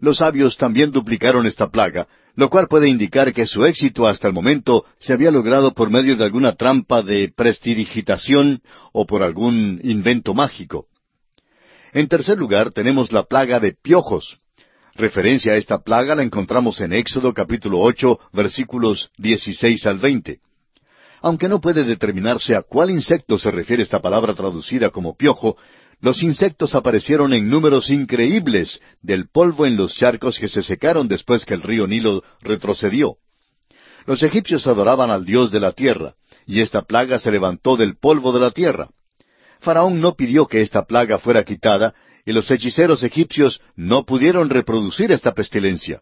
Los 0.00 0.18
sabios 0.18 0.58
también 0.58 0.90
duplicaron 0.90 1.46
esta 1.46 1.70
plaga, 1.70 2.06
lo 2.36 2.50
cual 2.50 2.66
puede 2.68 2.88
indicar 2.88 3.32
que 3.32 3.46
su 3.46 3.64
éxito 3.64 4.06
hasta 4.06 4.26
el 4.26 4.34
momento 4.34 4.84
se 4.98 5.12
había 5.12 5.30
logrado 5.30 5.72
por 5.72 5.90
medio 5.90 6.16
de 6.16 6.24
alguna 6.24 6.54
trampa 6.54 7.02
de 7.02 7.32
prestidigitación 7.34 8.62
o 8.92 9.06
por 9.06 9.22
algún 9.22 9.80
invento 9.84 10.34
mágico. 10.34 10.86
En 11.92 12.08
tercer 12.08 12.38
lugar, 12.38 12.70
tenemos 12.70 13.12
la 13.12 13.22
plaga 13.22 13.60
de 13.60 13.72
piojos. 13.72 14.38
Referencia 14.96 15.52
a 15.52 15.56
esta 15.56 15.82
plaga 15.82 16.14
la 16.14 16.22
encontramos 16.22 16.80
en 16.80 16.92
Éxodo 16.92 17.32
capítulo 17.32 17.80
ocho 17.80 18.18
versículos 18.32 19.10
dieciséis 19.16 19.86
al 19.86 19.98
veinte. 19.98 20.40
Aunque 21.20 21.48
no 21.48 21.60
puede 21.60 21.84
determinarse 21.84 22.54
a 22.54 22.62
cuál 22.62 22.90
insecto 22.90 23.38
se 23.38 23.50
refiere 23.50 23.82
esta 23.82 24.02
palabra 24.02 24.34
traducida 24.34 24.90
como 24.90 25.16
piojo, 25.16 25.56
los 26.00 26.22
insectos 26.22 26.74
aparecieron 26.74 27.32
en 27.32 27.48
números 27.48 27.90
increíbles 27.90 28.80
del 29.02 29.28
polvo 29.28 29.66
en 29.66 29.76
los 29.76 29.94
charcos 29.94 30.38
que 30.38 30.48
se 30.48 30.62
secaron 30.62 31.08
después 31.08 31.44
que 31.44 31.54
el 31.54 31.62
río 31.62 31.86
Nilo 31.86 32.22
retrocedió. 32.40 33.16
Los 34.06 34.22
egipcios 34.22 34.66
adoraban 34.66 35.10
al 35.10 35.24
Dios 35.24 35.50
de 35.50 35.60
la 35.60 35.72
tierra, 35.72 36.14
y 36.46 36.60
esta 36.60 36.82
plaga 36.82 37.18
se 37.18 37.30
levantó 37.30 37.76
del 37.76 37.96
polvo 37.96 38.32
de 38.32 38.40
la 38.40 38.50
tierra. 38.50 38.88
Faraón 39.60 40.00
no 40.00 40.14
pidió 40.14 40.46
que 40.46 40.60
esta 40.60 40.84
plaga 40.84 41.18
fuera 41.18 41.42
quitada, 41.42 41.94
y 42.26 42.32
los 42.32 42.50
hechiceros 42.50 43.02
egipcios 43.02 43.60
no 43.76 44.04
pudieron 44.04 44.50
reproducir 44.50 45.12
esta 45.12 45.32
pestilencia. 45.32 46.00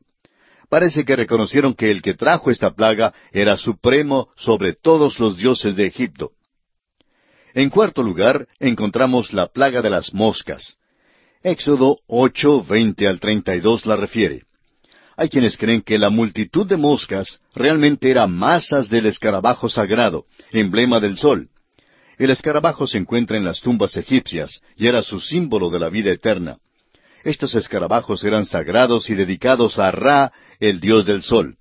parece 0.69 1.05
que 1.05 1.17
reconocieron 1.17 1.75
que 1.75 1.91
el 1.91 2.01
que 2.01 2.15
trajo 2.15 2.51
esta 2.51 2.71
plaga 2.71 3.13
era 3.31 3.59
supremo 3.59 4.31
sobre 4.37 4.73
todos 4.73 5.19
los 5.21 5.37
dioses 5.37 5.77
de 5.77 5.87
Egipto. 5.87 6.33
En 7.55 7.69
cuarto 7.69 8.03
lugar, 8.03 8.47
encontramos 8.59 9.33
la 9.33 9.49
plaga 9.49 9.83
de 9.83 9.91
las 9.91 10.15
moscas. 10.15 10.77
Éxodo 11.43 11.99
8, 12.07 12.65
20 12.65 13.07
al 13.07 13.21
32 13.21 13.87
la 13.87 13.97
refiere. 13.97 14.43
Hay 15.17 15.29
quienes 15.29 15.59
creen 15.59 15.83
que 15.83 15.99
la 15.99 16.09
multitud 16.09 16.67
de 16.67 16.77
moscas 16.77 17.41
realmente 17.55 18.11
era 18.11 18.27
masas 18.27 18.89
del 18.89 19.07
escarabajo 19.07 19.69
sagrado, 19.69 20.25
emblema 20.51 21.01
del 21.01 21.19
sol. 21.19 21.49
El 22.17 22.31
escarabajo 22.31 22.87
se 22.87 22.99
encuentra 22.99 23.37
en 23.37 23.45
las 23.45 23.61
tumbas 23.61 23.97
egipcias 23.97 24.63
y 24.77 24.87
era 24.87 25.03
su 25.03 25.21
símbolo 25.21 25.69
de 25.69 25.81
la 25.81 25.91
vida 25.91 26.11
eterna. 26.11 26.59
Estos 27.25 27.55
escarabajos 27.55 28.25
eran 28.25 28.47
sagrados 28.47 29.11
y 29.11 29.15
dedicados 29.15 29.79
a 29.79 29.91
Ra, 29.91 30.33
el 30.59 30.81
dios 30.81 31.05
del 31.05 31.23
sol. 31.23 31.57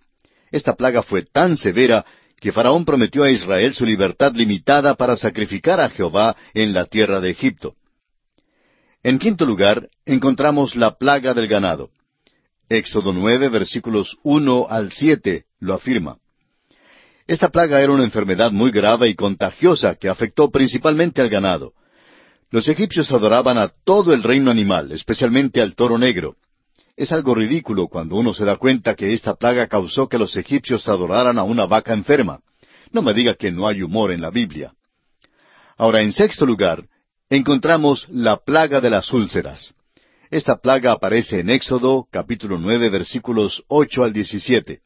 Esta 0.51 0.75
plaga 0.75 1.03
fue 1.03 1.23
tan 1.23 1.57
severa 1.57 2.05
que 2.41 2.51
Faraón 2.51 2.85
prometió 2.85 3.23
a 3.23 3.29
Israel 3.29 3.75
su 3.75 3.85
libertad 3.85 4.33
limitada 4.33 4.95
para 4.95 5.15
sacrificar 5.15 5.79
a 5.79 5.91
Jehová 5.91 6.35
en 6.55 6.73
la 6.73 6.85
tierra 6.85 7.21
de 7.21 7.29
Egipto. 7.29 7.75
En 9.03 9.19
quinto 9.19 9.45
lugar, 9.45 9.89
encontramos 10.05 10.75
la 10.75 10.97
plaga 10.97 11.35
del 11.35 11.47
ganado. 11.47 11.91
Éxodo 12.67 13.13
nueve, 13.13 13.47
versículos 13.49 14.17
uno 14.23 14.65
al 14.67 14.91
siete, 14.91 15.45
lo 15.59 15.75
afirma. 15.75 16.17
Esta 17.27 17.49
plaga 17.49 17.79
era 17.79 17.93
una 17.93 18.03
enfermedad 18.03 18.51
muy 18.51 18.71
grave 18.71 19.07
y 19.07 19.13
contagiosa 19.13 19.93
que 19.93 20.09
afectó 20.09 20.49
principalmente 20.49 21.21
al 21.21 21.29
ganado. 21.29 21.73
Los 22.49 22.67
egipcios 22.67 23.11
adoraban 23.11 23.59
a 23.59 23.67
todo 23.67 24.15
el 24.15 24.23
reino 24.23 24.49
animal, 24.49 24.91
especialmente 24.91 25.61
al 25.61 25.75
toro 25.75 25.99
negro. 25.99 26.37
Es 26.95 27.11
algo 27.11 27.33
ridículo 27.33 27.87
cuando 27.87 28.15
uno 28.17 28.33
se 28.33 28.45
da 28.45 28.57
cuenta 28.57 28.95
que 28.95 29.13
esta 29.13 29.35
plaga 29.35 29.67
causó 29.67 30.07
que 30.07 30.17
los 30.17 30.35
egipcios 30.35 30.87
adoraran 30.87 31.39
a 31.39 31.43
una 31.43 31.65
vaca 31.65 31.93
enferma. 31.93 32.41
No 32.91 33.01
me 33.01 33.13
diga 33.13 33.35
que 33.35 33.51
no 33.51 33.67
hay 33.67 33.81
humor 33.81 34.11
en 34.11 34.21
la 34.21 34.29
Biblia. 34.29 34.73
Ahora, 35.77 36.01
en 36.01 36.11
sexto 36.11 36.45
lugar, 36.45 36.85
encontramos 37.29 38.07
la 38.09 38.37
plaga 38.37 38.81
de 38.81 38.89
las 38.89 39.11
úlceras. 39.13 39.73
Esta 40.29 40.57
plaga 40.57 40.93
aparece 40.93 41.39
en 41.39 41.49
Éxodo 41.49 42.07
capítulo 42.11 42.57
nueve 42.59 42.89
versículos 42.89 43.63
ocho 43.67 44.03
al 44.03 44.13
diecisiete. 44.13 44.81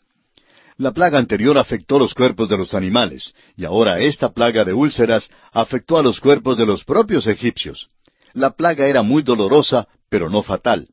La 0.78 0.92
plaga 0.92 1.18
anterior 1.18 1.58
afectó 1.58 1.98
los 2.00 2.14
cuerpos 2.14 2.50
de 2.50 2.58
los 2.58 2.74
animales, 2.74 3.34
y 3.56 3.66
ahora 3.66 4.00
esta 4.00 4.34
plaga 4.34 4.66
de 4.66 4.74
úlceras 4.74 5.30
afectó 5.52 5.98
a 5.98 6.04
los 6.04 6.20
cuerpos 6.20 6.58
de 6.58 6.66
los 6.66 6.84
propios 6.84 7.28
egipcios. 7.28 7.90
La 8.34 8.52
plaga 8.52 8.88
era 8.88 9.02
muy 9.02 9.24
dolorosa, 9.24 9.88
pero 10.10 10.30
no 10.30 10.44
fatal. 10.44 10.90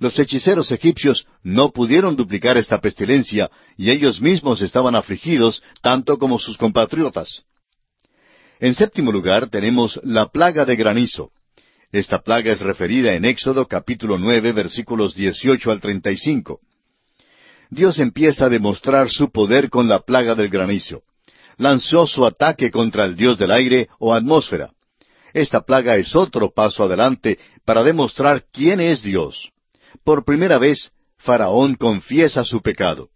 Los 0.00 0.18
hechiceros 0.18 0.72
egipcios 0.72 1.26
no 1.42 1.72
pudieron 1.72 2.16
duplicar 2.16 2.56
esta 2.56 2.80
pestilencia 2.80 3.50
y 3.76 3.90
ellos 3.90 4.22
mismos 4.22 4.62
estaban 4.62 4.96
afligidos 4.96 5.62
tanto 5.82 6.16
como 6.16 6.38
sus 6.38 6.56
compatriotas. 6.56 7.44
En 8.60 8.74
séptimo 8.74 9.12
lugar 9.12 9.50
tenemos 9.50 10.00
la 10.02 10.28
plaga 10.28 10.64
de 10.64 10.74
granizo. 10.74 11.32
Esta 11.92 12.22
plaga 12.22 12.50
es 12.50 12.62
referida 12.62 13.12
en 13.12 13.26
Éxodo 13.26 13.68
capítulo 13.68 14.16
nueve 14.16 14.52
versículos 14.52 15.14
dieciocho 15.14 15.70
al 15.70 15.82
treinta 15.82 16.10
y 16.10 16.16
cinco. 16.16 16.60
Dios 17.68 17.98
empieza 17.98 18.46
a 18.46 18.48
demostrar 18.48 19.10
su 19.10 19.30
poder 19.30 19.68
con 19.68 19.86
la 19.86 20.00
plaga 20.00 20.34
del 20.34 20.48
granizo. 20.48 21.02
Lanzó 21.58 22.06
su 22.06 22.24
ataque 22.24 22.70
contra 22.70 23.04
el 23.04 23.16
Dios 23.16 23.36
del 23.36 23.50
aire 23.50 23.88
o 23.98 24.14
atmósfera. 24.14 24.70
Esta 25.34 25.60
plaga 25.60 25.96
es 25.96 26.16
otro 26.16 26.50
paso 26.50 26.84
adelante 26.84 27.38
para 27.66 27.82
demostrar 27.82 28.44
quién 28.50 28.80
es 28.80 29.02
Dios 29.02 29.52
por 30.04 30.24
primera 30.24 30.58
vez, 30.58 30.92
Faraón 31.16 31.74
confiesa 31.74 32.44
su 32.44 32.62
pecado. 32.62 33.10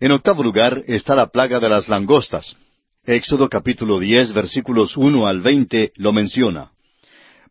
En 0.00 0.12
octavo 0.12 0.42
lugar 0.42 0.82
está 0.86 1.14
la 1.14 1.28
plaga 1.28 1.60
de 1.60 1.68
las 1.68 1.88
langostas. 1.88 2.56
Éxodo 3.04 3.48
capítulo 3.48 3.98
diez 3.98 4.32
versículos 4.32 4.96
uno 4.96 5.26
al 5.26 5.40
veinte 5.40 5.92
lo 5.96 6.12
menciona. 6.12 6.72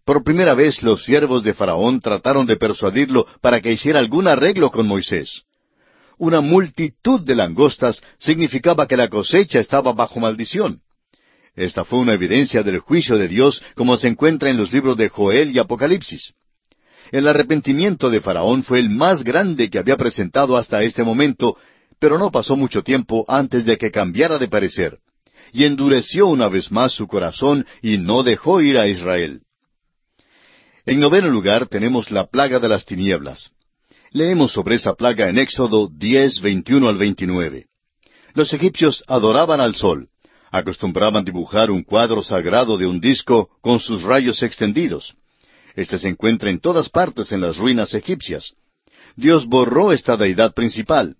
Por 0.04 0.24
primera 0.24 0.54
vez 0.54 0.84
los 0.84 1.06
siervos 1.06 1.43
de 1.43 1.54
Faraón 1.54 2.00
trataron 2.02 2.46
de 2.46 2.58
persuadirlo 2.58 3.26
para 3.39 3.62
que 3.62 3.72
hiciera 3.72 4.00
algún 4.00 4.28
arreglo 4.28 4.69
con 4.72 4.88
Moisés. 4.88 5.43
Una 6.17 6.41
multitud 6.41 7.22
de 7.22 7.36
langostas 7.36 8.02
significaba 8.17 8.88
que 8.88 8.98
la 8.98 9.08
cosecha 9.08 9.60
estaba 9.60 9.93
bajo 9.93 10.19
maldición. 10.19 10.82
Esta 11.56 11.86
fue 11.86 12.00
una 12.00 12.13
evidencia 12.13 12.63
del 12.63 12.80
juicio 12.80 13.17
de 13.17 13.28
Dios 13.28 13.62
como 13.76 13.96
se 13.96 14.08
encuentra 14.08 14.50
en 14.50 14.58
los 14.58 14.74
libros 14.74 14.98
de 14.98 15.10
Joel 15.10 15.56
y 15.56 15.60
Apocalipsis. 15.60 16.34
El 17.12 17.28
arrepentimiento 17.28 18.10
de 18.10 18.22
Faraón 18.22 18.63
fue 18.63 18.80
el 18.80 18.89
más 18.89 19.24
grande 19.24 19.70
que 19.70 19.80
había 19.80 19.98
presentado 19.98 20.58
hasta 20.58 20.84
este 20.84 21.04
momento, 21.04 21.58
pero 22.00 22.18
no 22.18 22.32
pasó 22.32 22.56
mucho 22.56 22.84
tiempo 22.84 23.26
antes 23.28 23.66
de 23.66 23.78
que 23.78 23.92
cambiara 23.92 24.38
de 24.38 24.48
parecer, 24.48 25.00
y 25.52 25.66
endureció 25.66 26.28
una 26.28 26.50
vez 26.50 26.72
más 26.72 26.92
su 26.92 27.08
corazón 27.08 27.66
y 27.82 27.98
no 27.98 28.24
dejó 28.24 28.62
ir 28.62 28.78
a 28.78 28.88
Israel. 28.88 29.42
En 30.86 31.00
noveno 31.00 31.30
lugar 31.30 31.68
tenemos 31.68 32.12
la 32.12 32.26
plaga 32.26 32.60
de 32.60 32.68
las 32.68 32.86
tinieblas. 32.86 33.52
Leemos 34.12 34.52
sobre 34.52 34.76
esa 34.76 34.96
plaga 34.96 35.30
en 35.30 35.38
Éxodo 35.38 35.89
10, 35.89 36.42
21 36.42 36.89
al 36.89 36.98
29. 36.98 37.68
Los 38.34 38.54
egipcios 38.54 39.04
adoraban 39.08 39.62
al 39.62 39.76
sol, 39.76 40.10
acostumbraban 40.52 41.24
dibujar 41.24 41.72
un 41.72 41.84
cuadro 41.84 42.22
sagrado 42.22 42.78
de 42.78 42.86
un 42.86 43.00
disco 43.00 43.50
con 43.62 43.80
sus 43.80 44.04
rayos 44.04 44.44
extendidos. 44.44 45.16
Este 45.76 45.98
se 45.98 46.08
encuentra 46.08 46.50
en 46.50 46.60
todas 46.60 46.90
partes 46.90 47.32
en 47.32 47.42
las 47.42 47.58
ruinas 47.58 47.94
egipcias. 47.94 48.54
Dios 49.16 49.48
borró 49.48 49.92
esta 49.92 50.18
deidad 50.18 50.54
principal. 50.54 51.16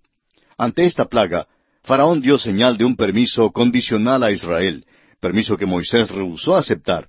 Ante 0.56 0.84
esta 0.84 1.06
plaga, 1.06 1.46
Faraón 1.82 2.20
dio 2.20 2.38
señal 2.38 2.78
de 2.78 2.84
un 2.84 2.96
permiso 2.96 3.50
condicional 3.50 4.22
a 4.22 4.30
Israel, 4.30 4.86
permiso 5.20 5.56
que 5.56 5.66
Moisés 5.66 6.10
rehusó 6.10 6.54
aceptar. 6.54 7.08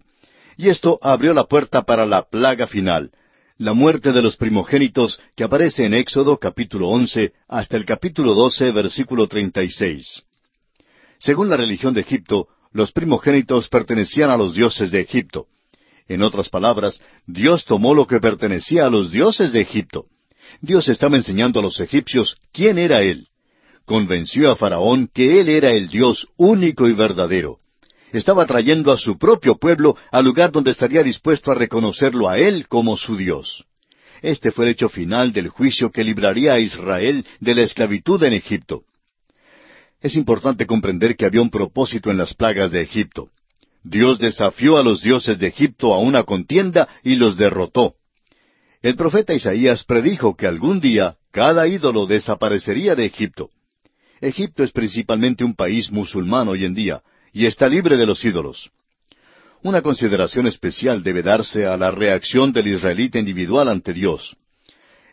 Y 0.57 0.69
esto 0.69 0.99
abrió 1.01 1.33
la 1.33 1.45
puerta 1.45 1.83
para 1.83 2.05
la 2.05 2.23
plaga 2.23 2.65
final, 2.67 3.11
la 3.57 3.73
muerte 3.73 4.11
de 4.11 4.21
los 4.21 4.35
primogénitos 4.35 5.19
que 5.35 5.43
aparece 5.43 5.85
en 5.85 5.93
Éxodo 5.93 6.37
capítulo 6.37 6.89
once 6.89 7.33
hasta 7.47 7.77
el 7.77 7.85
capítulo 7.85 8.33
doce 8.33 8.71
versículo 8.71 9.27
treinta 9.27 9.63
y 9.63 9.69
seis. 9.69 10.23
Según 11.19 11.49
la 11.49 11.57
religión 11.57 11.93
de 11.93 12.01
Egipto, 12.01 12.47
los 12.73 12.91
primogénitos 12.91 13.69
pertenecían 13.69 14.29
a 14.29 14.37
los 14.37 14.53
dioses 14.53 14.91
de 14.91 14.99
Egipto. 14.99 15.47
En 16.07 16.21
otras 16.21 16.49
palabras, 16.49 17.01
Dios 17.25 17.65
tomó 17.65 17.95
lo 17.95 18.05
que 18.05 18.19
pertenecía 18.19 18.85
a 18.85 18.89
los 18.89 19.11
dioses 19.11 19.51
de 19.51 19.61
Egipto. 19.61 20.05
Dios 20.61 20.87
estaba 20.87 21.17
enseñando 21.17 21.59
a 21.59 21.63
los 21.63 21.79
egipcios 21.79 22.37
quién 22.51 22.77
era 22.77 23.01
Él. 23.01 23.27
Convenció 23.85 24.51
a 24.51 24.55
Faraón 24.55 25.09
que 25.13 25.39
Él 25.39 25.49
era 25.49 25.71
el 25.71 25.89
Dios 25.89 26.27
único 26.37 26.87
y 26.87 26.93
verdadero. 26.93 27.59
Estaba 28.11 28.45
trayendo 28.45 28.91
a 28.91 28.97
su 28.97 29.17
propio 29.17 29.57
pueblo 29.57 29.97
al 30.11 30.25
lugar 30.25 30.51
donde 30.51 30.71
estaría 30.71 31.03
dispuesto 31.03 31.51
a 31.51 31.55
reconocerlo 31.55 32.29
a 32.29 32.37
Él 32.37 32.67
como 32.67 32.97
su 32.97 33.17
Dios. 33.17 33.65
Este 34.21 34.51
fue 34.51 34.65
el 34.65 34.71
hecho 34.71 34.89
final 34.89 35.33
del 35.33 35.49
juicio 35.49 35.91
que 35.91 36.03
libraría 36.03 36.53
a 36.53 36.59
Israel 36.59 37.25
de 37.39 37.55
la 37.55 37.63
esclavitud 37.63 38.23
en 38.23 38.33
Egipto. 38.33 38.83
Es 40.01 40.15
importante 40.15 40.65
comprender 40.65 41.15
que 41.15 41.25
había 41.25 41.41
un 41.41 41.49
propósito 41.49 42.11
en 42.11 42.17
las 42.17 42.33
plagas 42.33 42.71
de 42.71 42.81
Egipto. 42.81 43.31
Dios 43.87 44.17
desafió 44.17 44.77
a 44.77 44.83
los 44.83 45.03
dioses 45.03 45.37
de 45.37 45.45
Egipto 45.45 45.93
a 45.93 45.99
una 45.99 46.23
contienda 46.23 46.89
y 47.03 47.15
los 47.15 47.37
derrotó. 47.37 47.93
El 48.81 48.95
profeta 48.95 49.35
Isaías 49.35 49.83
predijo 49.83 50.35
que 50.35 50.47
algún 50.47 50.79
día 50.79 51.17
cada 51.31 51.67
ídolo 51.67 52.07
desaparecería 52.07 52.95
de 52.95 53.05
Egipto. 53.05 53.51
Egipto 54.21 54.63
es 54.63 54.71
principalmente 54.71 55.43
un 55.43 55.53
país 55.53 55.91
musulmán 55.91 56.47
hoy 56.47 56.65
en 56.65 56.73
día, 56.73 57.03
y 57.31 57.45
está 57.45 57.69
libre 57.69 57.95
de 57.95 58.07
los 58.07 58.25
ídolos. 58.25 58.71
Una 59.61 59.83
consideración 59.83 60.47
especial 60.47 61.03
debe 61.03 61.21
darse 61.21 61.67
a 61.67 61.77
la 61.77 61.91
reacción 61.91 62.53
del 62.53 62.67
israelita 62.69 63.19
individual 63.19 63.69
ante 63.69 63.93
Dios. 63.93 64.35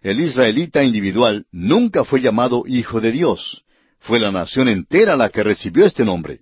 El 0.01 0.19
israelita 0.21 0.83
individual 0.83 1.45
nunca 1.53 2.05
fue 2.05 2.23
llamado 2.23 2.63
hijo 2.67 3.03
de 3.03 3.13
Dios. 3.13 3.65
Fue 3.99 4.19
la 4.19 4.33
nación 4.33 4.69
entera 4.69 5.15
la 5.15 5.29
que 5.29 5.43
recibió 5.43 5.85
este 5.85 6.07
nombre. 6.07 6.41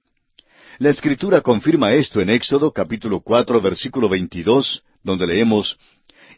La 0.81 0.89
Escritura 0.89 1.43
confirma 1.43 1.93
esto 1.93 2.23
en 2.23 2.31
Éxodo 2.31 2.73
capítulo 2.73 3.21
cuatro 3.21 3.61
versículo 3.61 4.09
veintidós, 4.09 4.83
donde 5.03 5.27
leemos 5.27 5.77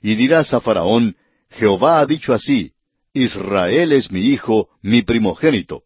Y 0.03 0.17
dirás 0.17 0.53
a 0.53 0.61
Faraón, 0.61 1.15
Jehová 1.49 2.01
ha 2.01 2.07
dicho 2.07 2.35
así, 2.35 2.73
Israel 3.15 3.93
es 3.93 4.11
mi 4.11 4.19
hijo, 4.23 4.69
mi 4.83 5.03
primogénito. 5.03 5.85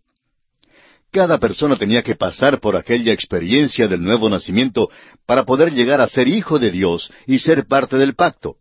Cada 1.12 1.38
persona 1.38 1.76
tenía 1.76 2.02
que 2.02 2.14
pasar 2.14 2.58
por 2.58 2.76
aquella 2.76 3.12
experiencia 3.12 3.88
del 3.88 4.02
nuevo 4.02 4.30
nacimiento 4.30 4.88
para 5.26 5.44
poder 5.44 5.74
llegar 5.74 6.00
a 6.00 6.08
ser 6.08 6.26
hijo 6.26 6.58
de 6.58 6.70
Dios 6.70 7.12
y 7.26 7.40
ser 7.40 7.66
parte 7.66 7.98
del 7.98 8.14
pacto. 8.14 8.56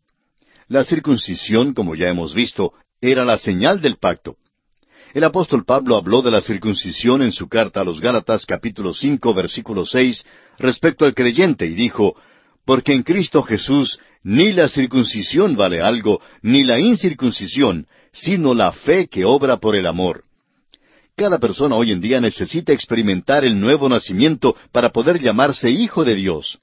La 0.68 0.84
circuncisión, 0.84 1.74
como 1.74 1.96
ya 1.96 2.10
hemos 2.10 2.36
visto, 2.36 2.74
era 3.00 3.24
la 3.24 3.38
señal 3.38 3.80
del 3.80 3.96
pacto. 3.96 4.36
El 5.16 5.24
apóstol 5.24 5.64
Pablo 5.64 5.96
habló 5.96 6.22
de 6.22 6.30
la 6.30 6.42
circuncisión 6.42 7.22
en 7.22 7.32
su 7.32 7.48
carta 7.48 7.80
a 7.80 7.86
los 7.86 8.02
Gálatas 8.02 8.46
capítulo 8.46 8.94
cinco 8.94 9.34
versículo 9.34 9.86
seis 9.86 10.26
respecto 10.60 11.06
al 11.06 11.14
creyente 11.14 11.66
y 11.66 11.74
dijo, 11.74 12.18
porque 12.66 12.92
en 12.92 13.02
Cristo 13.02 13.42
Jesús 13.42 13.98
ni 14.24 14.52
la 14.52 14.68
circuncisión 14.68 15.56
vale 15.56 15.82
algo, 15.82 16.20
ni 16.42 16.66
la 16.66 16.82
incircuncisión, 16.82 17.88
sino 18.12 18.54
la 18.54 18.74
fe 18.74 19.08
que 19.08 19.24
obra 19.24 19.56
por 19.56 19.78
el 19.78 19.86
amor. 19.86 20.26
Cada 21.16 21.40
persona 21.40 21.78
hoy 21.78 21.94
en 21.94 22.02
día 22.02 22.20
necesita 22.20 22.74
experimentar 22.74 23.46
el 23.46 23.58
nuevo 23.58 23.88
nacimiento 23.88 24.58
para 24.74 24.90
poder 24.90 25.22
llamarse 25.22 25.72
hijo 25.72 26.04
de 26.04 26.16
Dios. 26.16 26.60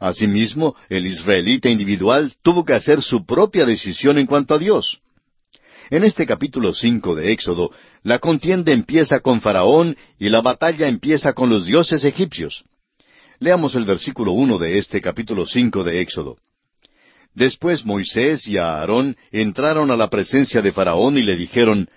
Asimismo, 0.00 0.74
el 0.88 1.06
israelita 1.06 1.68
individual 1.68 2.32
tuvo 2.40 2.64
que 2.64 2.72
hacer 2.72 3.02
su 3.02 3.26
propia 3.26 3.66
decisión 3.66 4.16
en 4.16 4.24
cuanto 4.24 4.54
a 4.54 4.58
Dios. 4.58 5.02
En 5.90 6.02
este 6.02 6.26
capítulo 6.26 6.72
cinco 6.72 7.14
de 7.14 7.32
Éxodo, 7.32 7.70
la 8.02 8.18
contienda 8.18 8.72
empieza 8.72 9.20
con 9.20 9.40
Faraón 9.40 9.96
y 10.18 10.30
la 10.30 10.40
batalla 10.40 10.88
empieza 10.88 11.34
con 11.34 11.50
los 11.50 11.66
dioses 11.66 12.04
egipcios. 12.04 12.64
Leamos 13.38 13.74
el 13.74 13.84
versículo 13.84 14.32
uno 14.32 14.58
de 14.58 14.78
este 14.78 15.00
capítulo 15.00 15.46
cinco 15.46 15.84
de 15.84 16.00
Éxodo. 16.00 16.38
Después 17.34 17.84
Moisés 17.84 18.46
y 18.48 18.56
Aarón 18.56 19.16
entraron 19.30 19.90
a 19.90 19.96
la 19.96 20.08
presencia 20.08 20.62
de 20.62 20.72
Faraón 20.72 21.18
y 21.18 21.22
le 21.22 21.36
dijeron, 21.36 21.88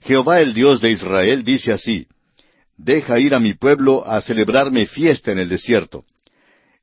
Jehová 0.00 0.40
el 0.40 0.54
Dios 0.54 0.80
de 0.80 0.92
Israel 0.92 1.44
dice 1.44 1.72
así, 1.72 2.06
Deja 2.78 3.18
ir 3.18 3.34
a 3.34 3.40
mi 3.40 3.54
pueblo 3.54 4.06
a 4.06 4.20
celebrarme 4.20 4.86
fiesta 4.86 5.32
en 5.32 5.38
el 5.38 5.48
desierto. 5.48 6.04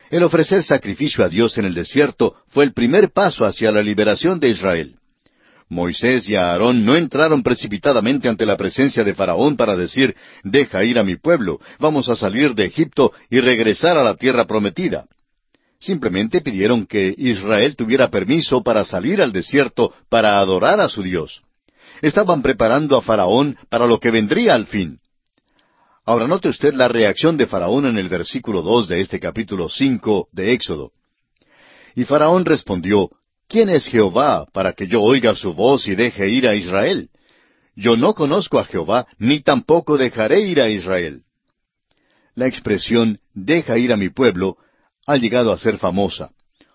El 0.09 0.23
ofrecer 0.23 0.63
sacrificio 0.63 1.23
a 1.23 1.29
Dios 1.29 1.57
en 1.57 1.65
el 1.65 1.73
desierto 1.73 2.35
fue 2.47 2.63
el 2.65 2.73
primer 2.73 3.11
paso 3.11 3.45
hacia 3.45 3.71
la 3.71 3.81
liberación 3.81 4.39
de 4.39 4.49
Israel. 4.49 4.95
Moisés 5.73 6.29
y 6.29 6.36
Aarón 6.36 6.86
no 6.86 6.95
entraron 6.95 7.43
precipitadamente 7.43 8.29
ante 8.29 8.45
la 8.45 8.55
presencia 8.55 9.03
de 9.03 9.13
Faraón 9.13 9.57
para 9.57 9.75
decir, 9.75 10.15
Deja 10.43 10.83
ir 10.83 10.97
a 10.97 11.03
mi 11.03 11.17
pueblo, 11.17 11.59
vamos 11.79 12.09
a 12.09 12.15
salir 12.15 12.55
de 12.55 12.65
Egipto 12.65 13.12
y 13.29 13.41
regresar 13.41 13.97
a 13.97 14.03
la 14.03 14.15
tierra 14.15 14.45
prometida. 14.45 15.05
Simplemente 15.79 16.39
pidieron 16.39 16.86
que 16.86 17.13
Israel 17.17 17.75
tuviera 17.75 18.09
permiso 18.09 18.63
para 18.63 18.86
salir 18.86 19.21
al 19.21 19.33
desierto 19.33 19.93
para 20.07 20.39
adorar 20.39 20.79
a 20.79 20.88
su 20.88 21.03
Dios. 21.03 21.41
Estaban 22.01 22.41
preparando 22.41 22.95
a 22.95 23.01
Faraón 23.01 23.57
para 23.69 23.86
lo 23.86 23.99
que 23.99 24.12
vendría 24.12 24.53
al 24.53 24.65
fin. 24.65 24.99
Ahora 26.05 26.27
note 26.27 26.49
usted 26.49 26.73
la 26.73 26.88
reacción 26.88 27.38
de 27.38 27.47
Faraón 27.47 27.86
en 27.86 27.97
el 27.97 28.09
versículo 28.09 28.62
dos 28.62 28.88
de 28.88 29.01
este 29.01 29.19
capítulo 29.19 29.69
cinco 29.69 30.27
de 30.31 30.53
Éxodo. 30.53 30.91
Y 31.95 32.03
Faraón 32.03 32.45
respondió, 32.45 33.09
¿Quién 33.53 33.69
es 33.69 33.85
Jehová 33.85 34.47
para 34.51 34.73
que 34.73 34.87
yo 34.87 34.99
oiga 34.99 35.35
su 35.35 35.53
voz 35.53 35.87
y 35.87 35.93
deje 35.93 36.27
ir 36.27 36.47
a 36.47 36.55
Israel? 36.55 37.11
Yo 37.75 37.95
no 37.95 38.15
conozco 38.15 38.57
a 38.57 38.65
Jehová, 38.65 39.05
ni 39.19 39.41
tampoco 39.41 39.95
dejaré 39.95 40.41
ir 40.41 40.59
a 40.59 40.69
Israel. 40.69 41.21
La 42.33 42.47
expresión 42.47 43.19
deja 43.35 43.77
ir 43.77 43.93
a 43.93 43.95
mi 43.95 44.09
pueblo 44.09 44.57
ha 45.05 45.17
llegado 45.17 45.53
a 45.53 45.59
ser 45.59 45.77
famosa. 45.77 46.31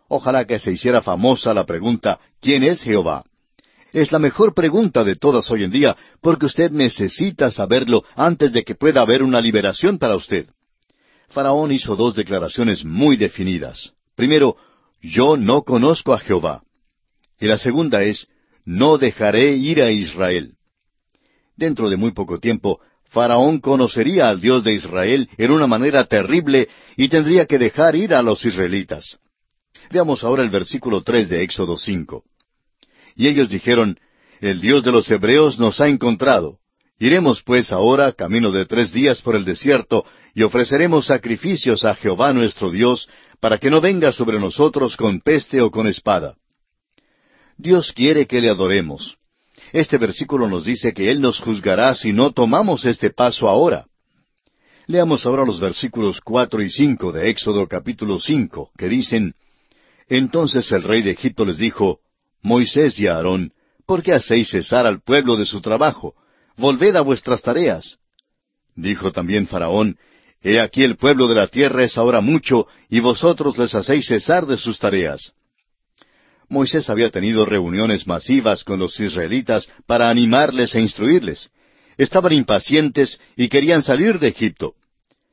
Ojalá 0.06 0.44
que 0.44 0.60
se 0.60 0.70
hiciera 0.70 1.02
famosa 1.02 1.52
la 1.52 1.66
pregunta 1.66 2.20
¿quién 2.40 2.62
es 2.62 2.80
Jehová? 2.84 3.24
Es 3.92 4.12
la 4.12 4.20
mejor 4.20 4.54
pregunta 4.54 5.02
de 5.02 5.16
todas 5.16 5.50
hoy 5.50 5.64
en 5.64 5.72
día, 5.72 5.96
porque 6.20 6.46
usted 6.46 6.70
necesita 6.70 7.50
saberlo 7.50 8.04
antes 8.14 8.52
de 8.52 8.62
que 8.62 8.76
pueda 8.76 9.02
haber 9.02 9.24
una 9.24 9.40
liberación 9.40 9.98
para 9.98 10.14
usted. 10.14 10.46
Faraón 11.28 11.72
hizo 11.72 11.96
dos 11.96 12.14
declaraciones 12.14 12.84
muy 12.84 13.16
definidas. 13.16 13.94
Primero, 14.14 14.56
yo 15.02 15.36
no 15.36 15.62
conozco 15.62 16.14
a 16.14 16.20
Jehová. 16.20 16.62
Y 17.40 17.46
la 17.46 17.59
segunda 17.59 18.03
es, 18.03 18.27
no 18.64 18.98
dejaré 18.98 19.53
ir 19.53 19.81
a 19.81 19.90
Israel. 19.90 20.55
Dentro 21.57 21.88
de 21.88 21.96
muy 21.96 22.12
poco 22.12 22.38
tiempo, 22.38 22.81
Faraón 23.11 23.61
conocería 23.61 24.29
al 24.29 24.40
Dios 24.40 24.62
de 24.64 24.74
Israel 24.74 25.29
en 25.38 25.51
una 25.51 25.66
manera 25.66 26.05
terrible 26.05 26.68
y 26.96 27.09
tendría 27.09 27.46
que 27.46 27.59
dejar 27.59 27.96
ir 27.96 28.14
a 28.14 28.22
los 28.22 28.44
israelitas. 28.44 29.18
Veamos 29.90 30.22
ahora 30.24 30.42
el 30.42 30.51
versículo 30.51 31.03
tres 31.03 31.29
de 31.29 31.42
Éxodo 31.42 31.79
cinco. 31.79 32.24
Y 33.16 33.29
ellos 33.29 33.48
dijeron, 33.48 33.98
El 34.40 34.61
Dios 34.61 34.85
de 34.85 34.92
los 34.92 35.11
Hebreos 35.11 35.59
nos 35.59 35.81
ha 35.81 35.88
encontrado. 35.88 36.59
Iremos 36.98 37.42
pues 37.42 37.72
ahora, 37.72 38.12
camino 38.12 38.51
de 38.51 38.66
tres 38.66 38.92
días 38.92 39.22
por 39.22 39.37
el 39.37 39.44
desierto, 39.44 40.05
y 40.35 40.42
ofreceremos 40.42 41.07
sacrificios 41.07 41.85
a 41.85 41.94
Jehová 41.94 42.33
nuestro 42.33 42.70
Dios, 42.70 43.09
para 43.40 43.59
que 43.59 43.70
no 43.70 43.81
venga 43.81 44.12
sobre 44.12 44.38
nosotros 44.38 44.96
con 44.96 45.20
peste 45.20 45.61
o 45.61 45.70
con 45.70 45.87
espada. 45.87 46.35
Dios 47.58 47.92
quiere 47.92 48.26
que 48.26 48.40
le 48.40 48.50
adoremos. 48.50 49.18
Este 49.72 49.98
versículo 49.98 50.48
nos 50.48 50.64
dice 50.64 50.94
que 50.94 51.10
Él 51.10 51.20
nos 51.20 51.40
juzgará 51.40 51.92
si 51.96 52.12
no 52.12 52.30
tomamos 52.32 52.84
este 52.84 53.10
paso 53.10 53.48
ahora. 53.48 53.86
Leamos 54.86 55.26
ahora 55.26 55.44
los 55.44 55.58
versículos 55.58 56.20
cuatro 56.20 56.62
y 56.62 56.70
cinco 56.70 57.10
de 57.10 57.28
Éxodo 57.28 57.66
capítulo 57.66 58.20
cinco, 58.20 58.70
que 58.78 58.88
dicen 58.88 59.34
Entonces 60.08 60.70
el 60.70 60.84
rey 60.84 61.02
de 61.02 61.10
Egipto 61.10 61.44
les 61.44 61.58
dijo 61.58 61.98
Moisés 62.42 62.98
y 63.00 63.08
Aarón, 63.08 63.52
¿por 63.84 64.04
qué 64.04 64.12
hacéis 64.12 64.50
cesar 64.50 64.86
al 64.86 65.02
pueblo 65.02 65.36
de 65.36 65.44
su 65.44 65.60
trabajo? 65.60 66.14
Volved 66.56 66.94
a 66.94 67.00
vuestras 67.00 67.42
tareas. 67.42 67.98
Dijo 68.76 69.10
también 69.10 69.48
Faraón, 69.48 69.98
He 70.40 70.60
aquí 70.60 70.84
el 70.84 70.96
pueblo 70.96 71.26
de 71.26 71.34
la 71.34 71.48
tierra 71.48 71.82
es 71.82 71.98
ahora 71.98 72.20
mucho, 72.20 72.68
y 72.88 73.00
vosotros 73.00 73.58
les 73.58 73.74
hacéis 73.74 74.06
cesar 74.06 74.46
de 74.46 74.56
sus 74.56 74.78
tareas. 74.78 75.34
Moisés 76.48 76.88
había 76.88 77.11
tenido 77.11 77.44
reuniones 77.44 78.06
masivas 78.06 78.64
con 78.64 78.78
los 78.78 78.98
israelitas 78.98 79.68
para 79.87 80.08
animarles 80.08 80.74
e 80.74 80.80
instruirles. 80.80 81.50
Estaban 81.98 82.32
impacientes 82.32 83.20
y 83.37 83.48
querían 83.48 83.82
salir 83.82 84.18
de 84.18 84.28
Egipto. 84.28 84.74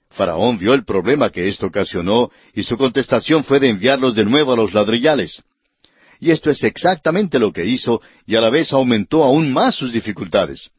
Faraón 0.09 0.57
vio 0.57 0.73
el 0.73 0.83
problema 0.83 1.29
que 1.29 1.47
esto 1.47 1.67
ocasionó 1.67 2.31
y 2.53 2.63
su 2.63 2.77
contestación 2.77 3.43
fue 3.43 3.59
de 3.59 3.69
enviarlos 3.69 4.15
de 4.15 4.25
nuevo 4.25 4.53
a 4.53 4.57
los 4.57 4.73
ladrillales. 4.73 5.43
Y 6.19 6.31
esto 6.31 6.49
es 6.49 6.63
exactamente 6.63 7.39
lo 7.39 7.51
que 7.51 7.65
hizo 7.65 8.01
y 8.25 8.35
a 8.35 8.41
la 8.41 8.49
vez 8.49 8.73
aumentó 8.73 9.23
aún 9.23 9.51
más 9.51 9.75
sus 9.75 9.91
dificultades. 9.91 10.69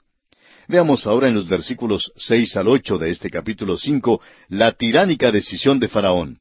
Veamos 0.68 1.06
ahora 1.06 1.28
en 1.28 1.34
los 1.34 1.48
versículos 1.48 2.12
seis 2.16 2.56
al 2.56 2.68
ocho 2.68 2.98
de 2.98 3.10
este 3.10 3.30
capítulo 3.30 3.76
cinco 3.76 4.20
la 4.48 4.72
tiránica 4.72 5.30
decisión 5.30 5.78
de 5.78 5.88
Faraón. 5.88 6.40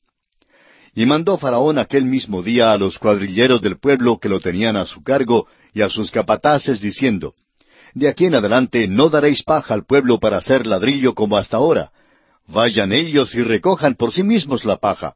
Y 0.96 1.06
mandó 1.06 1.38
Faraón 1.38 1.78
aquel 1.78 2.06
mismo 2.06 2.42
día 2.42 2.72
a 2.72 2.78
los 2.78 2.98
cuadrilleros 2.98 3.62
del 3.62 3.78
pueblo 3.78 4.18
que 4.18 4.30
lo 4.30 4.40
tenían 4.40 4.78
a 4.78 4.86
su 4.86 5.04
cargo 5.04 5.48
y 5.74 5.82
a 5.82 5.90
sus 5.90 6.10
capataces 6.10 6.82
diciendo, 6.82 7.34
De 7.94 8.08
aquí 8.08 8.26
en 8.26 8.36
adelante 8.36 8.88
no 8.88 9.10
daréis 9.10 9.44
paja 9.44 9.74
al 9.74 9.86
pueblo 9.86 10.20
para 10.20 10.38
hacer 10.38 10.66
ladrillo 10.66 11.14
como 11.14 11.38
hasta 11.38 11.58
ahora. 11.58 11.92
Vayan 12.48 12.94
ellos 12.94 13.36
y 13.36 13.42
recojan 13.42 13.96
por 13.96 14.12
sí 14.12 14.24
mismos 14.24 14.64
la 14.64 14.78
paja 14.78 15.16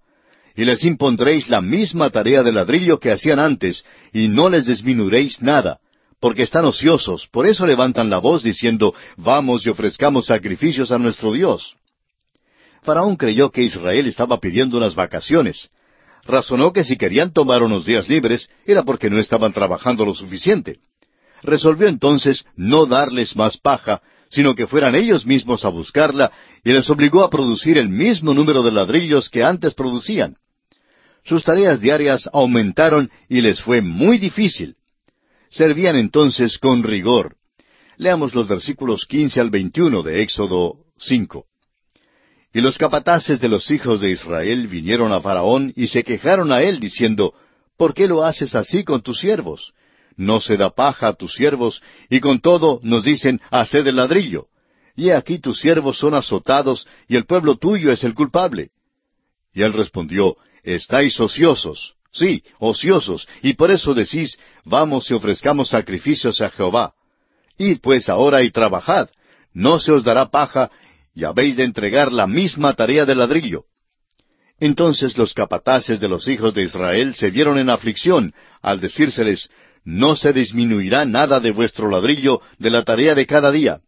y 0.59 0.65
les 0.65 0.83
impondréis 0.83 1.47
la 1.47 1.61
misma 1.61 2.09
tarea 2.09 2.43
de 2.43 2.51
ladrillo 2.51 2.99
que 2.99 3.13
hacían 3.13 3.39
antes, 3.39 3.85
y 4.11 4.27
no 4.27 4.49
les 4.49 4.65
disminuiréis 4.65 5.41
nada, 5.41 5.79
porque 6.19 6.43
están 6.43 6.65
ociosos, 6.65 7.29
por 7.31 7.47
eso 7.47 7.65
levantan 7.65 8.09
la 8.09 8.17
voz 8.17 8.43
diciendo, 8.43 8.93
Vamos 9.15 9.65
y 9.65 9.69
ofrezcamos 9.69 10.25
sacrificios 10.25 10.91
a 10.91 10.97
nuestro 10.97 11.31
Dios. 11.31 11.77
Faraón 12.81 13.15
creyó 13.15 13.51
que 13.51 13.63
Israel 13.63 14.07
estaba 14.07 14.39
pidiendo 14.39 14.77
unas 14.77 14.95
vacaciones. 14.95 15.69
Razonó 16.25 16.73
que 16.73 16.83
si 16.83 16.97
querían 16.97 17.33
tomar 17.33 17.63
unos 17.63 17.85
días 17.85 18.07
libres 18.09 18.49
era 18.65 18.83
porque 18.83 19.09
no 19.09 19.19
estaban 19.19 19.53
trabajando 19.53 20.05
lo 20.05 20.13
suficiente. 20.13 20.79
Resolvió 21.41 21.87
entonces 21.87 22.45
no 22.55 22.85
darles 22.85 23.35
más 23.35 23.57
paja, 23.57 24.01
sino 24.29 24.55
que 24.55 24.67
fueran 24.67 24.95
ellos 24.95 25.25
mismos 25.25 25.65
a 25.65 25.69
buscarla, 25.69 26.31
y 26.63 26.71
les 26.71 26.89
obligó 26.89 27.23
a 27.23 27.29
producir 27.29 27.77
el 27.77 27.89
mismo 27.89 28.33
número 28.33 28.61
de 28.61 28.71
ladrillos 28.71 29.29
que 29.29 29.43
antes 29.43 29.73
producían. 29.73 30.35
Sus 31.23 31.43
tareas 31.43 31.81
diarias 31.81 32.29
aumentaron 32.31 33.09
y 33.27 33.41
les 33.41 33.61
fue 33.61 33.81
muy 33.81 34.17
difícil. 34.17 34.75
Servían 35.49 35.95
entonces 35.95 36.57
con 36.57 36.83
rigor. 36.83 37.35
Leamos 37.97 38.33
los 38.35 38.47
versículos 38.47 39.05
quince 39.05 39.41
al 39.41 39.49
veintiuno 39.49 40.03
de 40.03 40.21
Éxodo 40.21 40.77
cinco. 40.97 41.48
Y 42.53 42.61
los 42.61 42.77
capataces 42.77 43.39
de 43.39 43.47
los 43.47 43.69
hijos 43.69 44.01
de 44.01 44.09
Israel 44.09 44.67
vinieron 44.67 45.11
a 45.11 45.21
Faraón 45.21 45.71
y 45.75 45.87
se 45.87 46.03
quejaron 46.03 46.51
a 46.51 46.61
él, 46.61 46.79
diciendo, 46.79 47.33
¿Por 47.77 47.93
qué 47.93 48.07
lo 48.07 48.23
haces 48.23 48.55
así 48.55 48.83
con 48.83 49.01
tus 49.01 49.19
siervos? 49.19 49.73
No 50.17 50.41
se 50.41 50.57
da 50.57 50.69
paja 50.71 51.07
a 51.09 51.13
tus 51.13 51.33
siervos, 51.33 51.81
y 52.09 52.19
con 52.19 52.41
todo 52.41 52.79
nos 52.83 53.05
dicen, 53.05 53.39
haced 53.51 53.85
el 53.87 53.95
ladrillo. 53.97 54.47
Y 54.95 55.11
aquí 55.11 55.39
tus 55.39 55.61
siervos 55.61 55.97
son 55.97 56.13
azotados, 56.13 56.87
y 57.07 57.15
el 57.15 57.25
pueblo 57.25 57.55
tuyo 57.55 57.91
es 57.91 58.03
el 58.03 58.15
culpable. 58.15 58.71
Y 59.53 59.61
él 59.61 59.71
respondió, 59.71 60.35
Estáis 60.63 61.19
ociosos, 61.19 61.93
sí, 62.11 62.43
ociosos, 62.59 63.27
y 63.41 63.53
por 63.53 63.71
eso 63.71 63.93
decís, 63.93 64.37
vamos 64.65 65.09
y 65.09 65.13
ofrezcamos 65.13 65.69
sacrificios 65.69 66.41
a 66.41 66.49
Jehová. 66.49 66.93
Id 67.57 67.79
pues 67.81 68.09
ahora 68.09 68.43
y 68.43 68.51
trabajad, 68.51 69.09
no 69.53 69.79
se 69.79 69.91
os 69.91 70.03
dará 70.03 70.29
paja, 70.29 70.69
y 71.13 71.23
habéis 71.23 71.57
de 71.57 71.63
entregar 71.63 72.11
la 72.11 72.27
misma 72.27 72.73
tarea 72.73 73.05
de 73.05 73.15
ladrillo. 73.15 73.65
Entonces 74.59 75.17
los 75.17 75.33
capataces 75.33 75.99
de 75.99 76.09
los 76.09 76.27
hijos 76.27 76.53
de 76.53 76.63
Israel 76.63 77.15
se 77.15 77.29
vieron 77.29 77.57
en 77.57 77.69
aflicción 77.69 78.33
al 78.61 78.79
decírseles, 78.79 79.49
no 79.85 80.15
se 80.15 80.33
disminuirá 80.33 81.05
nada 81.05 81.39
de 81.39 81.51
vuestro 81.51 81.89
ladrillo 81.89 82.41
de 82.57 82.69
la 82.69 82.83
tarea 82.83 83.15
de 83.15 83.25
cada 83.25 83.51
día. 83.51 83.79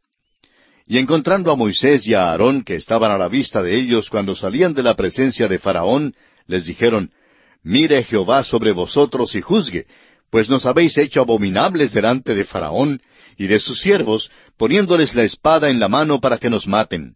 Y 0.87 0.97
encontrando 0.97 1.51
a 1.51 1.55
Moisés 1.55 2.07
y 2.07 2.13
a 2.13 2.31
Aarón, 2.31 2.63
que 2.63 2.75
estaban 2.75 3.11
a 3.11 3.17
la 3.17 3.27
vista 3.27 3.61
de 3.61 3.77
ellos 3.77 4.09
cuando 4.09 4.35
salían 4.35 4.73
de 4.73 4.83
la 4.83 4.95
presencia 4.95 5.47
de 5.47 5.59
Faraón, 5.59 6.15
les 6.47 6.65
dijeron, 6.65 7.11
Mire 7.63 8.03
Jehová 8.03 8.43
sobre 8.43 8.71
vosotros 8.71 9.35
y 9.35 9.41
juzgue, 9.41 9.85
pues 10.31 10.49
nos 10.49 10.65
habéis 10.65 10.97
hecho 10.97 11.21
abominables 11.21 11.93
delante 11.93 12.33
de 12.33 12.45
Faraón 12.45 13.01
y 13.37 13.47
de 13.47 13.59
sus 13.59 13.79
siervos, 13.81 14.31
poniéndoles 14.57 15.13
la 15.13 15.23
espada 15.23 15.69
en 15.69 15.79
la 15.79 15.89
mano 15.89 16.21
para 16.21 16.37
que 16.37 16.49
nos 16.49 16.67
maten. 16.67 17.15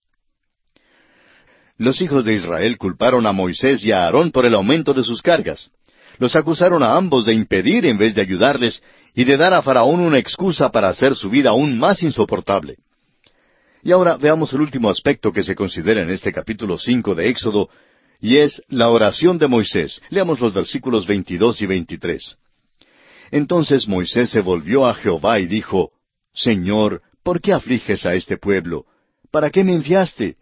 Los 1.78 2.01
hijos 2.01 2.26
de 2.26 2.34
Israel 2.34 2.78
culparon 2.78 3.26
a 3.26 3.32
Moisés 3.32 3.84
y 3.86 3.91
a 3.91 4.03
Aarón 4.03 4.32
por 4.32 4.45
el 4.45 4.53
aumento 4.53 4.93
de 4.93 5.03
sus 5.03 5.22
cargas. 5.22 5.72
Los 6.20 6.36
acusaron 6.36 6.84
a 6.84 6.95
ambos 6.95 7.26
de 7.26 7.34
impedir 7.34 7.86
en 7.86 7.97
vez 7.97 8.16
de 8.16 8.22
ayudarles 8.22 8.84
y 9.13 9.24
de 9.24 9.38
dar 9.38 9.53
a 9.53 9.61
Faraón 9.61 10.01
una 10.01 10.18
excusa 10.18 10.70
para 10.72 10.89
hacer 10.89 11.16
su 11.16 11.30
vida 11.30 11.49
aún 11.49 11.78
más 11.78 12.03
insoportable. 12.03 12.78
Y 13.82 13.91
ahora 13.91 14.18
veamos 14.18 14.51
el 14.53 14.61
último 14.61 14.89
aspecto 14.89 15.32
que 15.32 15.43
se 15.43 15.55
considera 15.55 16.01
en 16.01 16.09
este 16.09 16.34
capítulo 16.34 16.78
cinco 16.78 17.16
de 17.16 17.30
Éxodo, 17.30 17.70
y 18.20 18.38
es 18.38 18.61
la 18.68 18.89
oración 18.89 19.38
de 19.38 19.47
Moisés. 19.47 20.01
Leamos 20.09 20.39
los 20.39 20.53
versículos 20.53 21.05
22 21.05 21.61
y 21.61 21.66
23. 21.66 22.38
Entonces 23.36 23.86
Moisés 23.86 24.29
se 24.29 24.39
volvió 24.39 24.86
a 24.86 24.93
Jehová 24.93 25.41
y 25.41 25.45
dijo, 25.45 25.91
Señor, 26.33 27.01
¿por 27.21 27.41
qué 27.41 27.51
afliges 27.51 28.05
a 28.05 28.13
este 28.13 28.38
pueblo? 28.38 28.86
¿Para 29.29 29.49
qué 29.49 29.65
me 29.65 29.73
enviaste? 29.73 30.38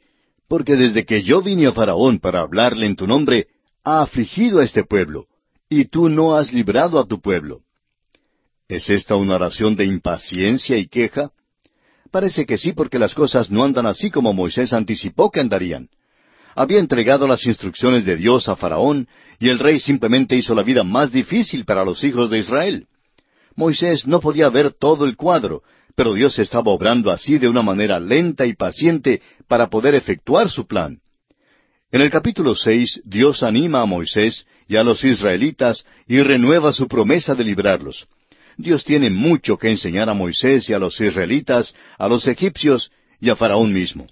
Porque 0.47 0.75
desde 0.75 1.03
que 1.03 1.23
yo 1.23 1.41
vine 1.41 1.65
a 1.65 1.71
Faraón 1.71 2.19
para 2.19 2.41
hablarle 2.41 2.85
en 2.85 2.95
tu 2.95 3.07
nombre, 3.07 3.47
ha 3.83 4.03
afligido 4.03 4.59
a 4.59 4.63
este 4.63 4.83
pueblo, 4.83 5.25
y 5.67 5.85
tú 5.85 6.07
no 6.07 6.35
has 6.35 6.53
librado 6.53 6.99
a 6.99 7.07
tu 7.07 7.19
pueblo. 7.19 7.61
¿Es 8.67 8.87
esta 8.91 9.15
una 9.15 9.37
oración 9.37 9.75
de 9.75 9.85
impaciencia 9.85 10.77
y 10.77 10.87
queja? 10.87 11.31
Parece 12.11 12.45
que 12.45 12.59
sí, 12.59 12.73
porque 12.73 12.99
las 12.99 13.15
cosas 13.15 13.49
no 13.49 13.63
andan 13.63 13.87
así 13.87 14.11
como 14.11 14.33
Moisés 14.33 14.71
anticipó 14.71 15.31
que 15.31 15.39
andarían. 15.39 15.89
Había 16.55 16.79
entregado 16.79 17.27
las 17.27 17.45
instrucciones 17.45 18.05
de 18.05 18.15
Dios 18.15 18.47
a 18.47 18.55
Faraón, 18.55 19.07
y 19.39 19.49
el 19.49 19.59
rey 19.59 19.79
simplemente 19.79 20.35
hizo 20.35 20.53
la 20.53 20.63
vida 20.63 20.83
más 20.83 21.11
difícil 21.11 21.65
para 21.65 21.83
los 21.83 22.03
hijos 22.03 22.29
de 22.29 22.39
Israel. 22.39 22.87
Moisés 23.55 24.07
no 24.07 24.19
podía 24.19 24.49
ver 24.49 24.71
todo 24.71 25.05
el 25.05 25.15
cuadro, 25.15 25.63
pero 25.95 26.13
Dios 26.13 26.39
estaba 26.39 26.71
obrando 26.71 27.11
así 27.11 27.37
de 27.37 27.47
una 27.47 27.61
manera 27.61 27.99
lenta 27.99 28.45
y 28.45 28.53
paciente 28.53 29.21
para 29.47 29.67
poder 29.67 29.95
efectuar 29.95 30.49
su 30.49 30.65
plan. 30.65 30.99
En 31.91 32.01
el 32.01 32.09
capítulo 32.09 32.55
seis, 32.55 33.01
Dios 33.05 33.43
anima 33.43 33.81
a 33.81 33.85
Moisés 33.85 34.47
y 34.67 34.77
a 34.77 34.83
los 34.83 35.03
israelitas 35.03 35.85
y 36.07 36.21
renueva 36.21 36.73
su 36.73 36.87
promesa 36.87 37.35
de 37.35 37.43
librarlos. 37.43 38.07
Dios 38.57 38.83
tiene 38.83 39.09
mucho 39.09 39.57
que 39.57 39.69
enseñar 39.69 40.09
a 40.09 40.13
Moisés 40.13 40.69
y 40.69 40.73
a 40.73 40.79
los 40.79 40.99
israelitas, 40.99 41.75
a 41.97 42.07
los 42.07 42.27
egipcios 42.27 42.91
y 43.19 43.29
a 43.29 43.35
Faraón 43.35 43.71
mismo. 43.71 44.07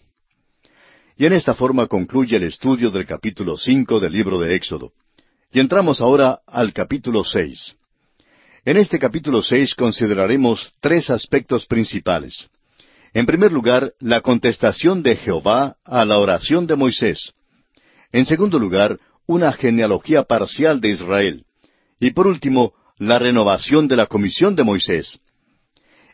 Y 1.22 1.28
en 1.28 1.34
esta 1.34 1.53
forma 1.53 1.86
concluye 1.86 2.38
el 2.38 2.41
estudio 2.45 2.89
del 2.89 3.05
capítulo 3.05 3.55
cinco 3.55 3.99
del 3.99 4.11
libro 4.11 4.39
de 4.39 4.55
Éxodo. 4.55 4.91
Y 5.51 5.59
entramos 5.59 6.01
ahora 6.01 6.39
al 6.47 6.74
capítulo 6.74 7.24
seis. 7.24 7.76
En 8.65 8.76
este 8.76 8.97
capítulo 8.97 9.43
seis 9.43 9.76
consideraremos 9.76 10.74
tres 10.80 11.11
aspectos 11.11 11.67
principales. 11.67 12.49
En 13.13 13.28
primer 13.28 13.51
lugar, 13.51 13.93
la 13.99 14.22
contestación 14.22 15.03
de 15.03 15.15
Jehová 15.15 15.76
a 15.86 16.05
la 16.05 16.17
oración 16.17 16.65
de 16.65 16.76
Moisés. 16.76 17.34
En 18.11 18.26
segundo 18.26 18.57
lugar, 18.57 18.97
una 19.28 19.53
genealogía 19.53 20.24
parcial 20.24 20.82
de 20.82 20.89
Israel. 20.89 21.45
Y 21.99 22.09
por 22.13 22.26
último, 22.26 22.74
la 22.97 23.19
renovación 23.19 23.88
de 23.88 23.95
la 23.95 24.07
comisión 24.07 24.55
de 24.55 24.63
Moisés. 24.63 25.19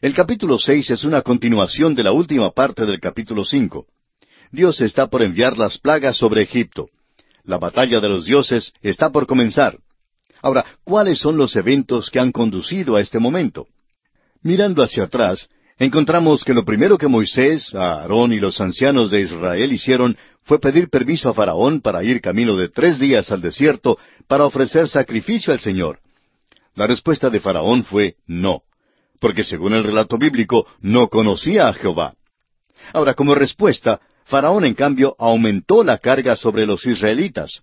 El 0.02 0.14
capítulo 0.14 0.60
seis 0.60 0.90
es 0.90 1.06
una 1.06 1.22
continuación 1.22 1.96
de 1.96 2.04
la 2.04 2.12
última 2.12 2.52
parte 2.52 2.86
del 2.86 3.00
capítulo 3.00 3.46
cinco. 3.46 3.88
Dios 4.52 4.82
está 4.82 5.08
por 5.08 5.22
enviar 5.22 5.58
las 5.58 5.78
plagas 5.78 6.18
sobre 6.18 6.42
Egipto. 6.42 6.90
La 7.44 7.58
batalla 7.58 8.00
de 8.00 8.10
los 8.10 8.26
dioses 8.26 8.74
está 8.82 9.10
por 9.10 9.26
comenzar. 9.28 9.78
Ahora, 10.42 10.66
¿cuáles 10.84 11.20
son 11.20 11.38
los 11.38 11.56
eventos 11.56 12.10
que 12.10 12.20
han 12.20 12.32
conducido 12.32 12.96
a 12.96 13.02
este 13.02 13.20
momento? 13.20 13.68
Mirando 14.42 14.84
hacia 14.84 15.04
atrás, 15.04 15.50
encontramos 15.80 16.44
que 16.44 16.54
lo 16.54 16.64
primero 16.64 16.98
que 16.98 17.08
Moisés, 17.08 17.74
Aarón 17.74 18.34
y 18.34 18.40
los 18.40 18.62
ancianos 18.62 19.10
de 19.10 19.22
Israel 19.22 19.72
hicieron 19.72 20.18
fue 20.44 20.60
pedir 20.60 20.90
permiso 20.90 21.30
a 21.30 21.34
Faraón 21.34 21.82
para 21.82 22.04
ir 22.04 22.22
camino 22.22 22.56
de 22.56 22.70
tres 22.70 23.00
días 23.00 23.32
al 23.32 23.42
desierto 23.42 23.98
para 24.28 24.46
ofrecer 24.46 24.88
sacrificio 24.88 25.52
al 25.52 25.60
Señor. 25.60 26.00
La 26.76 26.88
respuesta 26.88 27.30
de 27.30 27.40
Faraón 27.40 27.84
fue 27.84 28.16
no, 28.28 28.62
porque 29.20 29.44
según 29.44 29.74
el 29.74 29.84
relato 29.84 30.18
bíblico 30.18 30.68
no 30.80 31.10
conocía 31.10 31.68
a 31.68 31.74
Jehová. 31.74 32.14
Ahora, 32.94 33.14
como 33.14 33.36
respuesta, 33.36 34.00
Faraón 34.28 34.66
en 34.66 34.74
cambio 34.74 35.16
aumentó 35.18 35.86
la 35.86 35.98
carga 36.00 36.36
sobre 36.36 36.66
los 36.66 36.86
israelitas. 36.86 37.62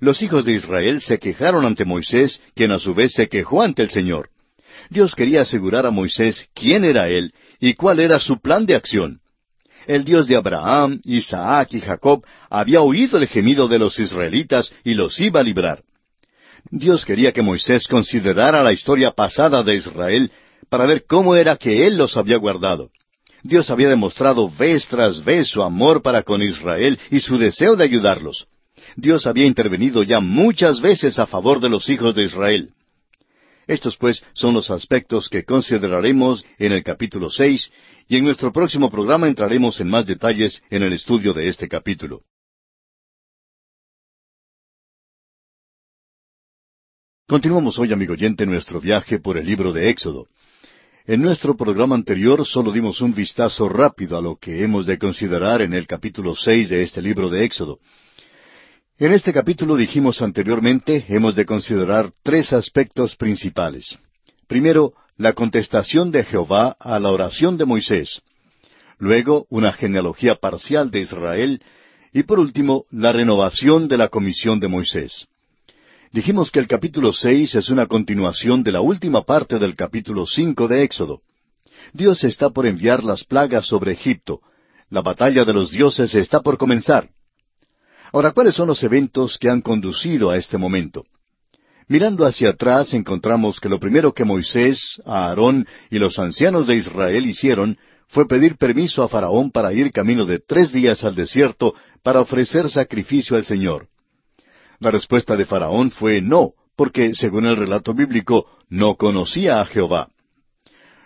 Los 0.00 0.22
hijos 0.22 0.46
de 0.46 0.52
Israel 0.52 1.02
se 1.02 1.18
quejaron 1.18 1.66
ante 1.66 1.84
Moisés, 1.84 2.40
quien 2.54 2.72
a 2.72 2.78
su 2.78 2.94
vez 2.94 3.12
se 3.12 3.28
quejó 3.28 3.60
ante 3.60 3.82
el 3.82 3.90
Señor. 3.90 4.30
Dios 4.88 5.14
quería 5.14 5.42
asegurar 5.42 5.84
a 5.84 5.90
Moisés 5.90 6.48
quién 6.54 6.84
era 6.84 7.10
él 7.10 7.34
y 7.60 7.74
cuál 7.74 8.00
era 8.00 8.18
su 8.18 8.40
plan 8.40 8.64
de 8.64 8.76
acción. 8.76 9.20
El 9.86 10.04
Dios 10.04 10.26
de 10.26 10.36
Abraham, 10.36 11.00
Isaac 11.04 11.74
y 11.74 11.80
Jacob 11.80 12.24
había 12.48 12.80
oído 12.80 13.18
el 13.18 13.28
gemido 13.28 13.68
de 13.68 13.78
los 13.78 13.98
israelitas 13.98 14.72
y 14.84 14.94
los 14.94 15.20
iba 15.20 15.40
a 15.40 15.44
librar. 15.44 15.82
Dios 16.70 17.04
quería 17.04 17.32
que 17.32 17.42
Moisés 17.42 17.86
considerara 17.86 18.62
la 18.62 18.72
historia 18.72 19.10
pasada 19.10 19.62
de 19.62 19.74
Israel 19.74 20.32
para 20.70 20.86
ver 20.86 21.04
cómo 21.06 21.36
era 21.36 21.56
que 21.56 21.86
Él 21.86 21.98
los 21.98 22.16
había 22.16 22.38
guardado. 22.38 22.90
Dios 23.42 23.70
había 23.70 23.88
demostrado 23.88 24.50
vez 24.50 24.86
tras 24.86 25.24
vez 25.24 25.48
su 25.48 25.62
amor 25.62 26.02
para 26.02 26.22
con 26.22 26.42
Israel 26.42 26.98
y 27.10 27.20
su 27.20 27.38
deseo 27.38 27.76
de 27.76 27.84
ayudarlos. 27.84 28.46
Dios 28.96 29.26
había 29.26 29.46
intervenido 29.46 30.02
ya 30.02 30.20
muchas 30.20 30.80
veces 30.80 31.18
a 31.18 31.26
favor 31.26 31.60
de 31.60 31.68
los 31.68 31.88
hijos 31.88 32.14
de 32.14 32.24
Israel. 32.24 32.72
Estos 33.66 33.96
pues 33.96 34.22
son 34.32 34.54
los 34.54 34.70
aspectos 34.70 35.28
que 35.28 35.44
consideraremos 35.44 36.44
en 36.58 36.72
el 36.72 36.82
capítulo 36.82 37.30
seis 37.30 37.70
y 38.08 38.16
en 38.16 38.24
nuestro 38.24 38.52
próximo 38.52 38.90
programa 38.90 39.28
entraremos 39.28 39.80
en 39.80 39.88
más 39.88 40.06
detalles 40.06 40.62
en 40.70 40.82
el 40.82 40.92
estudio 40.92 41.32
de 41.32 41.48
este 41.48 41.68
capítulo. 41.68 42.22
Continuamos 47.28 47.78
hoy, 47.78 47.92
amigo 47.92 48.14
oyente, 48.14 48.44
nuestro 48.44 48.80
viaje 48.80 49.20
por 49.20 49.38
el 49.38 49.46
libro 49.46 49.72
de 49.72 49.88
Éxodo. 49.88 50.26
En 51.06 51.22
nuestro 51.22 51.56
programa 51.56 51.94
anterior 51.94 52.46
solo 52.46 52.70
dimos 52.70 53.00
un 53.00 53.14
vistazo 53.14 53.68
rápido 53.68 54.18
a 54.18 54.22
lo 54.22 54.36
que 54.36 54.62
hemos 54.62 54.84
de 54.84 54.98
considerar 54.98 55.62
en 55.62 55.72
el 55.72 55.86
capítulo 55.86 56.36
seis 56.36 56.68
de 56.68 56.82
este 56.82 57.00
libro 57.00 57.30
de 57.30 57.44
Éxodo. 57.44 57.78
En 58.98 59.12
este 59.12 59.32
capítulo 59.32 59.76
dijimos 59.76 60.20
anteriormente 60.20 61.06
hemos 61.08 61.34
de 61.34 61.46
considerar 61.46 62.12
tres 62.22 62.52
aspectos 62.52 63.16
principales. 63.16 63.98
Primero, 64.46 64.92
la 65.16 65.32
contestación 65.32 66.10
de 66.10 66.22
Jehová 66.22 66.76
a 66.78 67.00
la 67.00 67.10
oración 67.10 67.56
de 67.56 67.64
Moisés. 67.64 68.20
Luego, 68.98 69.46
una 69.48 69.72
genealogía 69.72 70.34
parcial 70.34 70.90
de 70.90 71.00
Israel. 71.00 71.62
Y 72.12 72.24
por 72.24 72.38
último, 72.38 72.84
la 72.90 73.12
renovación 73.12 73.88
de 73.88 73.96
la 73.96 74.08
comisión 74.08 74.60
de 74.60 74.68
Moisés. 74.68 75.26
Dijimos 76.12 76.50
que 76.50 76.58
el 76.58 76.66
capítulo 76.66 77.12
seis 77.12 77.54
es 77.54 77.70
una 77.70 77.86
continuación 77.86 78.64
de 78.64 78.72
la 78.72 78.80
última 78.80 79.22
parte 79.22 79.60
del 79.60 79.76
capítulo 79.76 80.26
cinco 80.26 80.66
de 80.66 80.82
Éxodo. 80.82 81.20
Dios 81.92 82.24
está 82.24 82.50
por 82.50 82.66
enviar 82.66 83.04
las 83.04 83.22
plagas 83.22 83.66
sobre 83.66 83.92
Egipto. 83.92 84.40
La 84.88 85.02
batalla 85.02 85.44
de 85.44 85.52
los 85.52 85.70
dioses 85.70 86.12
está 86.16 86.40
por 86.40 86.58
comenzar. 86.58 87.10
Ahora, 88.12 88.32
¿cuáles 88.32 88.56
son 88.56 88.66
los 88.66 88.82
eventos 88.82 89.38
que 89.38 89.48
han 89.48 89.60
conducido 89.60 90.30
a 90.30 90.36
este 90.36 90.58
momento? 90.58 91.04
Mirando 91.86 92.26
hacia 92.26 92.50
atrás 92.50 92.92
encontramos 92.92 93.60
que 93.60 93.68
lo 93.68 93.78
primero 93.78 94.12
que 94.12 94.24
Moisés, 94.24 95.00
Aarón 95.06 95.64
y 95.90 96.00
los 96.00 96.18
ancianos 96.18 96.66
de 96.66 96.74
Israel 96.74 97.24
hicieron 97.24 97.78
fue 98.08 98.26
pedir 98.26 98.56
permiso 98.56 99.04
a 99.04 99.08
Faraón 99.08 99.52
para 99.52 99.72
ir 99.72 99.92
camino 99.92 100.26
de 100.26 100.40
tres 100.40 100.72
días 100.72 101.04
al 101.04 101.14
desierto 101.14 101.72
para 102.02 102.20
ofrecer 102.20 102.68
sacrificio 102.68 103.36
al 103.36 103.44
Señor. 103.44 103.86
La 104.80 104.90
respuesta 104.90 105.36
de 105.36 105.44
Faraón 105.44 105.90
fue 105.90 106.22
no, 106.22 106.54
porque, 106.74 107.14
según 107.14 107.44
el 107.44 107.56
relato 107.56 107.92
bíblico, 107.92 108.46
no 108.70 108.94
conocía 108.96 109.60
a 109.60 109.66
Jehová. 109.66 110.08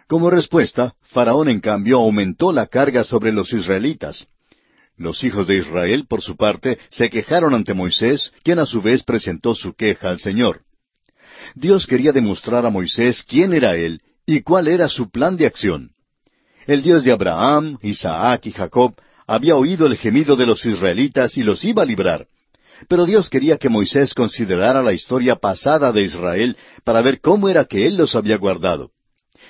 Como 0.07 0.31
respuesta, 0.31 0.95
Faraón 1.03 1.49
en 1.49 1.61
cambio 1.61 1.99
aumentó 1.99 2.53
la 2.53 2.69
carga 2.69 3.03
sobre 3.03 3.33
los 3.33 3.53
israelitas. 3.53 4.29
Los 4.97 5.25
hijos 5.25 5.49
de 5.49 5.57
Israel, 5.57 6.07
por 6.09 6.23
su 6.23 6.37
parte, 6.37 6.79
se 6.89 7.11
quejaron 7.11 7.53
ante 7.53 7.75
Moisés, 7.75 8.33
quien 8.45 8.61
a 8.61 8.67
su 8.67 8.81
vez 8.81 9.03
presentó 9.03 9.57
su 9.57 9.75
queja 9.75 10.11
al 10.11 10.21
Señor. 10.21 10.61
Dios 11.57 11.89
quería 11.89 12.13
demostrar 12.13 12.65
a 12.65 12.71
Moisés 12.71 13.25
quién 13.25 13.53
era 13.53 13.75
él 13.75 14.03
y 14.25 14.43
cuál 14.43 14.69
era 14.69 14.89
su 14.89 15.11
plan 15.11 15.37
de 15.37 15.47
acción. 15.47 15.91
El 16.69 16.83
Dios 16.83 17.03
de 17.03 17.11
Abraham, 17.11 17.79
Isaac 17.83 18.47
y 18.47 18.53
Jacob 18.53 18.95
había 19.27 19.57
oído 19.57 19.87
el 19.87 19.97
gemido 19.97 20.37
de 20.37 20.47
los 20.47 20.65
israelitas 20.65 21.37
y 21.37 21.43
los 21.43 21.65
iba 21.65 21.83
a 21.83 21.87
librar. 21.87 22.29
Pero 22.89 23.07
Dios 23.07 23.29
quería 23.31 23.59
que 23.59 23.69
Moisés 23.69 24.15
considerara 24.15 24.83
la 24.83 24.93
historia 24.93 25.37
pasada 25.37 25.93
de 25.93 26.03
Israel 26.03 26.57
para 26.85 27.01
ver 27.03 27.21
cómo 27.21 27.49
era 27.49 27.65
que 27.65 27.87
Él 27.87 27.97
los 27.97 28.15
había 28.15 28.37
guardado. 28.37 28.91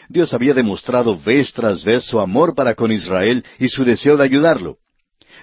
Dios 0.08 0.34
había 0.34 0.54
demostrado 0.54 1.18
vez 1.18 1.52
tras 1.52 1.82
vez 1.82 2.04
su 2.04 2.20
amor 2.20 2.54
para 2.54 2.74
con 2.74 2.92
Israel 2.92 3.44
y 3.58 3.68
su 3.68 3.84
deseo 3.84 4.16
de 4.16 4.24
ayudarlo. 4.24 4.78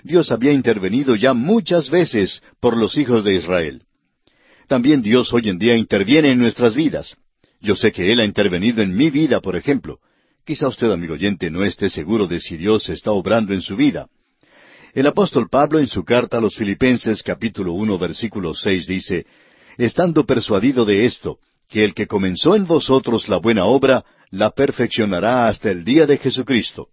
Dios 0.04 0.32
había 0.32 0.52
intervenido 0.52 1.16
ya 1.16 1.34
muchas 1.34 1.90
veces 1.90 2.42
por 2.60 2.78
los 2.78 2.98
hijos 2.98 3.24
de 3.24 3.36
Israel. 3.36 3.84
También 4.68 5.02
Dios 5.02 5.34
hoy 5.34 5.50
en 5.50 5.58
día 5.58 5.76
interviene 5.76 6.32
en 6.32 6.40
nuestras 6.40 6.76
vidas. 6.76 7.18
Yo 7.60 7.76
sé 7.76 7.92
que 7.92 8.12
Él 8.12 8.20
ha 8.20 8.26
intervenido 8.26 8.82
en 8.82 8.96
mi 8.96 9.10
vida, 9.10 9.42
por 9.42 9.56
ejemplo. 9.56 10.00
Quizá 10.46 10.68
usted, 10.68 10.92
amigo 10.92 11.14
oyente, 11.14 11.52
no 11.52 11.64
esté 11.64 11.90
seguro 11.90 12.26
de 12.26 12.40
si 12.40 12.58
Dios 12.58 12.90
está 12.90 13.12
obrando 13.12 13.54
en 13.54 13.62
su 13.62 13.76
vida. 13.76 14.08
El 14.94 15.08
apóstol 15.08 15.48
Pablo 15.50 15.80
en 15.80 15.88
su 15.88 16.04
carta 16.04 16.38
a 16.38 16.42
los 16.42 16.56
Filipenses 16.56 17.24
capítulo 17.24 17.72
uno 17.72 17.98
versículo 17.98 18.54
seis 18.54 18.88
dice, 18.88 19.26
Estando 19.78 20.26
persuadido 20.26 20.84
de 20.84 21.06
esto, 21.06 21.40
que 21.70 21.86
el 21.86 21.94
que 21.94 22.08
comenzó 22.08 22.58
en 22.58 22.66
vosotros 22.66 23.30
la 23.30 23.38
buena 23.38 23.64
obra, 23.64 24.04
la 24.32 24.52
perfeccionará 24.52 25.48
hasta 25.48 25.72
el 25.72 25.86
día 25.86 26.06
de 26.06 26.18
Jesucristo. 26.18 26.90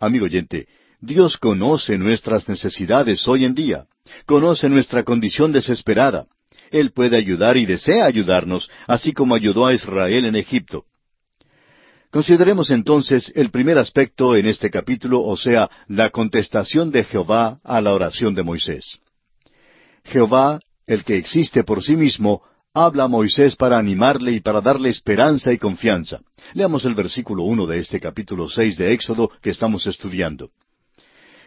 Amigo 0.00 0.24
oyente, 0.24 0.66
Dios 1.00 1.36
conoce 1.36 1.96
nuestras 1.98 2.48
necesidades 2.48 3.28
hoy 3.28 3.44
en 3.44 3.54
día, 3.54 3.86
conoce 4.26 4.68
nuestra 4.68 5.04
condición 5.04 5.52
desesperada. 5.52 6.26
Él 6.72 6.90
puede 6.90 7.16
ayudar 7.16 7.56
y 7.56 7.64
desea 7.64 8.06
ayudarnos, 8.06 8.68
así 8.88 9.12
como 9.12 9.36
ayudó 9.36 9.66
a 9.66 9.72
Israel 9.72 10.24
en 10.24 10.34
Egipto. 10.34 10.84
Consideremos 12.10 12.70
entonces 12.70 13.30
el 13.34 13.50
primer 13.50 13.76
aspecto 13.76 14.34
en 14.34 14.46
este 14.46 14.70
capítulo, 14.70 15.20
o 15.20 15.36
sea, 15.36 15.68
la 15.88 16.08
contestación 16.08 16.90
de 16.90 17.04
Jehová 17.04 17.60
a 17.62 17.80
la 17.82 17.92
oración 17.92 18.34
de 18.34 18.42
Moisés. 18.42 18.98
Jehová, 20.04 20.58
el 20.86 21.04
que 21.04 21.16
existe 21.16 21.64
por 21.64 21.82
sí 21.82 21.96
mismo, 21.96 22.42
habla 22.72 23.04
a 23.04 23.08
Moisés 23.08 23.56
para 23.56 23.78
animarle 23.78 24.32
y 24.32 24.40
para 24.40 24.62
darle 24.62 24.88
esperanza 24.88 25.52
y 25.52 25.58
confianza. 25.58 26.20
Leamos 26.54 26.86
el 26.86 26.94
versículo 26.94 27.42
uno 27.42 27.66
de 27.66 27.78
este 27.78 28.00
capítulo 28.00 28.48
seis 28.48 28.78
de 28.78 28.94
Éxodo 28.94 29.30
que 29.42 29.50
estamos 29.50 29.86
estudiando. 29.86 30.50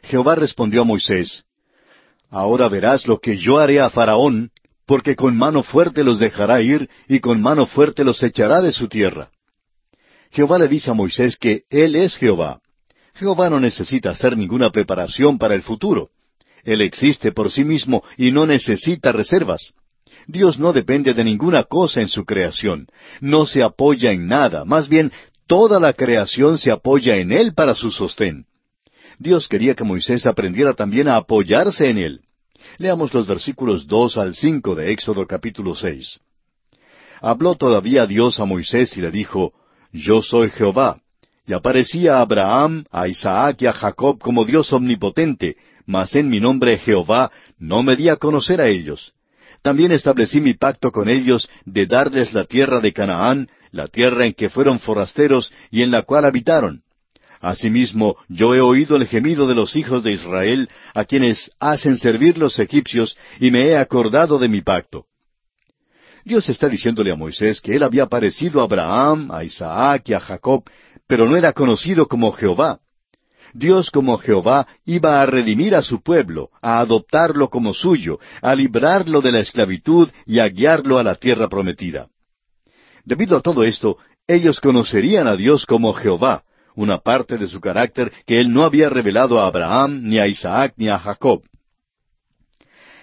Jehová 0.04 0.36
respondió 0.36 0.82
a 0.82 0.86
Moisés, 0.86 1.44
Ahora 2.30 2.70
verás 2.70 3.08
lo 3.08 3.20
que 3.20 3.38
yo 3.38 3.58
haré 3.58 3.80
a 3.80 3.90
Faraón, 3.90 4.52
porque 4.86 5.16
con 5.16 5.36
mano 5.36 5.64
fuerte 5.64 6.04
los 6.04 6.20
dejará 6.20 6.62
ir 6.62 6.88
y 7.08 7.20
con 7.20 7.42
mano 7.42 7.66
fuerte 7.66 8.04
los 8.04 8.22
echará 8.22 8.62
de 8.62 8.72
su 8.72 8.88
tierra. 8.88 9.31
Jehová 10.32 10.58
le 10.58 10.68
dice 10.68 10.90
a 10.90 10.94
Moisés 10.94 11.38
que 11.38 11.64
Él 11.70 11.96
es 11.96 12.16
Jehová. 12.16 12.62
Jehová 13.14 13.50
no 13.50 13.60
necesita 13.60 14.12
hacer 14.12 14.38
ninguna 14.38 14.70
preparación 14.70 15.38
para 15.38 15.56
el 15.56 15.62
futuro. 15.62 16.10
Él 16.64 16.82
existe 16.82 17.32
por 17.32 17.52
sí 17.52 17.64
mismo 17.64 18.04
y 18.18 18.32
no 18.32 18.46
necesita 18.46 19.12
reservas. 19.12 19.74
Dios 20.28 20.60
no 20.60 20.72
depende 20.72 21.14
de 21.14 21.24
ninguna 21.24 21.64
cosa 21.64 22.00
en 22.00 22.08
su 22.08 22.26
creación, 22.26 22.88
no 23.20 23.46
se 23.46 23.64
apoya 23.64 24.12
en 24.12 24.28
nada, 24.28 24.66
más 24.66 24.88
bien 24.88 25.12
toda 25.48 25.80
la 25.80 25.94
creación 25.94 26.58
se 26.58 26.72
apoya 26.72 27.18
en 27.18 27.32
Él 27.32 27.54
para 27.54 27.74
su 27.74 27.92
sostén. 27.92 28.46
Dios 29.18 29.48
quería 29.48 29.76
que 29.76 29.84
Moisés 29.84 30.26
aprendiera 30.26 30.74
también 30.74 31.08
a 31.08 31.18
apoyarse 31.18 31.90
en 31.90 31.98
Él. 31.98 32.22
Leamos 32.78 33.14
los 33.14 33.28
versículos 33.28 33.88
dos 33.88 34.18
al 34.18 34.36
cinco 34.36 34.76
de 34.76 34.92
Éxodo 34.92 35.28
capítulo 35.28 35.76
seis. 35.76 36.20
Habló 37.20 37.56
todavía 37.56 38.06
Dios 38.06 38.40
a 38.40 38.46
Moisés 38.46 38.96
y 38.98 39.02
le 39.02 39.12
dijo, 39.12 39.54
Yo 39.92 40.22
soy 40.22 40.50
Jehová. 40.50 41.02
Y 41.46 41.54
aparecía 41.54 42.18
a 42.18 42.22
Abraham, 42.22 42.86
a 42.92 43.08
Isaac 43.08 43.62
y 43.62 43.66
a 43.66 43.74
Jacob 43.74 44.20
como 44.20 44.46
Dios 44.46 44.72
omnipotente, 44.72 45.58
mas 45.86 46.16
en 46.16 46.30
mi 46.30 46.40
nombre 46.40 46.78
Jehová 46.78 47.32
no 47.60 47.84
me 47.84 47.96
di 47.96 48.10
a 48.10 48.16
conocer 48.16 48.62
a 48.62 48.68
ellos. 48.68 49.14
También 49.62 49.92
establecí 49.92 50.40
mi 50.42 50.54
pacto 50.54 50.92
con 50.92 51.10
ellos 51.10 51.50
de 51.66 51.86
darles 51.86 52.34
la 52.34 52.46
tierra 52.46 52.80
de 52.80 52.94
Canaán, 52.94 53.50
la 53.72 53.88
tierra 53.88 54.26
en 54.26 54.34
que 54.34 54.50
fueron 54.50 54.80
forasteros 54.80 55.52
y 55.70 55.82
en 55.82 55.92
la 55.92 56.04
cual 56.04 56.26
habitaron. 56.26 56.82
Asimismo, 57.40 58.18
yo 58.30 58.54
he 58.54 58.62
oído 58.62 58.96
el 58.96 59.08
gemido 59.08 59.48
de 59.48 59.56
los 59.56 59.76
hijos 59.76 60.04
de 60.04 60.12
Israel, 60.12 60.70
a 60.94 61.06
quienes 61.06 61.52
hacen 61.60 61.98
servir 61.98 62.38
los 62.38 62.60
egipcios, 62.60 63.18
y 63.40 63.50
me 63.50 63.68
he 63.68 63.78
acordado 63.78 64.38
de 64.38 64.48
mi 64.48 64.62
pacto. 64.62 65.06
Dios 66.24 66.48
está 66.50 66.68
diciéndole 66.68 67.12
a 67.12 67.16
Moisés 67.16 67.62
que 67.62 67.76
él 67.76 67.84
había 67.84 68.06
parecido 68.06 68.62
a 68.62 68.66
Abraham, 68.66 69.32
a 69.32 69.44
Isaac 69.44 70.10
y 70.10 70.14
a 70.14 70.20
Jacob, 70.20 70.64
pero 71.08 71.28
no 71.28 71.36
era 71.36 71.54
conocido 71.54 72.08
como 72.08 72.32
Jehová. 72.32 72.80
Dios 73.54 73.92
como 73.92 74.18
Jehová 74.18 74.68
iba 74.86 75.22
a 75.22 75.26
redimir 75.26 75.76
a 75.76 75.82
su 75.82 76.02
pueblo, 76.02 76.50
a 76.62 76.80
adoptarlo 76.80 77.50
como 77.50 77.74
suyo, 77.74 78.20
a 78.42 78.56
librarlo 78.56 79.22
de 79.22 79.32
la 79.32 79.40
esclavitud 79.40 80.10
y 80.26 80.40
a 80.40 80.48
guiarlo 80.48 80.98
a 80.98 81.04
la 81.04 81.16
tierra 81.16 81.50
prometida. 81.50 82.08
Debido 83.04 83.36
a 83.36 83.42
todo 83.42 83.64
esto, 83.64 83.98
ellos 84.28 84.62
conocerían 84.62 85.28
a 85.28 85.36
Dios 85.36 85.66
como 85.66 85.94
Jehová, 85.94 86.44
una 86.76 87.00
parte 87.00 87.38
de 87.38 87.48
su 87.48 87.60
carácter 87.60 88.12
que 88.26 88.40
él 88.40 88.54
no 88.54 88.64
había 88.64 88.90
revelado 88.90 89.40
a 89.40 89.48
Abraham, 89.48 90.02
ni 90.04 90.20
a 90.20 90.28
Isaac, 90.28 90.74
ni 90.78 90.88
a 90.88 91.00
Jacob. 91.00 91.42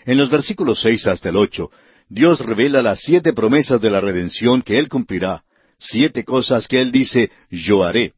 En 0.07 0.16
los 0.16 0.31
versículos 0.31 0.81
seis 0.81 1.07
hasta 1.07 1.29
el 1.29 1.37
ocho, 1.37 1.71
Dios 2.09 2.40
revela 2.40 2.82
las 2.82 3.00
siete 3.00 3.32
promesas 3.32 3.80
de 3.80 3.90
la 3.90 4.00
redención 4.00 4.62
que 4.62 4.78
él 4.78 4.88
cumplirá, 4.88 5.44
siete 5.78 6.24
cosas 6.24 6.66
que 6.66 6.80
él 6.80 6.90
dice, 6.90 7.30
yo 7.50 7.84
haré. 7.84 8.14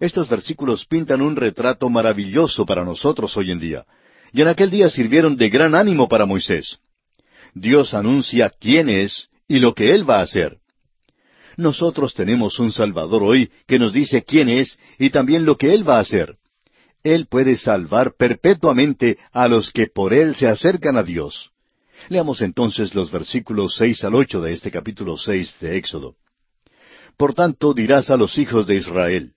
Estos 0.00 0.28
versículos 0.28 0.84
pintan 0.86 1.22
un 1.22 1.36
retrato 1.36 1.88
maravilloso 1.88 2.66
para 2.66 2.84
nosotros 2.84 3.36
hoy 3.36 3.50
en 3.50 3.60
día, 3.60 3.86
y 4.32 4.42
en 4.42 4.48
aquel 4.48 4.70
día 4.70 4.90
sirvieron 4.90 5.36
de 5.36 5.48
gran 5.48 5.74
ánimo 5.74 6.08
para 6.08 6.26
Moisés. 6.26 6.78
Dios 7.54 7.94
anuncia 7.94 8.50
quién 8.60 8.88
es 8.88 9.28
y 9.48 9.60
lo 9.60 9.74
que 9.74 9.92
Él 9.92 10.08
va 10.08 10.18
a 10.18 10.22
hacer. 10.22 10.58
Nosotros 11.56 12.12
tenemos 12.12 12.58
un 12.58 12.72
Salvador 12.72 13.22
hoy 13.22 13.50
que 13.66 13.78
nos 13.78 13.92
dice 13.92 14.24
quién 14.24 14.48
es 14.48 14.78
y 14.98 15.10
también 15.10 15.46
lo 15.46 15.56
que 15.56 15.72
Él 15.72 15.88
va 15.88 15.96
a 15.96 16.00
hacer. 16.00 16.36
Él 17.02 17.26
puede 17.30 17.56
salvar 17.56 18.14
perpetuamente 18.18 19.16
a 19.32 19.48
los 19.48 19.70
que 19.70 19.86
por 19.86 20.12
Él 20.12 20.34
se 20.34 20.48
acercan 20.48 20.98
a 20.98 21.02
Dios. 21.02 21.52
Leamos 22.08 22.40
entonces 22.40 22.94
los 22.94 23.10
versículos 23.10 23.74
seis 23.76 24.04
al 24.04 24.14
ocho 24.14 24.40
de 24.40 24.52
este 24.52 24.70
capítulo 24.70 25.16
seis 25.16 25.56
de 25.60 25.76
Éxodo. 25.76 26.14
Por 27.16 27.34
tanto 27.34 27.74
dirás 27.74 28.10
a 28.10 28.16
los 28.16 28.38
hijos 28.38 28.66
de 28.66 28.76
Israel, 28.76 29.32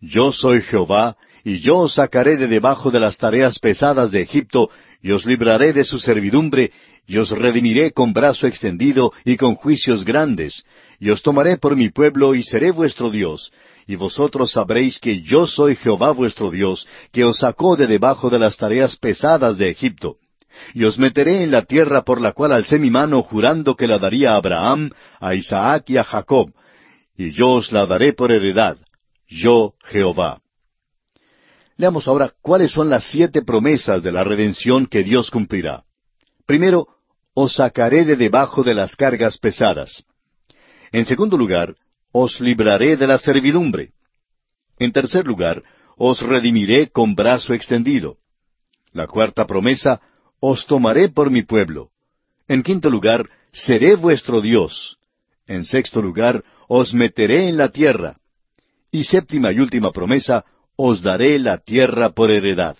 yo 0.00 0.32
soy 0.32 0.60
Jehová, 0.62 1.16
y 1.44 1.60
yo 1.60 1.78
os 1.78 1.94
sacaré 1.94 2.36
de 2.36 2.46
debajo 2.46 2.90
de 2.90 3.00
las 3.00 3.16
tareas 3.16 3.58
pesadas 3.58 4.10
de 4.10 4.20
Egipto, 4.20 4.68
y 5.02 5.12
os 5.12 5.24
libraré 5.24 5.72
de 5.72 5.84
su 5.84 5.98
servidumbre, 5.98 6.72
y 7.06 7.16
os 7.16 7.30
redimiré 7.30 7.92
con 7.92 8.12
brazo 8.12 8.46
extendido 8.46 9.12
y 9.24 9.36
con 9.36 9.54
juicios 9.54 10.04
grandes, 10.04 10.64
y 10.98 11.08
os 11.08 11.22
tomaré 11.22 11.56
por 11.56 11.74
mi 11.76 11.88
pueblo 11.88 12.34
y 12.34 12.42
seré 12.42 12.70
vuestro 12.70 13.10
Dios, 13.10 13.50
y 13.86 13.96
vosotros 13.96 14.52
sabréis 14.52 14.98
que 14.98 15.22
yo 15.22 15.46
soy 15.46 15.76
Jehová 15.76 16.10
vuestro 16.12 16.50
Dios, 16.50 16.86
que 17.12 17.24
os 17.24 17.38
sacó 17.38 17.76
de 17.76 17.86
debajo 17.86 18.28
de 18.28 18.38
las 18.38 18.58
tareas 18.58 18.96
pesadas 18.96 19.56
de 19.56 19.70
Egipto. 19.70 20.16
Y 20.74 20.84
os 20.84 20.98
meteré 20.98 21.42
en 21.42 21.50
la 21.50 21.62
tierra 21.62 22.02
por 22.02 22.20
la 22.20 22.32
cual 22.32 22.52
alcé 22.52 22.78
mi 22.78 22.90
mano 22.90 23.22
jurando 23.22 23.76
que 23.76 23.86
la 23.86 23.98
daría 23.98 24.32
a 24.32 24.36
Abraham, 24.36 24.90
a 25.20 25.34
Isaac 25.34 25.90
y 25.90 25.96
a 25.96 26.04
Jacob, 26.04 26.52
y 27.16 27.32
yo 27.32 27.50
os 27.50 27.72
la 27.72 27.86
daré 27.86 28.12
por 28.12 28.32
heredad 28.32 28.76
yo 29.30 29.74
Jehová. 29.84 30.42
Leamos 31.76 32.06
ahora 32.08 32.34
cuáles 32.42 32.72
son 32.72 32.90
las 32.90 33.04
siete 33.04 33.42
promesas 33.42 34.02
de 34.02 34.12
la 34.12 34.24
redención 34.24 34.86
que 34.86 35.02
Dios 35.02 35.30
cumplirá. 35.30 35.84
Primero, 36.44 36.88
os 37.32 37.54
sacaré 37.54 38.04
de 38.04 38.16
debajo 38.16 38.62
de 38.62 38.74
las 38.74 38.96
cargas 38.96 39.38
pesadas. 39.38 40.04
En 40.92 41.06
segundo 41.06 41.38
lugar, 41.38 41.76
os 42.12 42.40
libraré 42.40 42.96
de 42.96 43.06
la 43.06 43.16
servidumbre. 43.16 43.92
En 44.78 44.92
tercer 44.92 45.26
lugar, 45.26 45.62
os 45.96 46.20
redimiré 46.20 46.90
con 46.90 47.14
brazo 47.14 47.54
extendido. 47.54 48.16
La 48.92 49.06
cuarta 49.06 49.46
promesa, 49.46 50.00
os 50.40 50.66
tomaré 50.66 51.08
por 51.08 51.30
mi 51.30 51.42
pueblo. 51.42 51.90
En 52.48 52.62
quinto 52.62 52.90
lugar, 52.90 53.28
seré 53.52 53.94
vuestro 53.94 54.40
Dios. 54.40 54.98
En 55.46 55.64
sexto 55.64 56.02
lugar, 56.02 56.42
os 56.68 56.94
meteré 56.94 57.48
en 57.48 57.56
la 57.56 57.68
tierra. 57.68 58.16
Y 58.90 59.04
séptima 59.04 59.52
y 59.52 59.60
última 59.60 59.92
promesa, 59.92 60.44
os 60.76 61.02
daré 61.02 61.38
la 61.38 61.58
tierra 61.58 62.10
por 62.10 62.30
heredad. 62.30 62.76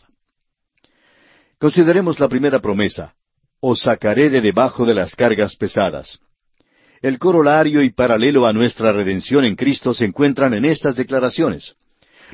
Consideremos 1.58 2.18
la 2.18 2.28
primera 2.28 2.60
promesa, 2.60 3.14
os 3.60 3.82
sacaré 3.82 4.30
de 4.30 4.40
debajo 4.40 4.86
de 4.86 4.94
las 4.94 5.14
cargas 5.14 5.54
pesadas. 5.56 6.18
El 7.02 7.18
corolario 7.18 7.82
y 7.82 7.90
paralelo 7.90 8.46
a 8.46 8.52
nuestra 8.52 8.92
redención 8.92 9.44
en 9.44 9.56
Cristo 9.56 9.94
se 9.94 10.06
encuentran 10.06 10.54
en 10.54 10.64
estas 10.64 10.96
declaraciones. 10.96 11.74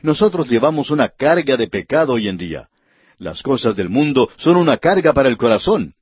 Nosotros 0.03 0.49
llevamos 0.49 0.91
una 0.91 1.09
carga 1.09 1.57
de 1.57 1.69
pecado 1.69 2.15
hoy 2.15 2.29
en 2.29 2.37
día. 2.37 2.69
Las 3.19 3.43
cosas 3.43 3.75
del 3.77 3.89
mundo 3.89 4.31
son 4.37 4.57
una 4.57 4.77
carga 4.77 5.13
para 5.13 5.29
el 5.29 5.37
corazón. 5.37 5.95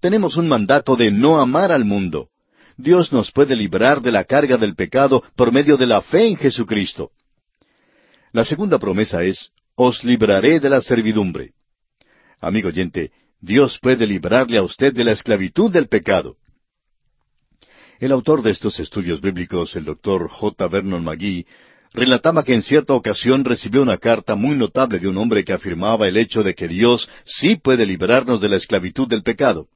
Tenemos 0.00 0.36
un 0.36 0.48
mandato 0.48 0.96
de 0.96 1.10
no 1.10 1.40
amar 1.40 1.72
al 1.72 1.84
mundo. 1.84 2.28
Dios 2.76 3.12
nos 3.12 3.32
puede 3.32 3.56
librar 3.56 4.02
de 4.02 4.12
la 4.12 4.24
carga 4.24 4.56
del 4.56 4.74
pecado 4.74 5.22
por 5.34 5.52
medio 5.52 5.76
de 5.76 5.86
la 5.86 6.02
fe 6.02 6.28
en 6.28 6.36
Jesucristo. 6.36 7.10
La 8.32 8.44
segunda 8.44 8.78
promesa 8.78 9.24
es, 9.24 9.50
os 9.74 10.04
libraré 10.04 10.60
de 10.60 10.68
la 10.68 10.80
servidumbre. 10.80 11.52
Amigo 12.40 12.68
oyente, 12.68 13.10
Dios 13.40 13.78
puede 13.80 14.06
librarle 14.06 14.58
a 14.58 14.62
usted 14.62 14.92
de 14.92 15.04
la 15.04 15.12
esclavitud 15.12 15.72
del 15.72 15.88
pecado. 15.88 16.36
El 17.98 18.12
autor 18.12 18.42
de 18.42 18.50
estos 18.50 18.78
estudios 18.78 19.20
bíblicos, 19.20 19.74
el 19.74 19.84
doctor 19.84 20.28
J. 20.28 20.68
Vernon 20.68 21.02
McGee, 21.02 21.46
relataba 21.92 22.42
que 22.44 22.54
en 22.54 22.62
cierta 22.62 22.94
ocasión 22.94 23.44
recibió 23.44 23.82
una 23.82 23.98
carta 23.98 24.34
muy 24.34 24.56
notable 24.56 24.98
de 24.98 25.08
un 25.08 25.16
hombre 25.18 25.44
que 25.44 25.52
afirmaba 25.52 26.08
el 26.08 26.16
hecho 26.16 26.42
de 26.42 26.54
que 26.54 26.68
Dios 26.68 27.08
sí 27.24 27.56
puede 27.56 27.86
librarnos 27.86 28.40
de 28.40 28.48
la 28.48 28.56
esclavitud 28.56 29.08
del 29.08 29.22
pecado. 29.22 29.68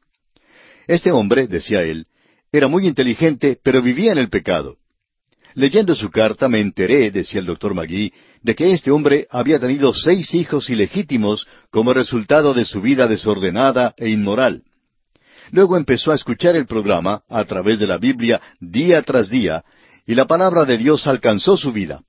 Este 0.86 1.12
hombre, 1.12 1.46
decía 1.46 1.82
él, 1.82 2.06
era 2.52 2.68
muy 2.68 2.86
inteligente, 2.86 3.58
pero 3.62 3.80
vivía 3.80 4.12
en 4.12 4.18
el 4.18 4.28
pecado. 4.28 4.76
Leyendo 5.54 5.94
su 5.94 6.10
carta 6.10 6.48
me 6.48 6.60
enteré, 6.60 7.10
decía 7.10 7.40
el 7.40 7.46
doctor 7.46 7.74
Magui, 7.74 8.12
de 8.42 8.54
que 8.54 8.72
este 8.72 8.90
hombre 8.90 9.26
había 9.30 9.58
tenido 9.58 9.92
seis 9.94 10.34
hijos 10.34 10.70
ilegítimos 10.70 11.46
como 11.70 11.92
resultado 11.92 12.54
de 12.54 12.64
su 12.64 12.80
vida 12.80 13.06
desordenada 13.06 13.94
e 13.96 14.08
inmoral. 14.08 14.62
Luego 15.50 15.76
empezó 15.76 16.12
a 16.12 16.14
escuchar 16.14 16.56
el 16.56 16.66
programa 16.66 17.22
a 17.28 17.44
través 17.44 17.78
de 17.78 17.86
la 17.86 17.98
Biblia 17.98 18.40
día 18.60 19.02
tras 19.02 19.28
día, 19.28 19.62
y 20.06 20.14
la 20.14 20.26
palabra 20.26 20.64
de 20.64 20.78
Dios 20.78 21.06
alcanzó 21.06 21.56
su 21.56 21.72
vida. 21.72 22.02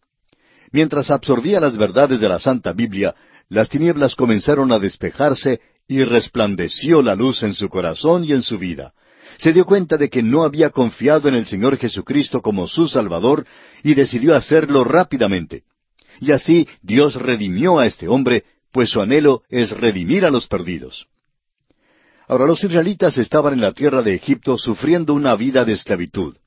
Mientras 0.72 1.12
absorbía 1.12 1.60
las 1.60 1.78
verdades 1.78 2.20
de 2.20 2.30
la 2.30 2.39
Santa 2.39 2.74
Biblia, 2.74 3.16
las 3.50 3.70
tinieblas 3.70 4.16
comenzaron 4.16 4.72
a 4.72 4.80
despejarse 4.80 5.62
y 5.88 6.04
resplandeció 6.04 7.02
la 7.02 7.16
luz 7.16 7.44
en 7.44 7.54
su 7.54 7.70
corazón 7.70 8.24
y 8.24 8.32
en 8.32 8.41
su 8.41 8.58
vida. 8.58 8.94
Se 9.38 9.54
dio 9.54 9.66
cuenta 9.66 9.98
de 9.98 10.10
que 10.10 10.24
no 10.24 10.44
había 10.44 10.70
confiado 10.70 11.28
en 11.28 11.36
el 11.36 11.46
Señor 11.46 11.78
Jesucristo 11.78 12.41
como 12.41 12.68
su 12.68 12.88
Salvador 12.88 13.46
y 13.84 13.94
decidió 13.94 14.36
hacerlo 14.36 14.84
rápidamente. 14.84 15.64
Y 16.20 16.32
así 16.32 16.68
Dios 16.82 17.16
redimió 17.16 17.80
a 17.80 17.86
este 17.86 18.08
hombre, 18.08 18.44
pues 18.72 18.89
su 18.89 19.02
anhelo 19.02 19.44
es 19.50 19.72
redimir 19.72 20.26
a 20.26 20.32
los 20.32 20.48
perdidos. 20.48 21.08
Ahora 22.28 22.48
los 22.48 22.64
israelitas 22.64 23.18
estaban 23.18 23.54
en 23.54 23.62
la 23.62 23.74
tierra 23.74 24.02
de 24.02 24.16
Egipto 24.16 24.58
sufriendo 24.58 25.14
una 25.14 25.36
vida 25.36 25.66
de 25.66 25.74
esclavitud. 25.74 26.38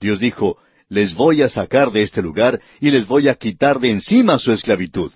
Dios 0.00 0.18
dijo, 0.18 0.58
les 0.94 1.12
voy 1.12 1.42
a 1.42 1.48
sacar 1.48 1.90
de 1.90 2.02
este 2.02 2.22
lugar 2.22 2.60
y 2.80 2.90
les 2.90 3.06
voy 3.06 3.28
a 3.28 3.34
quitar 3.34 3.80
de 3.80 3.90
encima 3.90 4.38
su 4.38 4.52
esclavitud. 4.52 5.12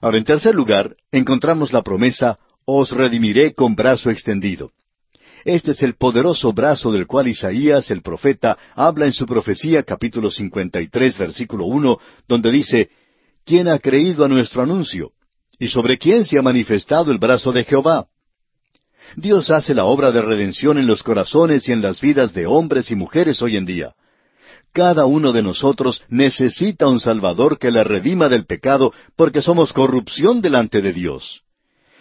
Ahora, 0.00 0.18
en 0.18 0.24
tercer 0.24 0.54
lugar, 0.54 0.96
encontramos 1.12 1.72
la 1.72 1.82
promesa, 1.82 2.38
os 2.64 2.90
redimiré 2.90 3.54
con 3.54 3.74
brazo 3.74 4.10
extendido. 4.10 4.72
Este 5.44 5.72
es 5.72 5.82
el 5.82 5.94
poderoso 5.94 6.52
brazo 6.52 6.90
del 6.90 7.06
cual 7.06 7.28
Isaías, 7.28 7.90
el 7.90 8.02
profeta, 8.02 8.58
habla 8.74 9.04
en 9.04 9.12
su 9.12 9.26
profecía 9.26 9.82
capítulo 9.84 10.30
53, 10.30 11.18
versículo 11.18 11.66
1, 11.66 11.98
donde 12.26 12.50
dice, 12.50 12.90
¿quién 13.44 13.68
ha 13.68 13.78
creído 13.78 14.24
a 14.24 14.28
nuestro 14.28 14.62
anuncio? 14.62 15.12
¿Y 15.58 15.68
sobre 15.68 15.98
quién 15.98 16.24
se 16.24 16.38
ha 16.38 16.42
manifestado 16.42 17.12
el 17.12 17.18
brazo 17.18 17.52
de 17.52 17.64
Jehová? 17.64 18.08
Dios 19.14 19.50
hace 19.50 19.72
la 19.74 19.84
obra 19.84 20.10
de 20.10 20.20
redención 20.20 20.78
en 20.78 20.86
los 20.86 21.02
corazones 21.02 21.68
y 21.68 21.72
en 21.72 21.80
las 21.80 22.00
vidas 22.00 22.34
de 22.34 22.46
hombres 22.46 22.90
y 22.90 22.96
mujeres 22.96 23.40
hoy 23.40 23.56
en 23.56 23.66
día. 23.66 23.94
Cada 24.76 25.06
uno 25.06 25.32
de 25.32 25.42
nosotros 25.42 26.02
necesita 26.10 26.86
un 26.86 27.00
Salvador 27.00 27.58
que 27.58 27.70
le 27.70 27.82
redima 27.82 28.28
del 28.28 28.44
pecado 28.44 28.92
porque 29.16 29.40
somos 29.40 29.72
corrupción 29.72 30.42
delante 30.42 30.82
de 30.82 30.92
Dios. 30.92 31.40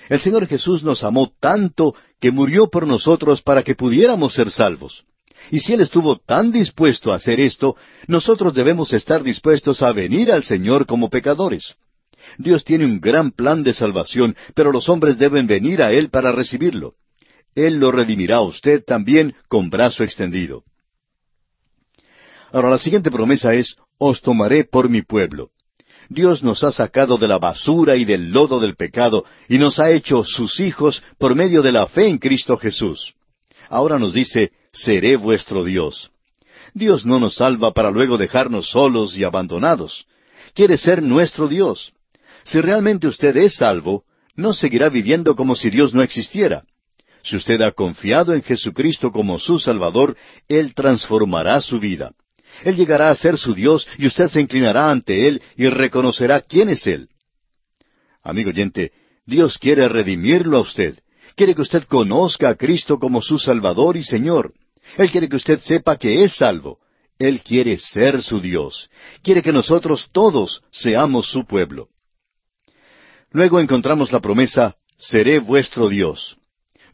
El 0.09 0.19
Señor 0.19 0.45
Jesús 0.45 0.83
nos 0.83 1.01
amó 1.05 1.31
tanto 1.39 1.95
que 2.19 2.31
murió 2.31 2.67
por 2.67 2.85
nosotros 2.85 3.41
para 3.41 3.63
que 3.63 3.75
pudiéramos 3.75 4.33
ser 4.33 4.51
salvos. 4.51 5.05
Y 5.51 5.59
si 5.59 5.71
Él 5.71 5.79
estuvo 5.79 6.17
tan 6.17 6.51
dispuesto 6.51 7.13
a 7.13 7.15
hacer 7.15 7.39
esto, 7.39 7.77
nosotros 8.07 8.53
debemos 8.53 8.91
estar 8.91 9.23
dispuestos 9.23 9.81
a 9.81 9.93
venir 9.93 10.29
al 10.29 10.43
Señor 10.43 10.85
como 10.85 11.09
pecadores. 11.09 11.75
Dios 12.37 12.65
tiene 12.65 12.83
un 12.83 12.99
gran 12.99 13.31
plan 13.31 13.63
de 13.63 13.73
salvación, 13.73 14.35
pero 14.53 14.73
los 14.73 14.89
hombres 14.89 15.17
deben 15.17 15.47
venir 15.47 15.81
a 15.81 15.93
Él 15.93 16.09
para 16.09 16.33
recibirlo. 16.33 16.95
Él 17.55 17.79
lo 17.79 17.93
redimirá 17.93 18.35
a 18.35 18.41
usted 18.41 18.83
también 18.83 19.33
con 19.47 19.69
brazo 19.69 20.03
extendido. 20.03 20.65
Ahora 22.55 22.69
la 22.69 22.77
siguiente 22.77 23.11
promesa 23.11 23.53
es, 23.53 23.75
os 23.97 24.21
tomaré 24.21 24.63
por 24.63 24.87
mi 24.87 25.01
pueblo. 25.01 25.49
Dios 26.07 26.41
nos 26.41 26.63
ha 26.63 26.71
sacado 26.71 27.17
de 27.17 27.27
la 27.27 27.37
basura 27.37 27.97
y 27.97 28.05
del 28.05 28.31
lodo 28.31 28.61
del 28.61 28.77
pecado 28.77 29.25
y 29.49 29.57
nos 29.57 29.77
ha 29.77 29.91
hecho 29.91 30.23
sus 30.23 30.61
hijos 30.61 31.03
por 31.17 31.35
medio 31.35 31.61
de 31.61 31.73
la 31.73 31.85
fe 31.87 32.07
en 32.07 32.17
Cristo 32.17 32.55
Jesús. 32.55 33.13
Ahora 33.67 33.99
nos 33.99 34.13
dice, 34.13 34.53
seré 34.71 35.17
vuestro 35.17 35.65
Dios. 35.65 36.11
Dios 36.73 37.05
no 37.05 37.19
nos 37.19 37.35
salva 37.35 37.73
para 37.73 37.91
luego 37.91 38.17
dejarnos 38.17 38.69
solos 38.69 39.17
y 39.17 39.25
abandonados. 39.25 40.05
Quiere 40.53 40.77
ser 40.77 41.03
nuestro 41.03 41.49
Dios. 41.49 41.91
Si 42.45 42.61
realmente 42.61 43.07
usted 43.07 43.35
es 43.35 43.55
salvo, 43.57 44.05
no 44.37 44.53
seguirá 44.53 44.87
viviendo 44.87 45.35
como 45.35 45.55
si 45.55 45.69
Dios 45.69 45.93
no 45.93 46.01
existiera. 46.01 46.63
Si 47.21 47.35
usted 47.35 47.61
ha 47.63 47.73
confiado 47.73 48.33
en 48.33 48.43
Jesucristo 48.43 49.11
como 49.11 49.39
su 49.39 49.59
Salvador, 49.59 50.15
Él 50.47 50.73
transformará 50.73 51.59
su 51.59 51.81
vida. 51.81 52.13
Él 52.63 52.75
llegará 52.75 53.09
a 53.09 53.15
ser 53.15 53.37
su 53.37 53.53
Dios 53.53 53.87
y 53.97 54.07
usted 54.07 54.29
se 54.29 54.41
inclinará 54.41 54.89
ante 54.89 55.27
Él 55.27 55.41
y 55.57 55.67
reconocerá 55.67 56.41
quién 56.41 56.69
es 56.69 56.87
Él. 56.87 57.09
Amigo 58.23 58.49
oyente, 58.49 58.91
Dios 59.25 59.57
quiere 59.57 59.87
redimirlo 59.89 60.57
a 60.57 60.61
usted. 60.61 60.99
Quiere 61.35 61.53
que 61.53 61.61
usted 61.61 61.83
conozca 61.83 62.49
a 62.49 62.55
Cristo 62.55 62.97
como 62.97 63.21
su 63.21 63.37
Salvador 63.37 63.97
y 63.97 64.03
Señor. 64.03 64.53
Él 64.97 65.11
quiere 65.11 65.27
que 65.27 65.35
usted 65.35 65.59
sepa 65.59 65.97
que 65.97 66.23
es 66.23 66.35
salvo. 66.35 66.79
Él 67.17 67.41
quiere 67.43 67.77
ser 67.77 68.21
su 68.21 68.39
Dios. 68.39 68.89
Quiere 69.21 69.41
que 69.41 69.51
nosotros 69.51 70.09
todos 70.11 70.61
seamos 70.71 71.27
su 71.27 71.45
pueblo. 71.45 71.89
Luego 73.31 73.59
encontramos 73.59 74.11
la 74.11 74.21
promesa, 74.21 74.75
seré 74.97 75.39
vuestro 75.39 75.89
Dios. 75.89 76.37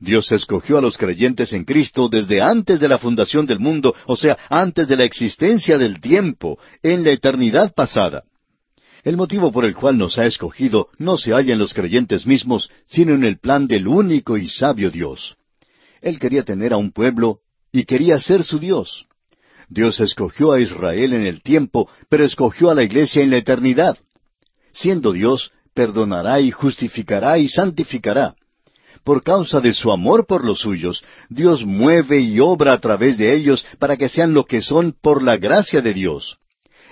Dios 0.02 0.32
escogió 0.32 0.80
a 0.80 0.82
los 0.82 0.98
creyentes 0.98 1.54
en 1.54 1.64
Cristo 1.64 2.10
desde 2.10 2.42
antes 2.42 2.80
de 2.80 2.88
la 2.90 2.98
fundación 2.98 3.46
del 3.46 3.60
mundo, 3.60 3.94
o 4.08 4.16
sea, 4.16 4.36
antes 4.50 4.88
de 4.88 4.96
la 4.96 5.04
existencia 5.04 5.78
del 5.78 6.02
tiempo, 6.02 6.58
en 6.82 7.04
la 7.04 7.12
eternidad 7.12 7.72
pasada. 7.76 8.24
El 9.04 9.16
motivo 9.16 9.52
por 9.52 9.64
el 9.64 9.76
cual 9.76 10.00
nos 10.00 10.18
ha 10.18 10.26
escogido 10.26 10.90
no 10.98 11.18
se 11.18 11.34
halla 11.34 11.54
en 11.54 11.60
los 11.60 11.76
creyentes 11.76 12.26
mismos, 12.26 12.72
sino 12.88 13.14
en 13.14 13.24
el 13.24 13.38
plan 13.38 13.68
del 13.68 13.88
único 13.88 14.38
y 14.38 14.50
sabio 14.50 14.90
Dios. 14.90 15.38
Él 16.02 16.20
quería 16.20 16.44
tener 16.44 16.74
a 16.74 16.78
un 16.78 16.92
pueblo 16.92 17.42
y 17.72 17.86
quería 17.86 18.20
ser 18.20 18.44
su 18.44 18.58
Dios. 18.58 19.06
Dios 19.70 20.00
escogió 20.00 20.52
a 20.52 20.60
Israel 20.60 21.14
en 21.14 21.28
el 21.28 21.44
tiempo, 21.44 21.88
pero 22.10 22.26
escogió 22.26 22.72
a 22.72 22.76
la 22.76 22.84
iglesia 22.84 23.22
en 23.22 23.30
la 23.30 23.38
eternidad. 23.38 24.00
Siendo 24.74 25.12
Dios, 25.12 25.52
perdonará 25.76 26.42
y 26.42 26.50
justificará 26.50 27.38
y 27.38 27.48
santificará 27.48 28.36
por 29.04 29.24
causa 29.24 29.60
de 29.60 29.74
su 29.74 29.92
amor 29.92 30.26
por 30.26 30.46
los 30.46 30.60
suyos, 30.60 31.04
Dios 31.30 31.66
mueve 31.66 32.20
y 32.20 32.40
obra 32.40 32.74
a 32.74 32.80
través 32.80 33.18
de 33.18 33.34
ellos 33.34 33.66
para 33.80 33.98
que 33.98 34.10
sean 34.10 34.34
lo 34.34 34.46
que 34.46 34.62
son 34.62 34.96
por 35.02 35.24
la 35.24 35.38
gracia 35.38 35.82
de 35.82 35.94
Dios. 35.94 36.38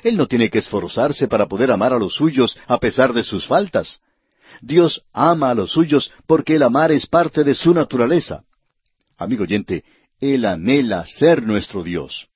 Él 0.04 0.18
no 0.18 0.28
tiene 0.28 0.50
que 0.50 0.60
esforzarse 0.60 1.28
para 1.28 1.48
poder 1.48 1.72
amar 1.72 1.94
a 1.94 2.00
los 2.00 2.16
suyos 2.16 2.58
a 2.68 2.78
pesar 2.80 3.14
de 3.14 3.24
sus 3.24 3.46
faltas. 3.46 4.02
Dios 4.62 5.04
ama 5.14 5.52
a 5.52 5.56
los 5.56 5.72
suyos 5.72 6.12
porque 6.26 6.56
el 6.56 6.64
amar 6.64 6.92
es 6.92 7.06
parte 7.06 7.44
de 7.44 7.54
su 7.54 7.74
naturaleza. 7.74 8.44
Amigo 9.18 9.44
oyente, 9.44 9.84
Él 10.20 10.46
anhela 10.46 11.06
ser 11.06 11.44
nuestro 11.46 11.84
Dios. 11.84 12.28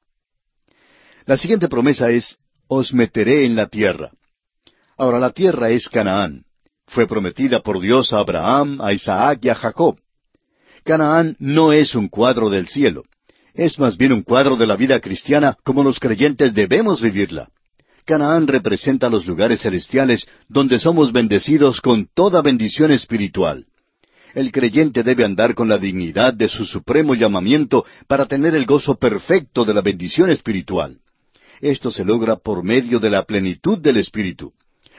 La 1.25 1.37
siguiente 1.37 1.69
promesa 1.69 2.11
es, 2.11 2.37
os 2.67 2.93
meteré 2.93 3.45
en 3.45 3.55
la 3.55 3.67
tierra. 3.67 4.11
Ahora 4.97 5.19
la 5.19 5.31
tierra 5.31 5.69
es 5.69 5.89
Canaán 5.89 6.45
fue 6.93 7.07
prometida 7.07 7.61
por 7.61 7.81
Dios 7.81 8.13
a 8.13 8.19
Abraham, 8.19 8.79
a 8.79 8.93
Isaac 8.93 9.39
y 9.41 9.49
a 9.49 9.55
Jacob. 9.55 9.97
Canaán 10.83 11.35
no 11.39 11.73
es 11.73 11.95
un 11.95 12.07
cuadro 12.07 12.49
del 12.49 12.67
cielo, 12.67 13.03
es 13.53 13.79
más 13.79 13.97
bien 13.97 14.13
un 14.13 14.21
cuadro 14.21 14.55
de 14.57 14.67
la 14.67 14.75
vida 14.75 14.99
cristiana 14.99 15.57
como 15.63 15.83
los 15.83 15.99
creyentes 15.99 16.53
debemos 16.53 17.01
vivirla. 17.01 17.49
Canaán 18.05 18.47
representa 18.47 19.09
los 19.09 19.25
lugares 19.25 19.61
celestiales 19.61 20.27
donde 20.47 20.77
somos 20.77 21.11
bendecidos 21.11 21.81
con 21.81 22.07
toda 22.13 22.41
bendición 22.41 22.91
espiritual. 22.91 23.65
El 24.35 24.51
creyente 24.51 25.03
debe 25.03 25.23
andar 25.25 25.55
con 25.55 25.69
la 25.69 25.77
dignidad 25.77 26.33
de 26.33 26.49
su 26.49 26.65
supremo 26.65 27.15
llamamiento 27.15 27.85
para 28.07 28.25
tener 28.25 28.55
el 28.55 28.65
gozo 28.65 28.95
perfecto 28.95 29.65
de 29.65 29.73
la 29.73 29.81
bendición 29.81 30.29
espiritual. 30.29 30.99
Esto 31.61 31.89
se 31.91 32.03
logra 32.03 32.35
por 32.35 32.63
medio 32.63 32.99
de 32.99 33.09
la 33.09 33.23
plenitud 33.23 33.79
del 33.79 33.97
Espíritu. 33.97 34.51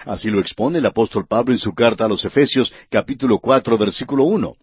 Así 0.05 0.31
lo 0.31 0.41
expone 0.41 0.79
el 0.79 0.87
apóstol 0.87 1.27
Pablo 1.27 1.53
en 1.53 1.59
su 1.59 1.75
carta 1.75 2.05
a 2.05 2.09
los 2.09 2.25
Efesios 2.25 2.73
capítulo 2.91 3.39
cuatro 3.39 3.79
versículo 3.79 4.25
uno. 4.25 4.57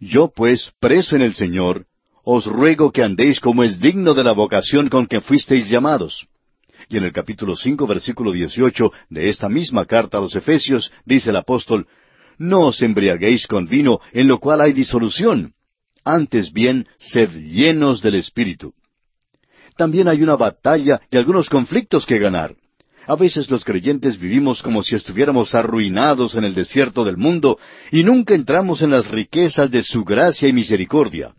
Yo 0.00 0.30
pues, 0.34 0.72
preso 0.78 1.16
en 1.16 1.22
el 1.22 1.34
Señor, 1.34 1.86
os 2.22 2.46
ruego 2.46 2.92
que 2.92 3.02
andéis 3.02 3.40
como 3.40 3.64
es 3.64 3.80
digno 3.80 4.14
de 4.14 4.22
la 4.22 4.32
vocación 4.32 4.88
con 4.88 5.06
que 5.06 5.20
fuisteis 5.20 5.68
llamados. 5.68 6.26
Y 6.88 6.96
en 6.96 7.04
el 7.04 7.12
capítulo 7.12 7.56
cinco 7.56 7.86
versículo 7.86 8.30
dieciocho 8.30 8.92
de 9.08 9.28
esta 9.30 9.48
misma 9.48 9.84
carta 9.84 10.18
a 10.18 10.20
los 10.20 10.36
Efesios 10.36 10.92
dice 11.04 11.30
el 11.30 11.36
apóstol, 11.36 11.88
No 12.38 12.66
os 12.66 12.82
embriaguéis 12.82 13.46
con 13.48 13.66
vino 13.66 14.00
en 14.12 14.28
lo 14.28 14.38
cual 14.38 14.60
hay 14.60 14.72
disolución, 14.72 15.54
antes 16.04 16.52
bien 16.52 16.86
sed 16.98 17.30
llenos 17.30 18.00
del 18.00 18.14
Espíritu. 18.14 18.74
También 19.76 20.06
hay 20.06 20.22
una 20.22 20.36
batalla 20.36 21.00
y 21.10 21.16
algunos 21.16 21.48
conflictos 21.48 22.06
que 22.06 22.18
ganar. 22.18 22.54
A 23.06 23.14
veces 23.14 23.48
los 23.50 23.64
creyentes 23.64 24.18
vivimos 24.18 24.62
como 24.62 24.82
si 24.82 24.96
estuviéramos 24.96 25.54
arruinados 25.54 26.34
en 26.34 26.44
el 26.44 26.54
desierto 26.54 27.04
del 27.04 27.16
mundo 27.16 27.56
y 27.92 28.02
nunca 28.02 28.34
entramos 28.34 28.82
en 28.82 28.90
las 28.90 29.08
riquezas 29.08 29.70
de 29.70 29.84
su 29.84 30.04
gracia 30.04 30.48
y 30.48 30.52
misericordia. 30.52 31.32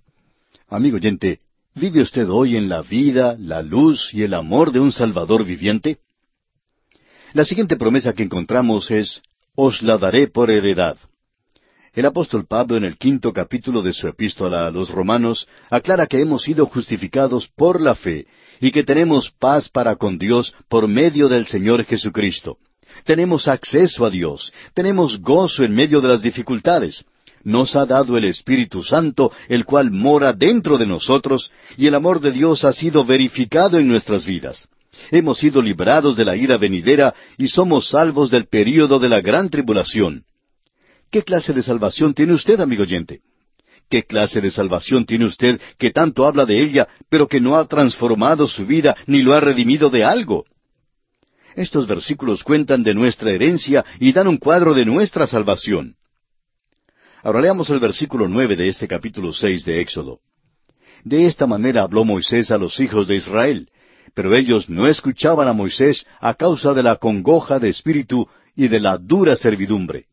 Amigo 0.70 0.96
oyente, 0.96 1.40
¿vive 1.76 2.02
usted 2.02 2.30
hoy 2.30 2.56
en 2.56 2.70
la 2.70 2.82
vida, 2.84 3.36
la 3.38 3.62
luz 3.62 4.14
y 4.14 4.24
el 4.24 4.34
amor 4.34 4.72
de 4.72 4.80
un 4.80 4.94
Salvador 4.94 5.44
viviente? 5.44 5.98
La 7.34 7.44
siguiente 7.44 7.76
promesa 7.76 8.14
que 8.14 8.24
encontramos 8.24 8.90
es, 8.90 9.22
os 9.54 9.82
la 9.82 9.98
daré 9.98 10.28
por 10.30 10.50
heredad. 10.50 10.98
El 11.94 12.06
apóstol 12.06 12.46
Pablo 12.48 12.78
en 12.78 12.86
el 12.86 12.98
quinto 12.98 13.34
capítulo 13.34 13.82
de 13.82 13.92
su 13.92 14.08
epístola 14.08 14.68
a 14.68 14.72
los 14.72 14.90
romanos 14.90 15.50
aclara 15.70 16.08
que 16.08 16.22
hemos 16.22 16.44
sido 16.44 16.68
justificados 16.68 17.50
por 17.50 17.82
la 17.82 17.96
fe 17.96 18.26
y 18.60 18.72
que 18.72 18.84
tenemos 18.84 19.32
paz 19.40 19.70
para 19.70 19.96
con 19.96 20.18
Dios 20.18 20.54
por 20.68 20.88
medio 20.88 21.30
del 21.30 21.48
Señor 21.48 21.84
Jesucristo. 21.86 22.58
Tenemos 23.06 23.48
acceso 23.48 24.06
a 24.06 24.10
Dios, 24.10 24.52
tenemos 24.74 25.20
gozo 25.22 25.64
en 25.64 25.74
medio 25.74 26.02
de 26.02 26.08
las 26.08 26.22
dificultades. 26.22 27.06
Nos 27.44 27.76
ha 27.76 27.86
dado 27.86 28.18
el 28.18 28.26
Espíritu 28.26 28.84
Santo, 28.84 29.32
el 29.48 29.64
cual 29.64 29.92
mora 29.92 30.34
dentro 30.34 30.78
de 30.78 30.86
nosotros, 30.86 31.52
y 31.78 31.88
el 31.88 31.96
amor 31.96 32.20
de 32.20 32.32
Dios 32.32 32.66
ha 32.66 32.74
sido 32.74 33.06
verificado 33.06 33.78
en 33.78 33.88
nuestras 33.88 34.26
vidas. 34.26 34.68
Hemos 35.12 35.38
sido 35.38 35.62
librados 35.62 36.18
de 36.18 36.26
la 36.26 36.36
ira 36.36 36.58
venidera 36.58 37.14
y 37.38 37.48
somos 37.48 37.90
salvos 37.90 38.30
del 38.30 38.48
período 38.48 39.00
de 39.00 39.10
la 39.10 39.22
gran 39.22 39.50
tribulación. 39.50 40.24
¿Qué 41.12 41.24
clase 41.24 41.54
de 41.54 41.64
salvación 41.64 42.14
tiene 42.14 42.34
usted, 42.34 42.60
amigo 42.60 42.84
oyente? 42.84 43.22
¿Qué 43.90 44.04
clase 44.04 44.42
de 44.42 44.52
salvación 44.52 45.06
tiene 45.06 45.26
usted 45.26 45.62
que 45.78 45.92
tanto 45.92 46.26
habla 46.26 46.46
de 46.46 46.62
ella, 46.62 46.88
pero 47.10 47.28
que 47.28 47.40
no 47.40 47.56
ha 47.56 47.66
transformado 47.68 48.48
su 48.48 48.66
vida 48.66 48.96
ni 49.06 49.22
lo 49.22 49.34
ha 49.34 49.40
redimido 49.40 49.90
de 49.90 50.04
algo? 50.04 50.46
Estos 51.56 51.88
versículos 51.88 52.44
cuentan 52.44 52.84
de 52.84 52.94
nuestra 52.94 53.32
herencia 53.32 53.86
y 54.00 54.12
dan 54.12 54.28
un 54.28 54.38
cuadro 54.38 54.74
de 54.74 54.86
nuestra 54.86 55.26
salvación. 55.26 55.96
Ahora 57.24 57.42
leamos 57.42 57.70
el 57.70 57.80
versículo 57.80 58.28
nueve 58.28 58.56
de 58.56 58.68
este 58.68 58.88
capítulo 58.88 59.34
seis 59.34 59.66
de 59.66 59.80
Éxodo. 59.80 60.20
De 61.04 61.26
esta 61.26 61.48
manera 61.48 61.84
habló 61.84 62.04
Moisés 62.04 62.52
a 62.52 62.58
los 62.58 62.80
hijos 62.80 63.08
de 63.08 63.16
Israel, 63.16 63.70
pero 64.14 64.36
ellos 64.36 64.70
no 64.70 64.88
escuchaban 64.88 65.48
a 65.48 65.54
Moisés 65.54 66.06
a 66.20 66.34
causa 66.34 66.74
de 66.74 66.84
la 66.84 66.98
congoja 66.98 67.60
de 67.60 67.70
espíritu 67.70 68.28
y 68.56 68.68
de 68.68 68.80
la 68.80 68.98
dura 68.98 69.36
servidumbre. 69.36 70.08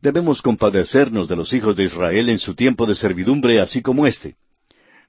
Debemos 0.00 0.42
compadecernos 0.42 1.28
de 1.28 1.36
los 1.36 1.52
hijos 1.52 1.76
de 1.76 1.84
Israel 1.84 2.28
en 2.28 2.38
su 2.38 2.54
tiempo 2.54 2.86
de 2.86 2.94
servidumbre 2.94 3.60
así 3.60 3.82
como 3.82 4.06
éste. 4.06 4.36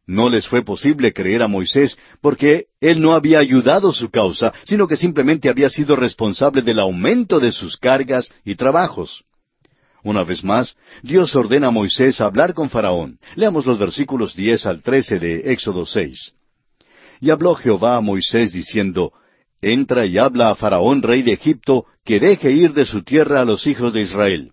No 0.05 0.29
les 0.29 0.47
fue 0.47 0.61
posible 0.61 1.11
creer 1.11 1.43
a 1.43 1.49
Moisés 1.49 1.97
porque 2.21 2.67
él 2.79 3.01
no 3.01 3.13
había 3.13 3.39
ayudado 3.39 3.91
su 3.91 4.09
causa, 4.09 4.53
sino 4.65 4.87
que 4.87 4.95
simplemente 4.95 5.49
había 5.49 5.69
sido 5.69 5.97
responsable 5.97 6.61
del 6.61 6.79
aumento 6.79 7.41
de 7.41 7.51
sus 7.51 7.75
cargas 7.75 8.33
y 8.45 8.55
trabajos. 8.55 9.25
Una 10.03 10.23
vez 10.23 10.45
más, 10.45 10.77
Dios 11.03 11.35
ordena 11.35 11.67
a 11.67 11.71
Moisés 11.71 12.21
hablar 12.21 12.53
con 12.53 12.69
Faraón. 12.69 13.19
Leamos 13.35 13.65
los 13.65 13.77
versículos 13.77 14.33
diez 14.33 14.65
al 14.65 14.81
trece 14.81 15.19
de 15.19 15.51
Éxodo 15.51 15.85
seis. 15.85 16.31
Y 17.19 17.29
habló 17.29 17.55
Jehová 17.55 17.97
a 17.97 18.01
Moisés 18.01 18.53
diciendo, 18.53 19.11
Entra 19.61 20.05
y 20.05 20.17
habla 20.17 20.51
a 20.51 20.55
Faraón, 20.55 21.01
rey 21.01 21.23
de 21.23 21.33
Egipto, 21.33 21.85
que 22.05 22.21
deje 22.21 22.51
ir 22.51 22.73
de 22.73 22.85
su 22.85 23.03
tierra 23.03 23.41
a 23.41 23.45
los 23.45 23.67
hijos 23.67 23.91
de 23.91 24.01
Israel. 24.01 24.51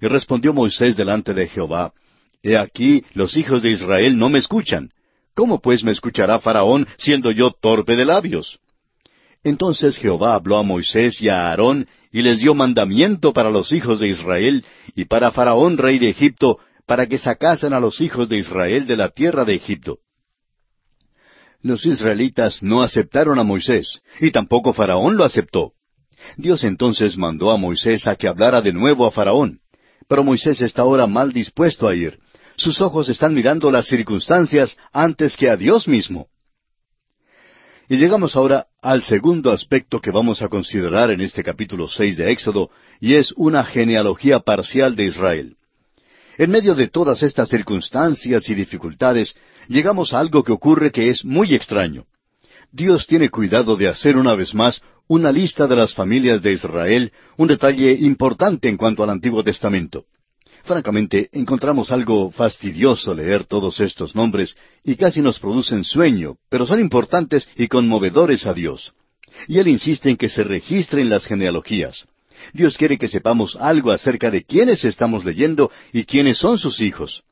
Y 0.00 0.06
respondió 0.06 0.52
Moisés 0.52 0.96
delante 0.96 1.34
de 1.34 1.48
Jehová, 1.48 1.92
He 2.42 2.56
aquí, 2.56 3.04
los 3.14 3.36
hijos 3.36 3.62
de 3.62 3.70
Israel 3.70 4.16
no 4.16 4.28
me 4.28 4.38
escuchan. 4.38 4.90
¿Cómo 5.34 5.60
pues 5.60 5.84
me 5.84 5.92
escuchará 5.92 6.38
Faraón, 6.40 6.86
siendo 6.96 7.30
yo 7.30 7.50
torpe 7.50 7.96
de 7.96 8.04
labios? 8.04 8.58
Entonces 9.44 9.96
Jehová 9.96 10.34
habló 10.34 10.56
a 10.58 10.62
Moisés 10.62 11.20
y 11.22 11.28
a 11.28 11.48
Aarón, 11.48 11.86
y 12.12 12.22
les 12.22 12.40
dio 12.40 12.54
mandamiento 12.54 13.32
para 13.32 13.50
los 13.50 13.72
hijos 13.72 14.00
de 14.00 14.08
Israel, 14.08 14.64
y 14.94 15.04
para 15.04 15.30
Faraón 15.30 15.78
rey 15.78 15.98
de 15.98 16.10
Egipto, 16.10 16.58
para 16.86 17.06
que 17.06 17.18
sacasen 17.18 17.72
a 17.72 17.80
los 17.80 18.00
hijos 18.00 18.28
de 18.28 18.38
Israel 18.38 18.86
de 18.86 18.96
la 18.96 19.10
tierra 19.10 19.44
de 19.44 19.54
Egipto. 19.54 19.98
Los 21.60 21.86
israelitas 21.86 22.62
no 22.62 22.82
aceptaron 22.82 23.38
a 23.38 23.42
Moisés, 23.42 24.00
y 24.20 24.30
tampoco 24.30 24.72
Faraón 24.72 25.16
lo 25.16 25.24
aceptó. 25.24 25.72
Dios 26.36 26.64
entonces 26.64 27.16
mandó 27.16 27.50
a 27.50 27.56
Moisés 27.56 28.06
a 28.06 28.16
que 28.16 28.28
hablara 28.28 28.60
de 28.60 28.72
nuevo 28.72 29.06
a 29.06 29.10
Faraón. 29.10 29.60
Pero 30.08 30.24
Moisés 30.24 30.60
está 30.62 30.82
ahora 30.82 31.06
mal 31.06 31.32
dispuesto 31.32 31.86
a 31.86 31.94
ir. 31.94 32.18
Sus 32.56 32.80
ojos 32.80 33.08
están 33.08 33.34
mirando 33.34 33.70
las 33.70 33.86
circunstancias 33.86 34.76
antes 34.92 35.36
que 35.36 35.48
a 35.48 35.56
Dios 35.56 35.86
mismo. 35.86 36.28
Y 37.88 37.96
llegamos 37.96 38.34
ahora 38.34 38.66
al 38.82 39.02
segundo 39.02 39.52
aspecto 39.52 40.00
que 40.00 40.10
vamos 40.10 40.42
a 40.42 40.48
considerar 40.48 41.10
en 41.10 41.20
este 41.20 41.42
capítulo 41.42 41.88
seis 41.88 42.16
de 42.16 42.30
Éxodo, 42.30 42.70
y 43.00 43.14
es 43.14 43.32
una 43.36 43.64
genealogía 43.64 44.40
parcial 44.40 44.96
de 44.96 45.04
Israel. 45.04 45.56
En 46.36 46.50
medio 46.50 46.74
de 46.74 46.88
todas 46.88 47.22
estas 47.22 47.48
circunstancias 47.48 48.48
y 48.48 48.54
dificultades, 48.54 49.34
llegamos 49.68 50.12
a 50.12 50.20
algo 50.20 50.44
que 50.44 50.52
ocurre 50.52 50.92
que 50.92 51.10
es 51.10 51.24
muy 51.24 51.54
extraño. 51.54 52.04
Dios 52.70 53.06
tiene 53.06 53.30
cuidado 53.30 53.76
de 53.76 53.88
hacer 53.88 54.16
una 54.16 54.34
vez 54.34 54.54
más 54.54 54.82
una 55.08 55.32
lista 55.32 55.66
de 55.66 55.74
las 55.74 55.94
familias 55.94 56.42
de 56.42 56.52
Israel, 56.52 57.12
un 57.38 57.48
detalle 57.48 57.92
importante 57.92 58.68
en 58.68 58.76
cuanto 58.76 59.02
al 59.02 59.10
Antiguo 59.10 59.42
Testamento. 59.42 60.04
Francamente, 60.64 61.30
encontramos 61.32 61.90
algo 61.90 62.30
fastidioso 62.30 63.14
leer 63.14 63.46
todos 63.46 63.80
estos 63.80 64.14
nombres 64.14 64.54
y 64.84 64.96
casi 64.96 65.22
nos 65.22 65.38
producen 65.38 65.82
sueño, 65.82 66.36
pero 66.50 66.66
son 66.66 66.78
importantes 66.78 67.48
y 67.56 67.68
conmovedores 67.68 68.44
a 68.44 68.52
Dios. 68.52 68.92
Y 69.46 69.58
Él 69.58 69.68
insiste 69.68 70.10
en 70.10 70.18
que 70.18 70.28
se 70.28 70.44
registren 70.44 71.08
las 71.08 71.24
genealogías. 71.24 72.06
Dios 72.52 72.76
quiere 72.76 72.98
que 72.98 73.08
sepamos 73.08 73.56
algo 73.56 73.90
acerca 73.92 74.30
de 74.30 74.44
quiénes 74.44 74.84
estamos 74.84 75.24
leyendo 75.24 75.70
y 75.92 76.04
quiénes 76.04 76.36
son 76.36 76.58
sus 76.58 76.80
hijos. 76.80 77.22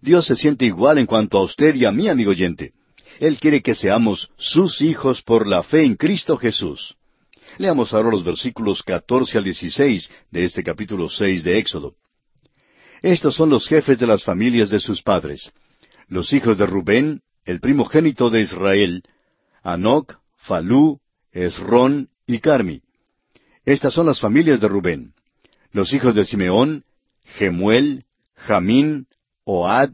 Dios 0.00 0.26
se 0.26 0.34
siente 0.34 0.64
igual 0.64 0.98
en 0.98 1.06
cuanto 1.06 1.38
a 1.38 1.44
usted 1.44 1.76
y 1.76 1.84
a 1.84 1.92
mí, 1.92 2.08
amigo 2.08 2.32
oyente. 2.32 2.72
Él 3.20 3.38
quiere 3.38 3.62
que 3.62 3.76
seamos 3.76 4.28
sus 4.36 4.80
hijos 4.80 5.22
por 5.22 5.46
la 5.46 5.62
fe 5.62 5.84
en 5.84 5.94
Cristo 5.94 6.36
Jesús. 6.36 6.96
Leamos 7.58 7.92
ahora 7.92 8.10
los 8.10 8.24
versículos 8.24 8.82
catorce 8.82 9.38
al 9.38 9.44
dieciséis 9.44 10.10
de 10.30 10.44
este 10.44 10.62
capítulo 10.62 11.08
seis 11.08 11.44
de 11.44 11.58
Éxodo. 11.58 11.94
Estos 13.02 13.34
son 13.34 13.50
los 13.50 13.66
jefes 13.68 13.98
de 13.98 14.06
las 14.06 14.24
familias 14.24 14.70
de 14.70 14.80
sus 14.80 15.02
padres. 15.02 15.52
Los 16.08 16.32
hijos 16.32 16.56
de 16.56 16.66
Rubén, 16.66 17.22
el 17.44 17.60
primogénito 17.60 18.30
de 18.30 18.42
Israel, 18.42 19.02
Anoc, 19.62 20.18
Falú, 20.36 21.00
Esrón 21.32 22.08
y 22.26 22.38
Carmi. 22.38 22.82
Estas 23.64 23.94
son 23.94 24.06
las 24.06 24.20
familias 24.20 24.60
de 24.60 24.68
Rubén. 24.68 25.14
Los 25.72 25.92
hijos 25.92 26.14
de 26.14 26.24
Simeón, 26.24 26.84
Gemuel, 27.24 28.04
Jamín, 28.34 29.06
Oad, 29.44 29.90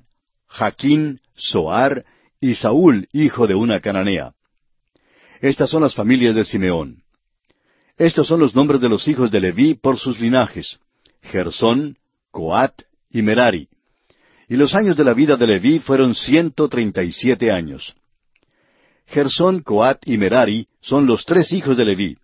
Jaquín, 0.47 1.21
Soar 1.35 2.05
y 2.41 2.55
Saúl, 2.55 3.09
hijo 3.13 3.47
de 3.47 3.55
una 3.55 3.81
cananea. 3.81 4.35
Estas 5.41 5.71
son 5.71 5.83
las 5.83 5.95
familias 5.95 6.35
de 6.35 6.45
Simeón. 6.45 7.03
Estos 7.99 8.29
son 8.29 8.39
los 8.39 8.55
nombres 8.55 8.81
de 8.81 8.89
los 8.89 9.09
hijos 9.09 9.33
de 9.33 9.41
Leví 9.41 9.75
por 9.75 9.99
sus 9.99 10.21
linajes. 10.21 10.79
Gersón, 11.21 11.99
Coat 12.31 12.83
y 13.11 13.23
Merari. 13.23 13.69
Y 14.49 14.55
los 14.55 14.77
años 14.77 14.97
de 14.97 15.03
la 15.03 15.15
vida 15.15 15.37
de 15.37 15.49
Leví 15.49 15.81
fueron 15.81 16.15
ciento 16.15 16.69
treinta 16.69 17.03
y 17.03 17.11
siete 17.11 17.51
años. 17.51 17.97
Gersón, 19.07 19.63
Coat 19.63 20.07
y 20.07 20.17
Merari 20.17 20.69
son 20.81 21.07
los 21.07 21.25
tres 21.25 21.53
hijos 21.53 21.77
de 21.77 21.85
Leví. 21.85 22.17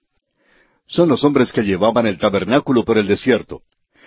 Son 0.86 1.08
los 1.08 1.24
hombres 1.24 1.52
que 1.52 1.64
llevaban 1.64 2.06
el 2.06 2.18
tabernáculo 2.18 2.84
por 2.84 2.96
el 2.96 3.08
desierto. 3.08 3.62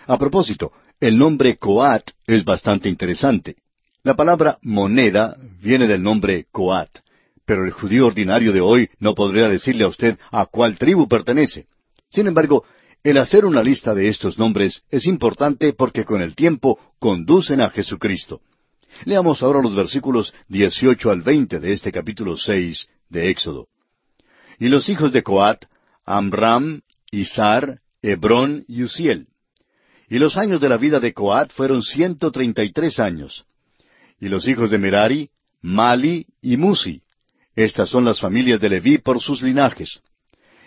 A 0.05 0.17
propósito, 0.17 0.71
el 1.01 1.17
nombre 1.17 1.57
Coat 1.57 2.11
es 2.25 2.45
bastante 2.45 2.87
interesante. 2.87 3.57
La 4.03 4.15
palabra 4.15 4.57
moneda 4.61 5.35
viene 5.61 5.85
del 5.85 6.01
nombre 6.01 6.45
Coat 6.49 6.99
pero 7.47 7.63
el 7.63 7.71
judío 7.71 8.07
ordinario 8.07 8.51
de 8.51 8.59
hoy 8.59 8.89
no 8.99 9.15
podría 9.15 9.47
decirle 9.47 9.85
a 9.85 9.87
usted 9.87 10.19
a 10.31 10.45
cuál 10.47 10.77
tribu 10.77 11.07
pertenece. 11.07 11.67
Sin 12.11 12.27
embargo, 12.27 12.65
el 13.03 13.17
hacer 13.17 13.45
una 13.45 13.63
lista 13.63 13.95
de 13.95 14.09
estos 14.09 14.37
nombres 14.37 14.83
es 14.89 15.05
importante 15.05 15.71
porque 15.71 16.03
con 16.03 16.21
el 16.21 16.35
tiempo 16.35 16.77
conducen 16.99 17.61
a 17.61 17.69
Jesucristo. 17.69 18.41
Leamos 19.05 19.41
ahora 19.41 19.61
los 19.61 19.73
versículos 19.75 20.33
18 20.49 21.09
al 21.09 21.21
20 21.21 21.61
de 21.61 21.71
este 21.71 21.89
capítulo 21.89 22.35
6 22.35 22.89
de 23.07 23.29
Éxodo. 23.29 23.69
Y 24.59 24.67
los 24.67 24.89
hijos 24.89 25.13
de 25.13 25.23
Coat, 25.23 25.65
Amram, 26.05 26.81
Isar, 27.11 27.79
Hebrón 28.01 28.65
y 28.67 28.83
Uziel. 28.83 29.27
Y 30.09 30.19
los 30.19 30.35
años 30.35 30.59
de 30.59 30.67
la 30.67 30.75
vida 30.75 30.99
de 30.99 31.13
Coat 31.13 31.53
fueron 31.53 31.81
ciento 31.81 32.29
treinta 32.29 32.65
y 32.65 32.73
tres 32.73 32.99
años. 32.99 33.45
Y 34.19 34.27
los 34.27 34.45
hijos 34.49 34.69
de 34.69 34.79
Merari, 34.79 35.29
Mali 35.61 36.27
y 36.41 36.57
Musi. 36.57 37.03
Estas 37.57 37.89
son 37.89 38.05
las 38.05 38.19
familias 38.19 38.61
de 38.61 38.69
Leví 38.69 38.99
por 38.99 39.19
sus 39.19 39.41
linajes. 39.41 39.99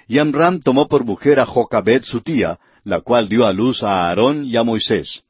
Y 0.09 0.18
Amram 0.18 0.61
tomó 0.61 0.88
por 0.88 1.05
mujer 1.05 1.38
a 1.38 1.47
Jocabed 1.47 2.03
su 2.03 2.20
tía, 2.20 2.59
la 2.82 3.01
cual 3.01 3.28
dio 3.28 3.47
a 3.47 3.53
luz 3.53 3.84
a 3.84 4.09
Aarón 4.09 4.45
y 4.45 4.57
a 4.57 4.64
Moisés. 4.64 5.22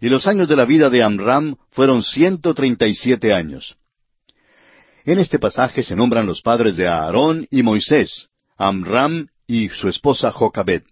Y 0.00 0.08
los 0.08 0.28
años 0.28 0.48
de 0.48 0.54
la 0.54 0.64
vida 0.64 0.90
de 0.90 1.02
Amram 1.02 1.56
fueron 1.72 2.04
ciento 2.04 2.54
treinta 2.54 2.86
y 2.86 2.94
siete 2.94 3.34
años. 3.34 3.76
En 5.04 5.18
este 5.18 5.40
pasaje 5.40 5.82
se 5.82 5.96
nombran 5.96 6.26
los 6.26 6.42
padres 6.42 6.76
de 6.76 6.86
Aarón 6.86 7.48
y 7.50 7.64
Moisés, 7.64 8.28
Amram 8.56 9.26
y 9.48 9.70
su 9.70 9.88
esposa 9.88 10.30
Jocabed. 10.30 10.84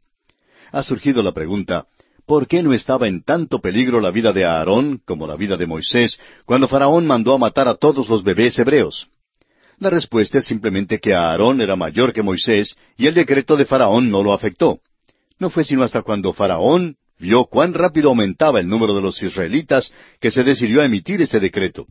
Ha 0.73 0.83
surgido 0.83 1.23
la 1.23 1.31
pregunta, 1.31 1.87
¿por 2.27 2.49
qué 2.49 2.65
no 2.65 2.73
estaba 2.73 3.07
en 3.07 3.23
tanto 3.23 3.61
peligro 3.61 4.01
la 4.01 4.11
vida 4.11 4.33
de 4.33 4.47
Aarón 4.47 5.01
como 5.05 5.29
la 5.29 5.37
vida 5.37 5.57
de 5.57 5.69
Moisés 5.69 6.19
cuando 6.45 6.67
Faraón 6.67 7.07
mandó 7.07 7.35
a 7.35 7.39
matar 7.39 7.69
a 7.69 7.77
todos 7.77 8.09
los 8.09 8.25
bebés 8.25 8.59
hebreos? 8.59 9.07
La 9.79 9.91
respuesta 9.91 10.39
es 10.39 10.47
simplemente 10.47 10.99
que 10.99 11.15
Aarón 11.15 11.61
era 11.61 11.77
mayor 11.77 12.13
que 12.13 12.23
Moisés 12.23 12.77
y 12.97 13.07
el 13.07 13.15
decreto 13.15 13.57
de 13.57 13.65
Faraón 13.65 14.11
no 14.11 14.23
lo 14.23 14.33
afectó. 14.33 14.81
No 15.39 15.51
fue 15.51 15.65
sino 15.65 15.83
hasta 15.83 16.03
cuando 16.03 16.33
Faraón 16.33 16.97
vio 17.19 17.45
cuán 17.47 17.75
rápido 17.75 18.11
aumentaba 18.11 18.61
el 18.61 18.69
número 18.69 18.95
de 18.95 19.03
los 19.03 19.23
israelitas 19.23 19.93
que 20.21 20.31
se 20.31 20.45
decidió 20.45 20.83
a 20.83 20.85
emitir 20.85 21.23
ese 21.23 21.41
decreto. 21.41 21.87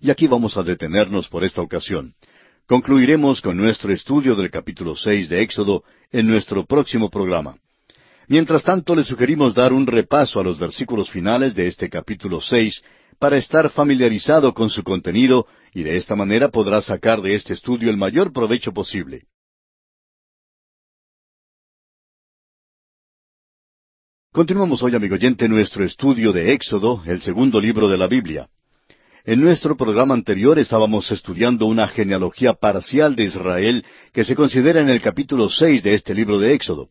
Y 0.00 0.10
aquí 0.10 0.26
vamos 0.26 0.56
a 0.56 0.62
detenernos 0.62 1.28
por 1.28 1.44
esta 1.44 1.60
ocasión. 1.60 2.14
Concluiremos 2.66 3.40
con 3.40 3.56
nuestro 3.56 3.92
estudio 3.92 4.36
del 4.36 4.50
capítulo 4.50 4.94
seis 4.94 5.28
de 5.28 5.42
Éxodo 5.42 5.84
en 6.12 6.26
nuestro 6.26 6.64
próximo 6.66 7.10
programa. 7.10 7.56
Mientras 8.28 8.62
tanto, 8.62 8.94
le 8.94 9.04
sugerimos 9.04 9.54
dar 9.54 9.72
un 9.72 9.86
repaso 9.86 10.38
a 10.38 10.44
los 10.44 10.58
versículos 10.58 11.10
finales 11.10 11.54
de 11.54 11.66
este 11.66 11.88
capítulo 11.88 12.42
seis 12.42 12.82
para 13.18 13.36
estar 13.36 13.70
familiarizado 13.70 14.54
con 14.54 14.70
su 14.70 14.82
contenido 14.82 15.46
y 15.74 15.82
de 15.82 15.96
esta 15.96 16.14
manera 16.14 16.48
podrá 16.48 16.80
sacar 16.82 17.20
de 17.20 17.34
este 17.34 17.54
estudio 17.54 17.90
el 17.90 17.96
mayor 17.96 18.32
provecho 18.32 18.72
posible. 18.72 19.26
Continuamos 24.32 24.82
hoy, 24.82 24.94
amigo 24.94 25.16
oyente, 25.16 25.48
nuestro 25.48 25.84
estudio 25.84 26.32
de 26.32 26.52
Éxodo, 26.52 27.02
el 27.06 27.20
segundo 27.22 27.60
libro 27.60 27.88
de 27.88 27.98
la 27.98 28.06
Biblia. 28.06 28.48
En 29.24 29.40
nuestro 29.40 29.76
programa 29.76 30.14
anterior 30.14 30.58
estábamos 30.58 31.10
estudiando 31.10 31.66
una 31.66 31.88
genealogía 31.88 32.54
parcial 32.54 33.16
de 33.16 33.24
Israel 33.24 33.84
que 34.12 34.24
se 34.24 34.36
considera 34.36 34.80
en 34.80 34.90
el 34.90 35.02
capítulo 35.02 35.50
seis 35.50 35.82
de 35.82 35.94
este 35.94 36.14
libro 36.14 36.38
de 36.38 36.54
Éxodo. 36.54 36.88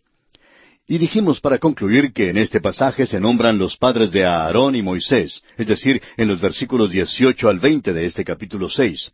Y 0.89 0.97
dijimos 0.99 1.41
para 1.41 1.59
concluir 1.59 2.13
que 2.13 2.29
en 2.29 2.38
este 2.38 2.61
pasaje 2.61 3.05
se 3.05 3.19
nombran 3.19 3.57
los 3.57 3.75
padres 3.75 4.13
de 4.13 4.25
Aarón 4.25 4.73
y 4.73 4.81
Moisés, 4.81 5.43
es 5.57 5.67
decir, 5.67 6.01
en 6.15 6.29
los 6.29 6.39
versículos 6.39 6.91
18 6.91 7.49
al 7.49 7.59
20 7.59 7.91
de 7.91 8.05
este 8.05 8.23
capítulo 8.23 8.69
6. 8.69 9.11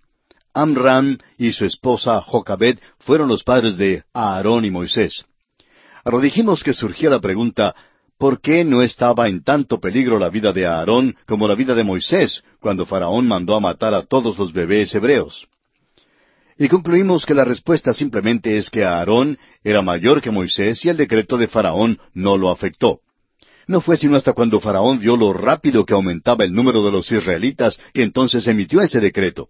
Amram 0.54 1.18
y 1.40 1.52
su 1.52 1.66
esposa 1.66 2.22
Jocabed 2.22 2.78
fueron 3.00 3.28
los 3.28 3.44
padres 3.44 3.76
de 3.78 4.04
Aarón 4.14 4.66
y 4.66 4.70
Moisés. 4.70 5.26
Ahora 6.06 6.20
dijimos 6.20 6.64
que 6.64 6.74
surgía 6.74 7.10
la 7.10 7.20
pregunta, 7.20 7.74
¿por 8.20 8.40
qué 8.40 8.64
no 8.64 8.84
estaba 8.84 9.28
en 9.28 9.44
tanto 9.44 9.80
peligro 9.80 10.20
la 10.20 10.30
vida 10.30 10.54
de 10.54 10.68
Aarón 10.68 11.16
como 11.26 11.48
la 11.48 11.56
vida 11.56 11.74
de 11.74 11.84
Moisés 11.84 12.44
cuando 12.60 12.86
Faraón 12.86 13.28
mandó 13.28 13.56
a 13.56 13.60
matar 13.60 13.96
a 13.96 14.04
todos 14.04 14.38
los 14.38 14.54
bebés 14.54 14.94
hebreos? 14.94 15.48
Y 16.58 16.68
concluimos 16.68 17.26
que 17.26 17.34
la 17.34 17.46
respuesta 17.46 17.94
simplemente 17.94 18.58
es 18.58 18.70
que 18.70 18.84
Aarón 18.84 19.38
era 19.64 19.82
mayor 19.82 20.22
que 20.22 20.32
Moisés 20.32 20.84
y 20.86 20.90
el 20.90 20.98
decreto 20.98 21.38
de 21.38 21.48
Faraón 21.48 22.00
no 22.14 22.38
lo 22.38 22.50
afectó. 22.50 23.00
No 23.66 23.82
fue 23.82 23.98
sino 23.98 24.16
hasta 24.16 24.34
cuando 24.34 24.60
Faraón 24.60 25.00
vio 25.00 25.16
lo 25.18 25.34
rápido 25.34 25.86
que 25.86 25.94
aumentaba 25.94 26.44
el 26.44 26.54
número 26.54 26.84
de 26.84 26.92
los 26.92 27.12
israelitas 27.12 27.80
que 27.94 28.04
entonces 28.04 28.46
emitió 28.48 28.82
ese 28.82 29.00
decreto. 29.00 29.50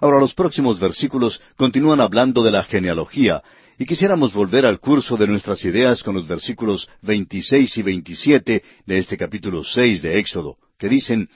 Ahora 0.00 0.18
los 0.18 0.34
próximos 0.34 0.78
versículos 0.78 1.40
continúan 1.56 2.00
hablando 2.00 2.42
de 2.42 2.50
la 2.50 2.64
genealogía, 2.64 3.42
y 3.78 3.86
quisiéramos 3.86 4.32
volver 4.32 4.66
al 4.66 4.80
curso 4.80 5.16
de 5.16 5.28
nuestras 5.28 5.64
ideas 5.64 6.02
con 6.02 6.14
los 6.16 6.26
versículos 6.26 6.88
26 7.02 7.78
y 7.78 7.82
27 7.82 8.62
de 8.86 8.98
este 8.98 9.16
capítulo 9.16 9.62
6 9.62 10.02
de 10.02 10.18
Éxodo, 10.18 10.56
que 10.76 10.88
dicen, 10.88 11.28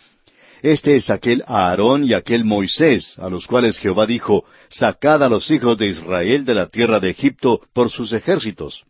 este 0.63 0.95
es 0.95 1.11
aquel 1.11 1.43
Aarón 1.49 2.05
y 2.05 2.15
aquel 2.15 2.45
Moisés, 2.45 3.19
a 3.19 3.29
los 3.29 3.49
cuales 3.49 3.79
Jehová 3.79 4.07
dijo, 4.07 4.45
Sacad 4.69 5.25
a 5.25 5.29
los 5.29 5.51
hijos 5.51 5.77
de 5.77 5.89
Israel 5.89 6.45
de 6.45 6.55
la 6.55 6.69
tierra 6.69 7.01
de 7.01 7.11
Egipto 7.11 7.61
por 7.73 7.91
sus 7.91 8.13
ejércitos. 8.13 8.85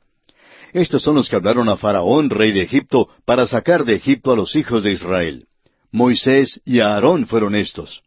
Estos 0.75 1.03
son 1.03 1.15
los 1.15 1.31
que 1.31 1.37
hablaron 1.37 1.71
a 1.71 1.79
Faraón, 1.79 2.29
rey 2.29 2.53
de 2.53 2.63
Egipto, 2.63 3.09
para 3.25 3.47
sacar 3.47 3.87
de 3.87 3.95
Egipto 3.95 4.33
a 4.33 4.37
los 4.37 4.55
hijos 4.55 4.83
de 4.83 4.93
Israel. 4.93 5.47
Moisés 5.91 6.61
y 6.67 6.81
Aarón 6.81 7.27
fueron 7.27 7.55
estos. 7.55 8.03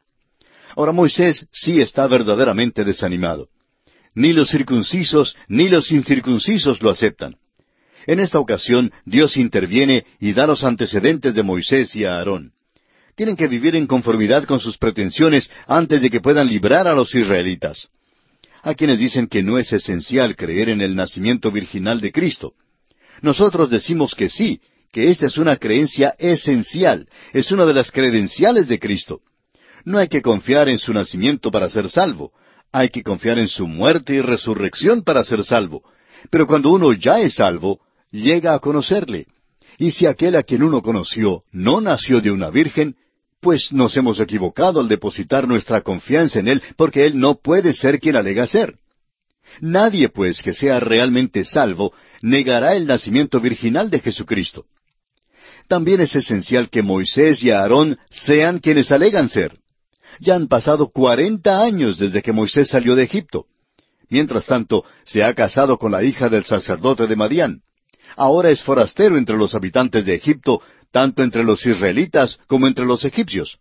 Ahora 0.76 0.91
Moisés 0.91 1.47
sí 1.51 1.82
está 1.82 2.05
verdaderamente 2.05 2.84
desanimado. 2.84 3.47
Ni 4.13 4.32
los 4.32 4.49
circuncisos 4.49 5.36
ni 5.47 5.70
los 5.70 5.91
incircuncisos 5.91 6.84
lo 6.84 6.91
aceptan. 6.91 7.36
En 8.05 8.20
esta 8.20 8.38
ocasión 8.38 8.91
Dios 9.05 9.38
interviene 9.38 10.05
y 10.20 10.34
da 10.34 10.45
los 10.45 10.63
antecedentes 10.63 11.34
de 11.34 11.41
Moisés 11.41 11.95
y 11.95 12.05
Aarón 12.05 12.55
tienen 13.16 13.36
que 13.36 13.47
vivir 13.47 13.76
en 13.76 13.88
conformidad 13.88 14.45
con 14.45 14.59
sus 14.59 14.78
pretensiones 14.78 15.49
antes 15.68 16.01
de 16.01 16.09
que 16.09 16.22
puedan 16.22 16.47
librar 16.47 16.88
a 16.88 16.93
los 16.93 17.16
israelitas. 17.16 17.89
Hay 18.61 18.76
quienes 18.76 18.99
dicen 18.99 19.28
que 19.28 19.43
no 19.43 19.57
es 19.57 19.72
esencial 19.72 20.36
creer 20.36 20.70
en 20.70 20.82
el 20.82 20.95
nacimiento 20.95 21.51
virginal 21.51 22.01
de 22.01 22.11
Cristo. 22.11 22.53
Nosotros 23.22 23.70
decimos 23.70 24.16
que 24.16 24.30
sí, 24.30 24.59
que 24.91 25.09
esta 25.09 25.28
es 25.28 25.38
una 25.38 25.57
creencia 25.57 26.16
esencial, 26.18 27.07
es 27.34 27.51
una 27.51 27.66
de 27.66 27.74
las 27.74 27.91
credenciales 27.91 28.68
de 28.68 28.80
Cristo. 28.80 29.22
No 29.86 29.99
hay 29.99 30.07
que 30.07 30.22
confiar 30.22 30.68
en 30.68 30.80
su 30.80 30.93
nacimiento 30.93 31.51
para 31.51 31.70
ser 31.70 31.89
salvo, 31.89 32.32
hay 32.72 32.89
que 32.89 33.03
confiar 33.03 33.39
en 33.39 33.47
su 33.47 33.68
muerte 33.68 34.16
y 34.16 34.22
resurrección 34.22 35.03
para 35.03 35.24
ser 35.24 35.43
salvo. 35.43 35.84
Pero 36.30 36.47
cuando 36.47 36.72
uno 36.72 36.91
ya 36.91 37.20
es 37.20 37.36
salvo, 37.36 37.80
llega 38.11 38.53
a 38.53 38.59
conocerle. 38.59 39.28
Y 39.78 39.91
si 39.91 40.05
aquel 40.07 40.36
a 40.36 40.43
quien 40.43 40.63
uno 40.63 40.82
conoció 40.82 41.43
no 41.51 41.82
nació 41.82 42.20
de 42.20 42.32
una 42.32 42.49
virgen, 42.49 42.95
pues 43.42 43.72
nos 43.72 43.96
hemos 43.98 44.20
equivocado 44.20 44.80
al 44.80 44.88
depositar 44.88 45.48
nuestra 45.48 45.82
confianza 45.82 46.40
en 46.40 46.48
Él, 46.48 46.64
porque 46.76 47.06
Él 47.06 47.20
no 47.20 47.36
puede 47.36 47.74
ser 47.74 48.00
quien 48.00 48.16
alega 48.16 48.48
ser. 48.48 48.78
Nadie, 49.62 50.10
pues, 50.10 50.42
que 50.42 50.54
sea 50.54 50.80
realmente 50.80 51.44
salvo, 51.44 51.94
negará 52.22 52.76
el 52.76 52.88
nacimiento 52.88 53.40
virginal 53.40 53.90
de 53.90 54.00
Jesucristo. 54.00 54.66
También 55.68 56.02
es 56.02 56.16
esencial 56.16 56.70
que 56.70 56.82
Moisés 56.82 57.44
y 57.44 57.52
Aarón 57.52 57.98
sean 58.10 58.60
quienes 58.60 58.92
alegan 58.92 59.30
ser. 59.30 59.58
Ya 60.20 60.36
han 60.36 60.48
pasado 60.48 60.90
cuarenta 60.90 61.62
años 61.62 61.98
desde 61.98 62.22
que 62.22 62.32
Moisés 62.32 62.70
salió 62.70 62.96
de 62.96 63.04
Egipto. 63.04 63.46
Mientras 64.10 64.46
tanto, 64.46 64.86
se 65.04 65.24
ha 65.24 65.34
casado 65.34 65.78
con 65.78 65.92
la 65.92 66.04
hija 66.04 66.30
del 66.30 66.44
sacerdote 66.44 67.08
de 67.08 67.16
Madián. 67.16 67.62
Ahora 68.16 68.49
es 68.49 68.63
forastero 68.63 69.18
entre 69.18 69.38
los 69.38 69.55
habitantes 69.55 70.05
de 70.05 70.16
Egipto, 70.16 70.61
tanto 70.91 71.24
entre 71.24 71.43
los 71.43 71.66
israelitas 71.66 72.39
como 72.47 72.68
entre 72.68 72.86
los 72.86 73.03
egipcios. 73.03 73.57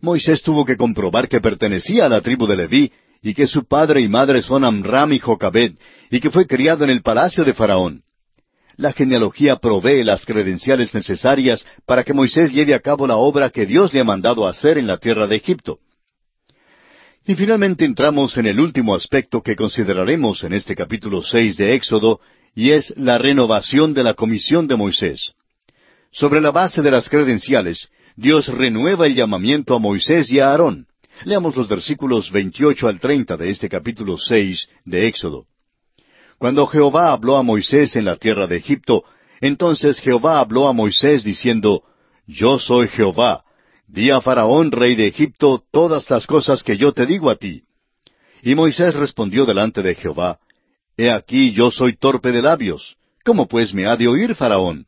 Moisés 0.00 0.42
tuvo 0.42 0.64
que 0.64 0.76
comprobar 0.76 1.28
que 1.28 1.40
pertenecía 1.40 2.06
a 2.06 2.08
la 2.08 2.20
tribu 2.20 2.46
de 2.46 2.56
Leví, 2.56 2.92
y 3.22 3.34
que 3.34 3.46
su 3.46 3.64
padre 3.64 4.00
y 4.00 4.08
madre 4.08 4.42
son 4.42 4.64
Amram 4.64 5.12
y 5.12 5.18
Jocabed, 5.20 5.74
y 6.10 6.20
que 6.20 6.30
fue 6.30 6.46
criado 6.46 6.82
en 6.84 6.90
el 6.90 7.02
palacio 7.02 7.44
de 7.44 7.54
Faraón. 7.54 8.02
La 8.76 8.92
genealogía 8.92 9.56
provee 9.56 10.02
las 10.02 10.24
credenciales 10.24 10.94
necesarias 10.94 11.64
para 11.86 12.02
que 12.02 12.14
Moisés 12.14 12.52
lleve 12.52 12.74
a 12.74 12.80
cabo 12.80 13.06
la 13.06 13.16
obra 13.16 13.50
que 13.50 13.66
Dios 13.66 13.92
le 13.92 14.00
ha 14.00 14.04
mandado 14.04 14.46
hacer 14.48 14.78
en 14.78 14.86
la 14.86 14.96
tierra 14.96 15.26
de 15.26 15.36
Egipto. 15.36 15.78
Y 17.24 17.36
finalmente 17.36 17.84
entramos 17.84 18.36
en 18.38 18.46
el 18.46 18.58
último 18.58 18.94
aspecto 18.96 19.42
que 19.42 19.54
consideraremos 19.54 20.42
en 20.42 20.54
este 20.54 20.74
capítulo 20.74 21.22
seis 21.22 21.56
de 21.56 21.74
Éxodo, 21.74 22.20
y 22.54 22.70
es 22.70 22.92
la 22.96 23.18
renovación 23.18 23.94
de 23.94 24.04
la 24.04 24.14
comisión 24.14 24.66
de 24.66 24.76
Moisés. 24.76 25.34
Sobre 26.10 26.40
la 26.40 26.50
base 26.50 26.82
de 26.82 26.90
las 26.90 27.08
credenciales, 27.08 27.88
Dios 28.16 28.48
renueva 28.48 29.06
el 29.06 29.14
llamamiento 29.14 29.74
a 29.74 29.78
Moisés 29.78 30.30
y 30.30 30.40
a 30.40 30.50
Aarón. 30.50 30.86
Leamos 31.24 31.56
los 31.56 31.68
versículos 31.68 32.30
28 32.30 32.88
al 32.88 33.00
30 33.00 33.36
de 33.36 33.50
este 33.50 33.68
capítulo 33.68 34.18
6 34.18 34.68
de 34.84 35.06
Éxodo. 35.06 35.46
Cuando 36.38 36.66
Jehová 36.66 37.12
habló 37.12 37.36
a 37.36 37.42
Moisés 37.42 37.96
en 37.96 38.04
la 38.04 38.16
tierra 38.16 38.46
de 38.46 38.56
Egipto, 38.56 39.04
entonces 39.40 40.00
Jehová 40.00 40.40
habló 40.40 40.68
a 40.68 40.72
Moisés 40.72 41.24
diciendo, 41.24 41.82
Yo 42.26 42.58
soy 42.58 42.88
Jehová, 42.88 43.44
di 43.86 44.10
a 44.10 44.20
Faraón, 44.20 44.72
rey 44.72 44.94
de 44.94 45.06
Egipto, 45.06 45.62
todas 45.70 46.10
las 46.10 46.26
cosas 46.26 46.62
que 46.62 46.76
yo 46.76 46.92
te 46.92 47.06
digo 47.06 47.30
a 47.30 47.36
ti. 47.36 47.62
Y 48.42 48.54
Moisés 48.54 48.94
respondió 48.94 49.46
delante 49.46 49.82
de 49.82 49.94
Jehová, 49.94 50.38
He 50.96 51.10
aquí 51.10 51.52
yo 51.52 51.70
soy 51.70 51.96
torpe 51.96 52.32
de 52.32 52.42
labios, 52.42 52.96
¿cómo 53.24 53.48
pues 53.48 53.72
me 53.72 53.86
ha 53.86 53.96
de 53.96 54.08
oír 54.08 54.34
Faraón? 54.34 54.86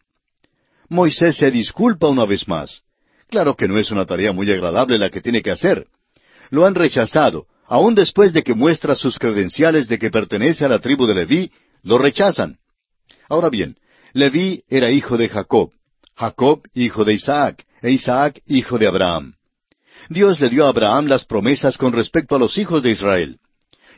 Moisés 0.89 1.37
se 1.37 1.51
disculpa 1.51 2.09
una 2.09 2.27
vez 2.27 2.47
más. 2.47 2.83
Claro 3.29 3.57
que 3.57 3.67
no 3.67 3.79
es 3.79 3.91
una 3.91 4.05
tarea 4.05 4.33
muy 4.33 4.51
agradable 4.51 4.99
la 4.99 5.11
que 5.11 5.21
tiene 5.21 5.43
que 5.43 5.51
hacer. 5.51 5.87
Lo 6.51 6.67
han 6.67 6.75
rechazado, 6.75 7.47
aun 7.67 7.95
después 7.95 8.33
de 8.33 8.43
que 8.43 8.55
muestra 8.55 8.95
sus 8.95 9.19
credenciales 9.19 9.89
de 9.89 9.99
que 9.99 10.11
pertenece 10.11 10.65
a 10.65 10.69
la 10.69 10.79
tribu 10.79 11.07
de 11.07 11.15
Leví, 11.15 11.51
lo 11.83 11.99
rechazan. 11.99 12.59
Ahora 13.29 13.49
bien, 13.49 13.77
Leví 14.13 14.63
era 14.69 14.91
hijo 14.91 15.17
de 15.17 15.29
Jacob, 15.29 15.73
Jacob 16.15 16.63
hijo 16.75 17.05
de 17.05 17.15
Isaac, 17.15 17.65
e 17.83 17.91
Isaac 17.91 18.41
hijo 18.47 18.79
de 18.79 18.87
Abraham. 18.87 19.35
Dios 20.09 20.39
le 20.41 20.51
dio 20.51 20.67
a 20.67 20.69
Abraham 20.69 21.07
las 21.07 21.25
promesas 21.25 21.79
con 21.79 21.93
respecto 21.93 22.37
a 22.37 22.39
los 22.39 22.59
hijos 22.59 22.83
de 22.83 22.91
Israel. 22.91 23.39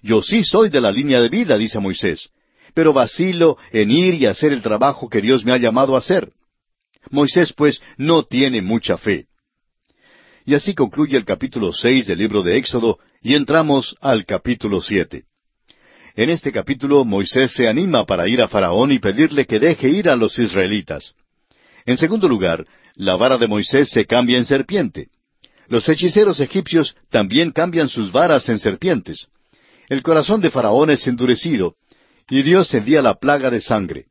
Yo 0.03 0.23
sí 0.23 0.45
soy 0.45 0.69
de 0.69 0.81
la 0.81 0.91
línea 0.91 1.21
de 1.21 1.29
vida, 1.29 1.57
dice 1.57 1.79
Moisés, 1.79 2.31
pero 2.75 2.93
vacilo 2.93 3.57
en 3.73 3.91
ir 3.91 4.15
y 4.15 4.27
hacer 4.27 4.53
el 4.53 4.63
trabajo 4.63 5.09
que 5.09 5.21
Dios 5.21 5.45
me 5.45 5.53
ha 5.53 5.59
llamado 5.59 5.95
a 5.95 5.99
hacer. 5.99 6.33
Moisés, 7.11 7.53
pues, 7.53 7.83
no 7.97 8.25
tiene 8.25 8.63
mucha 8.63 8.99
fe. 8.99 9.27
Y 10.45 10.55
así 10.55 10.75
concluye 10.75 11.17
el 11.17 11.25
capítulo 11.25 11.73
seis 11.73 12.07
del 12.07 12.19
libro 12.19 12.43
de 12.43 12.57
Éxodo, 12.57 12.99
y 13.23 13.35
entramos 13.35 13.97
al 14.01 14.25
capítulo 14.25 14.81
siete. 14.81 15.25
En 16.15 16.31
este 16.31 16.51
capítulo 16.51 17.05
Moisés 17.05 17.53
se 17.53 17.69
anima 17.69 18.07
para 18.07 18.27
ir 18.29 18.41
a 18.41 18.49
Faraón 18.49 18.91
y 18.91 18.99
pedirle 18.99 19.45
que 19.45 19.59
deje 19.59 19.89
ir 19.89 20.09
a 20.09 20.17
los 20.17 20.39
israelitas. 20.39 21.15
En 21.85 21.97
segundo 21.97 22.29
lugar, 22.29 22.67
la 22.95 23.17
vara 23.17 23.37
de 23.37 23.47
Moisés 23.47 23.91
se 23.91 24.07
cambia 24.07 24.39
en 24.39 24.45
serpiente. 24.45 25.09
Los 25.69 25.89
hechiceros 25.89 26.41
egipcios 26.41 26.97
también 27.11 27.51
cambian 27.51 27.89
sus 27.89 28.13
varas 28.13 28.49
en 28.49 28.59
serpientes. 28.59 29.29
El 29.89 30.03
corazón 30.03 30.41
de 30.41 30.51
Faraón 30.51 30.91
es 30.91 31.07
endurecido, 31.07 31.75
y 32.29 32.43
Dios 32.43 32.73
envía 32.75 33.03
la 33.03 33.15
plaga 33.15 33.51
de 33.51 33.61
sangre. 33.61 34.07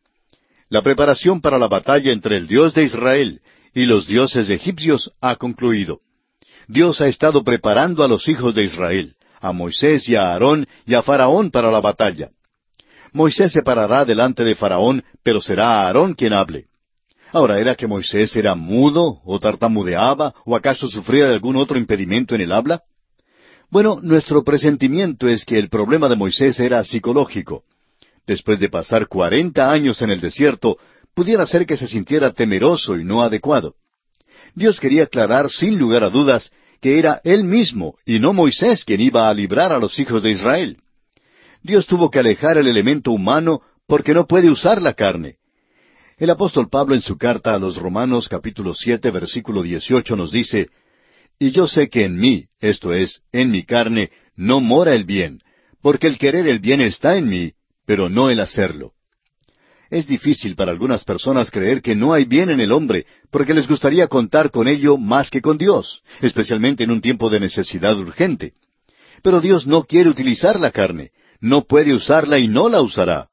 La 0.70 0.82
preparación 0.82 1.42
para 1.42 1.58
la 1.58 1.68
batalla 1.68 2.12
entre 2.12 2.38
el 2.38 2.48
Dios 2.48 2.74
de 2.74 2.84
Israel 2.84 3.42
y 3.74 3.86
los 3.86 4.08
dioses 4.08 4.50
egipcios 4.50 5.12
ha 5.22 5.36
concluido. 5.36 6.00
Dios 6.68 7.02
ha 7.02 7.08
estado 7.08 7.44
preparando 7.44 8.04
a 8.04 8.08
los 8.08 8.28
hijos 8.28 8.56
de 8.56 8.64
Israel, 8.64 9.16
a 9.40 9.52
Moisés 9.52 10.08
y 10.10 10.16
a 10.16 10.32
Aarón 10.32 10.66
y 10.86 10.96
a 10.96 11.04
Faraón 11.04 11.52
para 11.52 11.70
la 11.70 11.82
batalla. 11.82 12.30
Moisés 13.12 13.52
se 13.52 13.62
parará 13.62 14.06
delante 14.06 14.44
de 14.44 14.56
Faraón, 14.56 15.04
pero 15.24 15.42
será 15.42 15.72
Aarón 15.72 16.14
quien 16.14 16.34
hable. 16.34 16.66
Ahora, 17.32 17.60
¿era 17.60 17.76
que 17.76 17.86
Moisés 17.86 18.36
era 18.36 18.56
mudo 18.56 19.22
o 19.26 19.40
tartamudeaba 19.40 20.34
o 20.46 20.56
acaso 20.56 20.88
sufría 20.88 21.28
de 21.28 21.34
algún 21.34 21.58
otro 21.58 21.78
impedimento 21.78 22.34
en 22.34 22.42
el 22.42 22.52
habla? 22.52 22.82
Bueno, 23.70 24.00
nuestro 24.02 24.44
presentimiento 24.44 25.28
es 25.28 25.46
que 25.46 25.58
el 25.58 25.70
problema 25.70 26.08
de 26.08 26.16
Moisés 26.16 26.60
era 26.60 26.84
psicológico. 26.84 27.64
Después 28.28 28.60
de 28.60 28.70
pasar 28.70 29.08
cuarenta 29.08 29.72
años 29.72 30.02
en 30.02 30.12
el 30.12 30.22
desierto, 30.22 30.78
pudiera 31.14 31.46
ser 31.46 31.66
que 31.66 31.78
se 31.78 31.88
sintiera 31.88 32.32
temeroso 32.32 32.96
y 32.98 33.04
no 33.04 33.22
adecuado. 33.22 33.76
Dios 34.54 34.80
quería 34.80 35.04
aclarar 35.04 35.50
sin 35.50 35.78
lugar 35.78 36.04
a 36.04 36.10
dudas 36.10 36.52
que 36.82 37.00
era 37.00 37.22
Él 37.24 37.44
mismo 37.44 37.96
y 38.06 38.20
no 38.20 38.34
Moisés 38.34 38.86
quien 38.86 39.02
iba 39.02 39.30
a 39.30 39.34
librar 39.34 39.72
a 39.72 39.80
los 39.80 39.98
hijos 40.00 40.22
de 40.22 40.32
Israel. 40.32 40.78
Dios 41.64 41.88
tuvo 41.88 42.12
que 42.12 42.20
alejar 42.20 42.58
el 42.58 42.68
elemento 42.68 43.12
humano 43.12 43.62
porque 43.88 44.14
no 44.14 44.28
puede 44.28 44.50
usar 44.50 44.82
la 44.82 44.94
carne. 44.94 45.38
El 46.18 46.30
apóstol 46.30 46.70
Pablo 46.70 46.96
en 46.96 47.02
su 47.02 47.18
carta 47.18 47.54
a 47.54 47.60
los 47.60 47.78
Romanos 47.78 48.30
capítulo 48.30 48.74
siete 48.74 49.12
versículo 49.12 49.64
dieciocho 49.64 50.16
nos 50.16 50.32
dice, 50.32 50.70
Y 51.40 51.52
yo 51.52 51.68
sé 51.68 51.90
que 51.90 52.06
en 52.06 52.18
mí, 52.18 52.46
esto 52.60 52.94
es, 52.94 53.22
en 53.32 53.52
mi 53.52 53.64
carne, 53.64 54.12
no 54.36 54.62
mora 54.62 54.96
el 54.96 55.04
bien, 55.04 55.42
porque 55.82 56.08
el 56.08 56.18
querer 56.18 56.48
el 56.48 56.60
bien 56.60 56.82
está 56.82 57.18
en 57.18 57.28
mí, 57.28 57.54
pero 57.86 58.10
no 58.10 58.30
el 58.30 58.40
hacerlo. 58.40 58.94
Es 59.90 60.08
difícil 60.08 60.56
para 60.56 60.72
algunas 60.72 61.04
personas 61.04 61.52
creer 61.52 61.82
que 61.82 61.96
no 61.96 62.14
hay 62.14 62.26
bien 62.26 62.50
en 62.50 62.60
el 62.60 62.72
hombre, 62.72 63.06
porque 63.32 63.54
les 63.54 63.68
gustaría 63.68 64.08
contar 64.08 64.50
con 64.50 64.68
ello 64.68 64.98
más 64.98 65.30
que 65.30 65.42
con 65.42 65.58
Dios, 65.58 66.02
especialmente 66.22 66.84
en 66.84 66.92
un 66.92 67.02
tiempo 67.02 67.30
de 67.30 67.40
necesidad 67.40 67.98
urgente. 67.98 68.54
Pero 69.22 69.42
Dios 69.42 69.68
no 69.68 69.84
quiere 69.84 70.10
utilizar 70.10 70.60
la 70.60 70.72
carne, 70.72 71.12
no 71.40 71.66
puede 71.66 71.94
usarla 71.94 72.40
y 72.40 72.48
no 72.48 72.70
la 72.70 72.82
usará. 72.82 73.30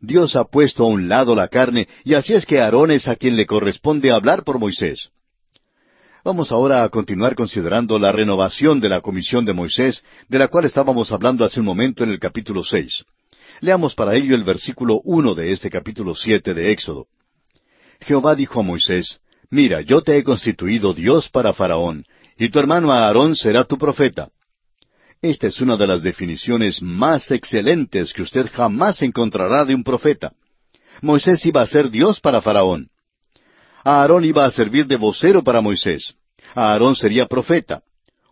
Dios 0.00 0.34
ha 0.34 0.44
puesto 0.44 0.84
a 0.84 0.88
un 0.88 1.08
lado 1.08 1.34
la 1.34 1.48
carne, 1.48 1.86
y 2.04 2.14
así 2.14 2.34
es 2.34 2.46
que 2.46 2.60
Aarón 2.60 2.90
es 2.90 3.06
a 3.06 3.16
quien 3.16 3.36
le 3.36 3.46
corresponde 3.46 4.10
hablar 4.10 4.44
por 4.44 4.58
Moisés. 4.58 5.10
Vamos 6.24 6.52
ahora 6.52 6.84
a 6.84 6.88
continuar 6.88 7.34
considerando 7.34 7.98
la 7.98 8.12
renovación 8.12 8.78
de 8.78 8.88
la 8.88 9.00
comisión 9.00 9.44
de 9.44 9.54
Moisés, 9.54 10.04
de 10.28 10.38
la 10.38 10.46
cual 10.46 10.64
estábamos 10.66 11.10
hablando 11.10 11.44
hace 11.44 11.58
un 11.58 11.66
momento 11.66 12.04
en 12.04 12.10
el 12.10 12.20
capítulo 12.20 12.62
seis. 12.62 13.04
Leamos 13.60 13.96
para 13.96 14.14
ello 14.14 14.36
el 14.36 14.44
versículo 14.44 15.00
uno 15.02 15.34
de 15.34 15.50
este 15.50 15.68
capítulo 15.68 16.14
siete 16.14 16.54
de 16.54 16.70
Éxodo. 16.70 17.08
Jehová 18.00 18.36
dijo 18.36 18.60
a 18.60 18.62
Moisés, 18.62 19.18
Mira, 19.50 19.80
yo 19.80 20.00
te 20.02 20.16
he 20.16 20.22
constituido 20.22 20.94
Dios 20.94 21.28
para 21.28 21.52
Faraón, 21.52 22.04
y 22.38 22.50
tu 22.50 22.60
hermano 22.60 22.92
Aarón 22.92 23.34
será 23.34 23.64
tu 23.64 23.76
profeta. 23.76 24.28
Esta 25.20 25.48
es 25.48 25.60
una 25.60 25.76
de 25.76 25.88
las 25.88 26.04
definiciones 26.04 26.80
más 26.82 27.32
excelentes 27.32 28.12
que 28.12 28.22
usted 28.22 28.48
jamás 28.52 29.02
encontrará 29.02 29.64
de 29.64 29.74
un 29.74 29.82
profeta. 29.82 30.32
Moisés 31.00 31.44
iba 31.46 31.62
a 31.62 31.66
ser 31.66 31.90
Dios 31.90 32.20
para 32.20 32.40
Faraón. 32.40 32.91
Aarón 33.84 34.24
iba 34.24 34.44
a 34.44 34.50
servir 34.50 34.86
de 34.86 34.96
vocero 34.96 35.42
para 35.42 35.60
Moisés. 35.60 36.14
Aarón 36.54 36.94
sería 36.94 37.26
profeta. 37.26 37.82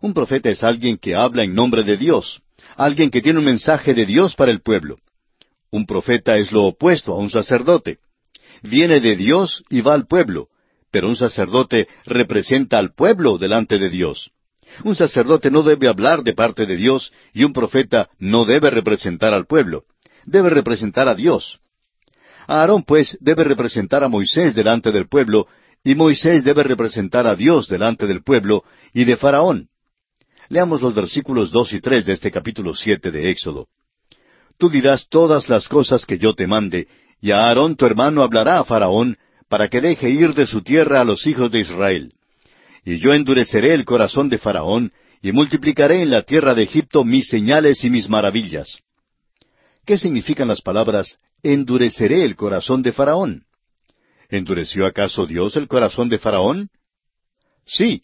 Un 0.01 0.13
profeta 0.13 0.49
es 0.49 0.63
alguien 0.63 0.97
que 0.97 1.15
habla 1.15 1.43
en 1.43 1.53
nombre 1.53 1.83
de 1.83 1.97
Dios, 1.97 2.41
alguien 2.75 3.09
que 3.09 3.21
tiene 3.21 3.39
un 3.39 3.45
mensaje 3.45 3.93
de 3.93 4.05
Dios 4.05 4.35
para 4.35 4.51
el 4.51 4.61
pueblo. 4.61 4.97
Un 5.71 5.85
profeta 5.85 6.37
es 6.37 6.51
lo 6.51 6.65
opuesto 6.65 7.13
a 7.13 7.17
un 7.17 7.29
sacerdote. 7.29 7.99
Viene 8.61 8.99
de 8.99 9.15
Dios 9.15 9.63
y 9.69 9.81
va 9.81 9.93
al 9.93 10.07
pueblo, 10.07 10.49
pero 10.91 11.07
un 11.07 11.15
sacerdote 11.15 11.87
representa 12.05 12.77
al 12.77 12.93
pueblo 12.93 13.37
delante 13.37 13.79
de 13.79 13.89
Dios. 13.89 14.31
Un 14.83 14.95
sacerdote 14.95 15.49
no 15.49 15.63
debe 15.63 15.87
hablar 15.87 16.23
de 16.23 16.33
parte 16.33 16.65
de 16.65 16.75
Dios 16.75 17.11
y 17.33 17.43
un 17.43 17.53
profeta 17.53 18.09
no 18.19 18.45
debe 18.45 18.69
representar 18.69 19.33
al 19.33 19.45
pueblo. 19.45 19.85
Debe 20.25 20.49
representar 20.49 21.07
a 21.07 21.15
Dios. 21.15 21.60
Aarón, 22.47 22.83
pues, 22.83 23.17
debe 23.21 23.43
representar 23.43 24.03
a 24.03 24.09
Moisés 24.09 24.55
delante 24.55 24.91
del 24.91 25.07
pueblo 25.07 25.47
y 25.83 25.95
Moisés 25.95 26.43
debe 26.43 26.63
representar 26.63 27.25
a 27.25 27.35
Dios 27.35 27.67
delante 27.67 28.05
del 28.07 28.23
pueblo 28.23 28.63
y 28.93 29.03
de 29.03 29.17
Faraón. 29.17 29.69
Leamos 30.49 30.81
los 30.81 30.93
versículos 30.93 31.51
dos 31.51 31.73
y 31.73 31.79
tres 31.79 32.05
de 32.05 32.13
este 32.13 32.31
capítulo 32.31 32.75
siete 32.75 33.11
de 33.11 33.29
Éxodo. 33.29 33.67
Tú 34.57 34.69
dirás 34.69 35.07
todas 35.09 35.49
las 35.49 35.67
cosas 35.67 36.05
que 36.05 36.19
yo 36.19 36.35
te 36.35 36.45
mande, 36.45 36.87
y 37.19 37.31
a 37.31 37.45
Aarón 37.45 37.75
tu 37.75 37.85
hermano 37.85 38.21
hablará 38.21 38.59
a 38.59 38.63
Faraón, 38.63 39.17
para 39.49 39.69
que 39.69 39.81
deje 39.81 40.09
ir 40.09 40.33
de 40.33 40.45
su 40.45 40.61
tierra 40.61 41.01
a 41.01 41.05
los 41.05 41.25
hijos 41.25 41.51
de 41.51 41.59
Israel. 41.59 42.13
Y 42.85 42.97
yo 42.97 43.13
endureceré 43.13 43.73
el 43.73 43.85
corazón 43.85 44.29
de 44.29 44.37
Faraón, 44.37 44.91
y 45.21 45.31
multiplicaré 45.31 46.01
en 46.01 46.09
la 46.09 46.23
tierra 46.23 46.53
de 46.53 46.63
Egipto 46.63 47.03
mis 47.03 47.27
señales 47.27 47.83
y 47.83 47.89
mis 47.89 48.09
maravillas. 48.09 48.79
¿Qué 49.85 49.97
significan 49.97 50.47
las 50.47 50.61
palabras 50.61 51.17
endureceré 51.43 52.23
el 52.23 52.35
corazón 52.35 52.81
de 52.81 52.91
Faraón? 52.91 53.45
¿Endureció 54.29 54.85
acaso 54.85 55.25
Dios 55.25 55.55
el 55.55 55.67
corazón 55.67 56.09
de 56.09 56.19
Faraón? 56.19 56.69
Sí. 57.65 58.03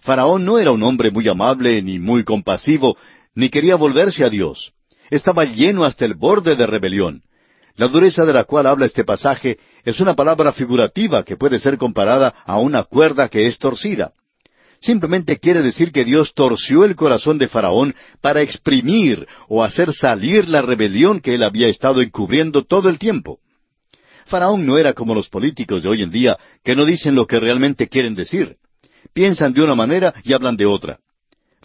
Faraón 0.00 0.44
no 0.44 0.58
era 0.58 0.72
un 0.72 0.82
hombre 0.82 1.10
muy 1.10 1.28
amable 1.28 1.80
ni 1.82 1.98
muy 1.98 2.24
compasivo, 2.24 2.96
ni 3.34 3.48
quería 3.48 3.76
volverse 3.76 4.24
a 4.24 4.28
Dios 4.28 4.72
estaba 5.12 5.44
lleno 5.44 5.84
hasta 5.84 6.06
el 6.06 6.14
borde 6.14 6.56
de 6.56 6.66
rebelión. 6.66 7.22
La 7.76 7.86
dureza 7.86 8.24
de 8.24 8.32
la 8.32 8.44
cual 8.44 8.66
habla 8.66 8.86
este 8.86 9.04
pasaje 9.04 9.58
es 9.84 10.00
una 10.00 10.14
palabra 10.14 10.52
figurativa 10.52 11.22
que 11.22 11.36
puede 11.36 11.58
ser 11.58 11.76
comparada 11.76 12.34
a 12.46 12.58
una 12.58 12.84
cuerda 12.84 13.28
que 13.28 13.46
es 13.46 13.58
torcida. 13.58 14.12
Simplemente 14.82 15.38
quiere 15.38 15.62
decir 15.62 15.92
que 15.92 16.04
Dios 16.04 16.34
torció 16.34 16.84
el 16.84 16.96
corazón 16.96 17.38
de 17.38 17.46
Faraón 17.46 17.94
para 18.20 18.42
exprimir 18.42 19.28
o 19.46 19.62
hacer 19.62 19.92
salir 19.92 20.48
la 20.48 20.60
rebelión 20.60 21.20
que 21.20 21.34
él 21.34 21.44
había 21.44 21.68
estado 21.68 22.02
encubriendo 22.02 22.64
todo 22.64 22.88
el 22.88 22.98
tiempo. 22.98 23.38
Faraón 24.26 24.66
no 24.66 24.78
era 24.78 24.92
como 24.92 25.14
los 25.14 25.28
políticos 25.28 25.84
de 25.84 25.88
hoy 25.88 26.02
en 26.02 26.10
día 26.10 26.36
que 26.64 26.74
no 26.74 26.84
dicen 26.84 27.14
lo 27.14 27.28
que 27.28 27.38
realmente 27.38 27.88
quieren 27.88 28.16
decir. 28.16 28.56
Piensan 29.12 29.52
de 29.52 29.62
una 29.62 29.76
manera 29.76 30.14
y 30.24 30.32
hablan 30.32 30.56
de 30.56 30.66
otra. 30.66 30.98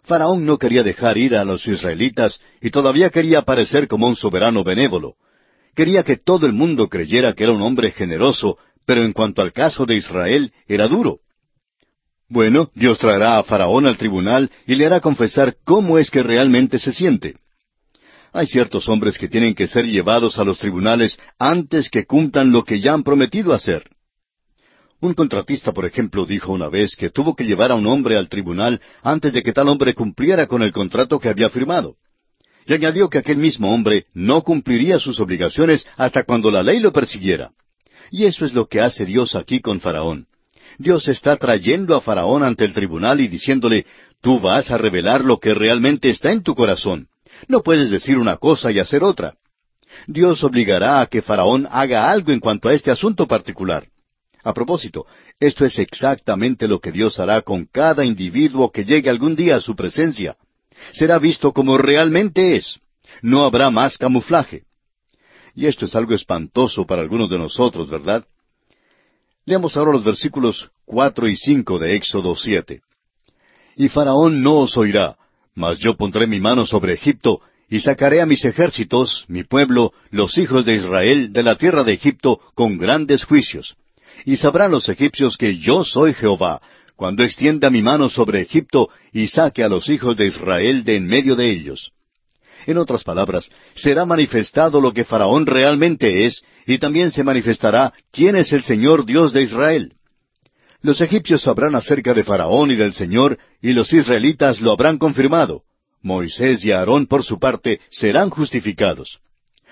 Faraón 0.04 0.46
no 0.46 0.60
quería 0.60 0.84
dejar 0.84 1.18
ir 1.18 1.36
a 1.36 1.44
los 1.44 1.68
israelitas 1.68 2.40
y 2.62 2.70
todavía 2.70 3.10
quería 3.10 3.42
parecer 3.42 3.88
como 3.88 4.08
un 4.08 4.16
soberano 4.16 4.64
benévolo. 4.64 5.16
Quería 5.74 6.04
que 6.04 6.18
todo 6.18 6.46
el 6.46 6.54
mundo 6.54 6.88
creyera 6.88 7.34
que 7.34 7.46
era 7.46 7.54
un 7.54 7.64
hombre 7.64 7.90
generoso, 7.90 8.60
pero 8.86 9.04
en 9.04 9.12
cuanto 9.12 9.42
al 9.42 9.54
caso 9.54 9.88
de 9.88 9.96
Israel, 9.96 10.54
era 10.68 10.88
duro. 10.88 11.22
Bueno, 12.30 12.70
Dios 12.76 12.98
traerá 13.00 13.38
a 13.38 13.44
Faraón 13.44 13.86
al 13.86 13.98
tribunal 13.98 14.52
y 14.66 14.76
le 14.76 14.86
hará 14.86 15.00
confesar 15.00 15.56
cómo 15.64 15.98
es 15.98 16.12
que 16.12 16.24
realmente 16.24 16.78
se 16.78 16.92
siente. 16.92 17.36
Hay 18.34 18.48
ciertos 18.48 18.90
hombres 18.90 19.18
que 19.18 19.30
tienen 19.30 19.56
que 19.56 19.68
ser 19.68 19.86
llevados 19.86 20.38
a 20.38 20.44
los 20.44 20.60
tribunales 20.60 21.18
antes 21.40 21.90
que 21.90 22.06
cumplan 22.06 22.52
lo 22.52 22.64
que 22.64 22.82
ya 22.82 22.94
han 22.94 23.04
prometido 23.04 23.54
hacer. 23.54 23.90
Un 25.00 25.14
contratista, 25.14 25.72
por 25.72 25.86
ejemplo, 25.86 26.26
dijo 26.26 26.52
una 26.52 26.70
vez 26.70 26.96
que 26.96 27.10
tuvo 27.10 27.36
que 27.36 27.46
llevar 27.46 27.72
a 27.72 27.76
un 27.76 27.88
hombre 27.88 28.18
al 28.18 28.30
tribunal 28.30 28.82
antes 29.04 29.32
de 29.32 29.44
que 29.44 29.54
tal 29.54 29.70
hombre 29.70 29.94
cumpliera 29.94 30.48
con 30.48 30.64
el 30.64 30.74
contrato 30.74 31.20
que 31.20 31.30
había 31.30 31.50
firmado. 31.50 31.96
Y 32.66 32.74
añadió 32.74 33.10
que 33.10 33.20
aquel 33.20 33.38
mismo 33.38 33.74
hombre 33.74 34.08
no 34.14 34.42
cumpliría 34.42 35.00
sus 35.00 35.20
obligaciones 35.22 35.88
hasta 35.96 36.24
cuando 36.24 36.52
la 36.52 36.64
ley 36.64 36.80
lo 36.82 36.92
persiguiera. 36.92 37.52
Y 38.12 38.26
eso 38.26 38.46
es 38.46 38.54
lo 38.54 38.66
que 38.66 38.82
hace 38.82 39.06
Dios 39.06 39.36
aquí 39.36 39.62
con 39.62 39.80
Faraón. 39.80 40.28
Dios 40.78 41.08
está 41.08 41.38
trayendo 41.38 41.96
a 41.96 42.02
Faraón 42.02 42.44
ante 42.44 42.66
el 42.66 42.74
tribunal 42.74 43.20
y 43.20 43.28
diciéndole, 43.28 43.86
tú 44.22 44.40
vas 44.40 44.70
a 44.70 44.78
revelar 44.78 45.26
lo 45.26 45.40
que 45.40 45.54
realmente 45.54 46.10
está 46.10 46.32
en 46.32 46.44
tu 46.44 46.56
corazón. 46.56 47.08
No 47.48 47.62
puedes 47.64 47.90
decir 47.90 48.18
una 48.18 48.38
cosa 48.38 48.72
y 48.72 48.80
hacer 48.80 49.04
otra. 49.04 49.36
Dios 50.06 50.44
obligará 50.44 51.02
a 51.02 51.08
que 51.08 51.22
Faraón 51.22 51.68
haga 51.70 52.10
algo 52.12 52.32
en 52.32 52.40
cuanto 52.40 52.70
a 52.70 52.74
este 52.74 52.92
asunto 52.92 53.28
particular. 53.28 53.88
A 54.44 54.54
propósito, 54.54 55.06
esto 55.40 55.66
es 55.66 55.80
exactamente 55.80 56.68
lo 56.68 56.80
que 56.80 56.92
Dios 56.92 57.20
hará 57.20 57.42
con 57.42 57.66
cada 57.66 58.06
individuo 58.06 58.72
que 58.72 58.86
llegue 58.86 59.10
algún 59.10 59.36
día 59.36 59.58
a 59.58 59.62
su 59.62 59.76
presencia. 59.76 60.38
Será 60.94 61.18
visto 61.20 61.52
como 61.54 61.78
realmente 61.78 62.56
es. 62.56 62.80
No 63.22 63.46
habrá 63.46 63.72
más 63.72 63.98
camuflaje. 63.98 64.64
Y 65.56 65.66
esto 65.66 65.86
es 65.86 65.96
algo 65.96 66.14
espantoso 66.14 66.86
para 66.86 67.02
algunos 67.02 67.30
de 67.30 67.40
nosotros, 67.40 67.90
¿verdad? 67.90 68.26
Leamos 69.48 69.76
ahora 69.76 69.94
los 69.94 70.04
versículos 70.04 70.70
cuatro 70.86 71.28
y 71.28 71.36
cinco 71.36 71.80
de 71.80 71.96
Éxodo 71.96 72.36
siete. 72.36 72.82
Y 73.76 73.90
Faraón 73.90 74.44
no 74.44 74.60
os 74.60 74.78
oirá, 74.78 75.18
mas 75.56 75.80
yo 75.80 75.98
pondré 75.98 76.28
mi 76.28 76.40
mano 76.40 76.68
sobre 76.68 76.94
Egipto, 76.94 77.42
y 77.68 77.80
sacaré 77.80 78.22
a 78.22 78.28
mis 78.28 78.46
ejércitos, 78.46 79.26
mi 79.28 79.44
pueblo, 79.44 79.92
los 80.12 80.38
hijos 80.38 80.66
de 80.66 80.76
Israel, 80.76 81.34
de 81.34 81.42
la 81.42 81.56
tierra 81.56 81.84
de 81.84 81.94
Egipto, 81.94 82.40
con 82.54 82.78
grandes 82.78 83.24
juicios 83.24 83.76
y 84.26 84.38
sabrán 84.38 84.72
los 84.72 84.90
egipcios 84.90 85.38
que 85.38 85.58
yo 85.58 85.84
soy 85.84 86.14
Jehová, 86.14 86.62
cuando 86.96 87.24
extienda 87.24 87.70
mi 87.70 87.82
mano 87.82 88.10
sobre 88.10 88.42
Egipto 88.42 88.90
y 89.14 89.28
saque 89.28 89.64
a 89.64 89.70
los 89.70 89.90
hijos 89.90 90.18
de 90.18 90.28
Israel 90.28 90.84
de 90.84 90.96
en 90.96 91.08
medio 91.08 91.36
de 91.36 91.52
ellos. 91.52 91.92
En 92.68 92.78
otras 92.78 93.06
palabras, 93.06 93.50
será 93.74 94.06
manifestado 94.06 94.82
lo 94.82 94.92
que 94.92 95.06
Faraón 95.06 95.46
realmente 95.46 96.26
es, 96.26 96.44
y 96.66 96.78
también 96.80 97.12
se 97.12 97.24
manifestará 97.24 97.94
quién 98.12 98.36
es 98.36 98.52
el 98.52 98.62
Señor 98.62 99.06
Dios 99.06 99.32
de 99.32 99.42
Israel. 99.42 99.94
Los 100.82 101.00
egipcios 101.00 101.44
sabrán 101.44 101.76
acerca 101.76 102.14
de 102.14 102.26
Faraón 102.26 102.70
y 102.70 102.76
del 102.76 102.92
Señor, 102.92 103.40
y 103.62 103.72
los 103.72 103.94
israelitas 103.94 104.60
lo 104.60 104.74
habrán 104.74 104.98
confirmado. 104.98 105.64
Moisés 106.02 106.66
y 106.66 106.74
Aarón, 106.74 107.08
por 107.08 107.24
su 107.24 107.40
parte, 107.40 107.80
serán 107.90 108.30
justificados. 108.30 109.20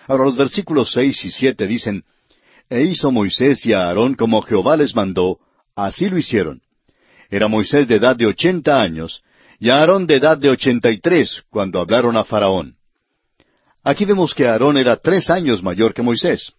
Ahora 0.08 0.24
los 0.24 0.38
versículos 0.38 0.94
seis 0.94 1.24
y 1.26 1.32
siete 1.32 1.68
dicen, 1.68 2.06
E 2.70 2.84
hizo 2.84 3.12
Moisés 3.12 3.66
y 3.66 3.74
Aarón 3.74 4.16
como 4.16 4.42
Jehová 4.42 4.78
les 4.78 4.96
mandó, 4.96 5.40
así 5.76 6.08
lo 6.08 6.18
hicieron. 6.18 6.62
Era 7.30 7.50
Moisés 7.50 7.90
de 7.90 7.96
edad 7.96 8.16
de 8.16 8.28
ochenta 8.28 8.82
años, 8.82 9.22
y 9.60 9.70
Aarón 9.70 10.08
de 10.08 10.16
edad 10.16 10.38
de 10.38 10.50
ochenta 10.50 10.92
y 10.92 11.02
tres, 11.02 11.44
cuando 11.50 11.82
hablaron 11.82 12.16
a 12.16 12.24
Faraón. 12.24 12.75
Aquí 13.86 14.04
vemos 14.04 14.34
que 14.34 14.48
Aarón 14.48 14.78
era 14.78 14.98
tres 14.98 15.30
años 15.30 15.62
mayor 15.62 15.94
que 15.94 16.02
Moisés. 16.02 16.52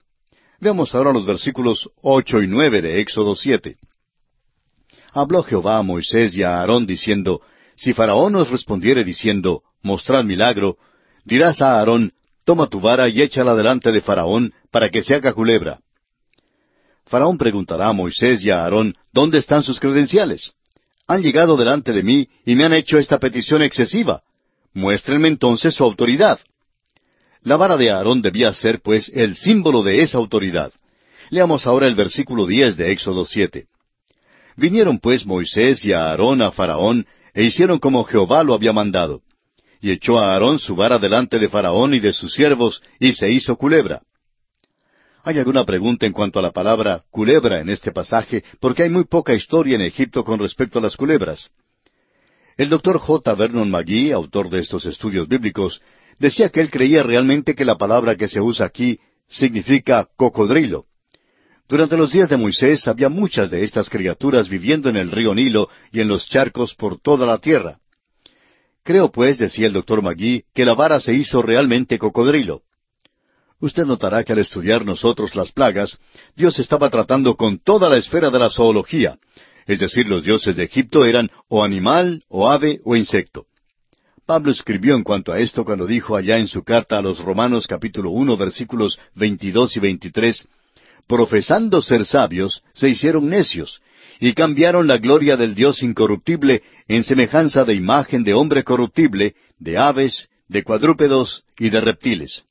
Veamos 0.61 0.95
ahora 0.95 1.13
los 1.13 1.27
versículos 1.27 1.91
ocho 2.01 2.41
y 2.41 2.47
nueve 2.47 2.81
de 2.81 3.01
Éxodo 3.01 3.35
siete. 3.35 3.79
Habló 5.13 5.43
Jehová 5.43 5.79
a 5.79 5.83
Moisés 5.83 6.37
y 6.37 6.45
a 6.45 6.61
Aarón 6.61 6.87
diciendo, 6.87 7.41
Si 7.75 7.95
Faraón 7.95 8.37
os 8.37 8.49
respondiere 8.49 9.03
diciendo, 9.03 9.65
Mostrad 9.83 10.23
milagro, 10.23 10.77
dirás 11.25 11.61
a 11.61 11.81
Aarón, 11.81 12.13
Toma 12.45 12.69
tu 12.69 12.79
vara 12.79 13.09
y 13.09 13.21
échala 13.21 13.57
delante 13.57 13.91
de 13.91 14.01
Faraón, 14.03 14.55
para 14.71 14.89
que 14.89 15.03
se 15.03 15.17
haga 15.17 15.33
culebra. 15.33 15.81
Faraón 17.07 17.39
preguntará 17.39 17.89
a 17.89 17.93
Moisés 17.93 18.45
y 18.45 18.51
a 18.51 18.63
Aarón, 18.63 18.95
¿dónde 19.13 19.39
están 19.39 19.65
sus 19.65 19.81
credenciales? 19.81 20.53
Han 21.09 21.23
llegado 21.23 21.57
delante 21.57 21.93
de 21.93 22.05
mí 22.05 22.29
y 22.45 22.55
me 22.55 22.65
han 22.65 22.73
hecho 22.73 22.99
esta 22.99 23.19
petición 23.19 23.63
excesiva. 23.63 24.23
Muéstrenme 24.75 25.27
entonces 25.27 25.75
su 25.75 25.83
autoridad. 25.83 26.39
La 27.43 27.57
vara 27.57 27.77
de 27.77 27.91
Aarón 27.91 28.23
debía 28.23 28.53
ser, 28.53 28.81
pues, 28.81 29.11
el 29.15 29.37
símbolo 29.37 29.83
de 29.83 30.03
esa 30.03 30.19
autoridad. 30.19 30.73
Leamos 31.31 31.67
ahora 31.67 31.87
el 31.87 31.95
versículo 31.95 32.47
diez 32.47 32.77
de 32.77 32.93
Éxodo 32.93 33.25
siete. 33.27 33.67
Vinieron 34.57 34.99
pues 34.99 35.27
Moisés 35.27 35.85
y 35.85 35.93
Aarón 35.93 36.41
a 36.41 36.51
Faraón, 36.51 37.07
e 37.35 37.45
hicieron 37.45 37.79
como 37.79 38.05
Jehová 38.05 38.43
lo 38.43 38.55
había 38.55 38.73
mandado. 38.73 39.21
Y 39.81 39.91
echó 39.91 40.19
a 40.19 40.33
Aarón 40.33 40.59
su 40.59 40.75
vara 40.75 40.99
delante 40.99 41.39
de 41.39 41.49
Faraón 41.49 41.95
y 41.95 42.01
de 42.01 42.13
sus 42.13 42.33
siervos, 42.33 42.83
y 42.99 43.13
se 43.13 43.31
hizo 43.31 43.57
culebra. 43.57 44.03
¿Hay 45.23 45.39
alguna 45.39 45.65
pregunta 45.65 46.07
en 46.07 46.13
cuanto 46.13 46.39
a 46.39 46.43
la 46.43 46.53
palabra 46.53 47.03
culebra 47.11 47.61
en 47.61 47.69
este 47.69 47.93
pasaje? 47.93 48.45
Porque 48.61 48.85
hay 48.85 48.91
muy 48.91 49.05
poca 49.05 49.35
historia 49.35 49.75
en 49.75 49.83
Egipto 49.83 50.25
con 50.25 50.39
respecto 50.39 50.79
a 50.79 50.83
las 50.83 50.97
culebras. 50.97 51.51
El 52.57 52.71
doctor 52.71 52.99
J. 52.99 53.35
Vernon 53.35 53.71
McGee, 53.71 54.13
autor 54.13 54.49
de 54.49 54.61
estos 54.61 54.87
estudios 54.87 55.29
bíblicos, 55.29 55.83
decía 56.19 56.51
que 56.51 56.61
él 56.61 56.71
creía 56.71 57.03
realmente 57.03 57.55
que 57.55 57.65
la 57.65 57.77
palabra 57.77 58.17
que 58.17 58.29
se 58.29 58.41
usa 58.41 58.67
aquí 58.67 58.99
significa 59.29 60.09
cocodrilo. 60.17 60.87
Durante 61.69 61.97
los 61.97 62.13
días 62.13 62.29
de 62.29 62.37
Moisés 62.37 62.87
había 62.87 63.09
muchas 63.09 63.51
de 63.51 63.65
estas 63.65 63.91
criaturas 63.91 64.49
viviendo 64.49 64.89
en 64.89 64.97
el 64.97 65.11
río 65.11 65.35
Nilo 65.35 65.69
y 65.91 66.01
en 66.01 66.09
los 66.09 66.29
charcos 66.29 66.75
por 66.75 67.01
toda 67.01 67.27
la 67.27 67.39
tierra. 67.39 67.79
Creo, 68.85 69.11
pues, 69.11 69.39
decía 69.39 69.67
el 69.67 69.73
doctor 69.73 70.01
Magui, 70.01 70.45
que 70.55 70.65
la 70.65 70.75
vara 70.75 71.01
se 71.01 71.13
hizo 71.13 71.43
realmente 71.43 71.99
cocodrilo. 71.99 72.63
Usted 73.59 73.85
notará 73.85 74.23
que 74.23 74.33
al 74.33 74.39
estudiar 74.39 74.85
nosotros 74.85 75.35
las 75.35 75.51
plagas, 75.51 75.99
Dios 76.37 76.59
estaba 76.61 76.89
tratando 76.89 77.35
con 77.35 77.59
toda 77.59 77.91
la 77.91 77.97
esfera 77.97 78.31
de 78.31 78.39
la 78.39 78.51
zoología, 78.51 79.19
es 79.67 79.81
decir, 79.81 80.07
los 80.07 80.23
dioses 80.23 80.55
de 80.55 80.65
Egipto 80.65 81.05
eran 81.05 81.31
o 81.49 81.65
animal, 81.65 82.23
o 82.29 82.49
ave, 82.49 82.81
o 82.85 82.95
insecto. 82.95 83.47
Pablo 84.27 84.51
escribió 84.51 84.97
en 84.97 85.05
cuanto 85.05 85.33
a 85.33 85.39
esto 85.39 85.65
cuando 85.65 85.87
dijo 85.87 86.17
allá 86.17 86.39
en 86.39 86.49
su 86.49 86.65
carta 86.65 86.99
a 86.99 87.03
los 87.03 87.21
Romanos 87.21 87.67
capítulo 87.67 88.11
uno 88.11 88.37
versículos 88.37 88.99
veintidós 89.15 89.77
y 89.77 89.81
veintitrés 89.81 90.47
profesando 91.07 91.83
ser 91.83 92.05
sabios, 92.05 92.63
se 92.75 92.89
hicieron 92.89 93.29
necios, 93.29 93.81
y 94.19 94.33
cambiaron 94.33 94.87
la 94.87 94.99
gloria 94.99 95.37
del 95.37 95.55
Dios 95.55 95.83
incorruptible 95.83 96.63
en 96.89 97.05
semejanza 97.05 97.65
de 97.65 97.75
imagen 97.75 98.25
de 98.25 98.35
hombre 98.35 98.65
corruptible, 98.65 99.35
de 99.59 99.79
aves, 99.79 100.29
de 100.49 100.63
cuadrúpedos 100.63 101.45
y 101.59 101.71
de 101.71 101.81
reptiles. 101.81 102.45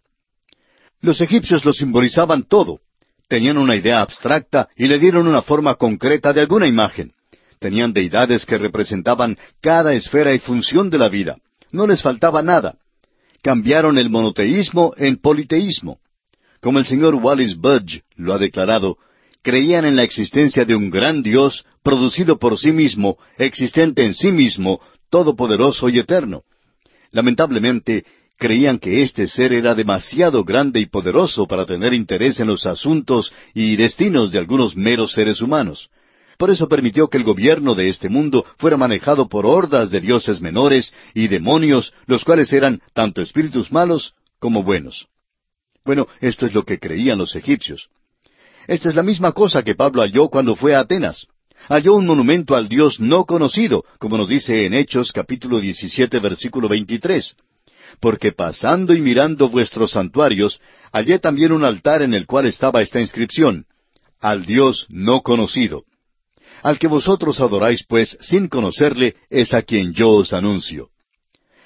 Los 1.01 1.21
egipcios 1.21 1.65
lo 1.65 1.73
simbolizaban 1.73 2.43
todo. 2.43 2.79
Tenían 3.27 3.57
una 3.57 3.75
idea 3.75 4.01
abstracta 4.01 4.69
y 4.75 4.87
le 4.87 4.99
dieron 4.99 5.27
una 5.27 5.41
forma 5.41 5.75
concreta 5.75 6.31
de 6.31 6.41
alguna 6.41 6.67
imagen. 6.67 7.13
Tenían 7.59 7.93
deidades 7.93 8.45
que 8.45 8.57
representaban 8.57 9.37
cada 9.61 9.93
esfera 9.93 10.33
y 10.33 10.39
función 10.39 10.89
de 10.89 10.97
la 10.97 11.09
vida. 11.09 11.37
No 11.75 11.85
les 11.85 12.01
faltaba 12.01 12.41
nada. 12.41 12.77
Cambiaron 13.43 13.97
el 13.97 14.09
monoteísmo 14.09 14.93
en 14.97 15.17
politeísmo 15.17 15.99
como 16.65 16.79
el 16.79 16.85
señor 16.87 17.13
Wallis 17.13 17.57
Budge 17.57 18.01
lo 18.15 18.33
ha 18.33 18.39
declarado, 18.39 18.97
creían 19.43 19.85
en 19.85 19.95
la 19.95 20.01
existencia 20.01 20.65
de 20.65 20.75
un 20.75 20.89
gran 20.89 21.21
Dios 21.21 21.63
producido 21.83 22.39
por 22.39 22.57
sí 22.57 22.71
mismo, 22.71 23.19
existente 23.37 24.03
en 24.03 24.15
sí 24.15 24.31
mismo, 24.31 24.81
todopoderoso 25.11 25.89
y 25.89 25.99
eterno. 25.99 26.41
Lamentablemente, 27.11 28.03
creían 28.35 28.79
que 28.79 29.03
este 29.03 29.27
ser 29.27 29.53
era 29.53 29.75
demasiado 29.75 30.43
grande 30.43 30.79
y 30.79 30.87
poderoso 30.87 31.45
para 31.45 31.67
tener 31.67 31.93
interés 31.93 32.39
en 32.39 32.47
los 32.47 32.65
asuntos 32.65 33.31
y 33.53 33.75
destinos 33.75 34.31
de 34.31 34.39
algunos 34.39 34.75
meros 34.75 35.11
seres 35.11 35.43
humanos. 35.43 35.91
Por 36.37 36.49
eso 36.49 36.67
permitió 36.67 37.07
que 37.07 37.17
el 37.17 37.23
gobierno 37.23 37.75
de 37.75 37.89
este 37.89 38.09
mundo 38.09 38.45
fuera 38.57 38.77
manejado 38.77 39.27
por 39.29 39.45
hordas 39.45 39.89
de 39.89 40.01
dioses 40.01 40.41
menores 40.41 40.93
y 41.13 41.27
demonios, 41.27 41.93
los 42.07 42.23
cuales 42.23 42.51
eran 42.51 42.81
tanto 42.93 43.21
espíritus 43.21 43.71
malos 43.71 44.13
como 44.39 44.63
buenos. 44.63 45.07
Bueno, 45.85 46.07
esto 46.19 46.45
es 46.45 46.53
lo 46.53 46.63
que 46.63 46.79
creían 46.79 47.17
los 47.17 47.35
egipcios. 47.35 47.89
Esta 48.67 48.89
es 48.89 48.95
la 48.95 49.03
misma 49.03 49.31
cosa 49.31 49.63
que 49.63 49.75
Pablo 49.75 50.01
halló 50.01 50.29
cuando 50.29 50.55
fue 50.55 50.75
a 50.75 50.79
Atenas. 50.79 51.27
Halló 51.69 51.95
un 51.95 52.05
monumento 52.05 52.55
al 52.55 52.67
Dios 52.67 52.99
no 52.99 53.25
conocido, 53.25 53.85
como 53.99 54.17
nos 54.17 54.27
dice 54.27 54.65
en 54.65 54.73
Hechos 54.73 55.11
capítulo 55.11 55.59
17 55.59 56.19
versículo 56.19 56.67
23. 56.67 57.35
Porque 57.99 58.31
pasando 58.33 58.93
y 58.93 59.01
mirando 59.01 59.49
vuestros 59.49 59.91
santuarios, 59.91 60.59
hallé 60.91 61.19
también 61.19 61.51
un 61.51 61.63
altar 61.63 62.01
en 62.01 62.13
el 62.13 62.25
cual 62.25 62.45
estaba 62.45 62.81
esta 62.81 62.99
inscripción, 62.99 63.65
al 64.19 64.45
Dios 64.45 64.85
no 64.89 65.21
conocido. 65.21 65.85
Al 66.65 66.79
que 66.79 66.87
vosotros 66.87 67.39
adoráis, 67.41 67.83
pues, 67.87 68.17
sin 68.21 68.47
conocerle, 68.47 69.15
es 69.29 69.53
a 69.53 69.61
quien 69.61 69.93
yo 69.93 70.09
os 70.09 70.33
anuncio. 70.33 70.89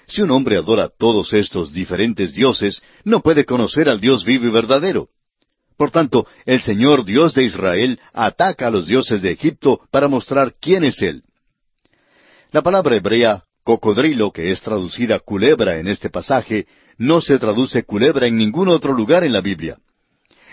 Si 0.06 0.22
un 0.22 0.30
hombre 0.30 0.58
adora 0.58 0.90
todos 0.90 1.32
estos 1.32 1.72
diferentes 1.72 2.34
dioses, 2.34 2.82
no 3.06 3.22
puede 3.22 3.46
conocer 3.46 3.88
al 3.88 4.02
Dios 4.02 4.26
vivo 4.26 4.48
y 4.48 4.50
verdadero. 4.50 5.08
Por 5.78 5.90
tanto, 5.90 6.28
el 6.46 6.60
Señor 6.60 7.06
Dios 7.06 7.34
de 7.34 7.46
Israel 7.46 7.98
ataca 8.12 8.68
a 8.68 8.72
los 8.72 8.88
dioses 8.88 9.22
de 9.22 9.32
Egipto 9.32 9.80
para 9.90 10.10
mostrar 10.10 10.56
quién 10.60 10.84
es 10.84 11.02
Él. 11.02 11.24
La 12.52 12.62
palabra 12.62 12.98
hebrea 12.98 13.46
cocodrilo, 13.64 14.34
que 14.34 14.52
es 14.52 14.62
traducida 14.62 15.20
culebra 15.20 15.78
en 15.78 15.88
este 15.88 16.10
pasaje, 16.10 16.68
no 16.98 17.22
se 17.22 17.40
traduce 17.40 17.84
culebra 17.84 18.28
en 18.28 18.36
ningún 18.36 18.68
otro 18.68 18.92
lugar 18.92 19.24
en 19.24 19.32
la 19.32 19.40
Biblia. 19.40 19.78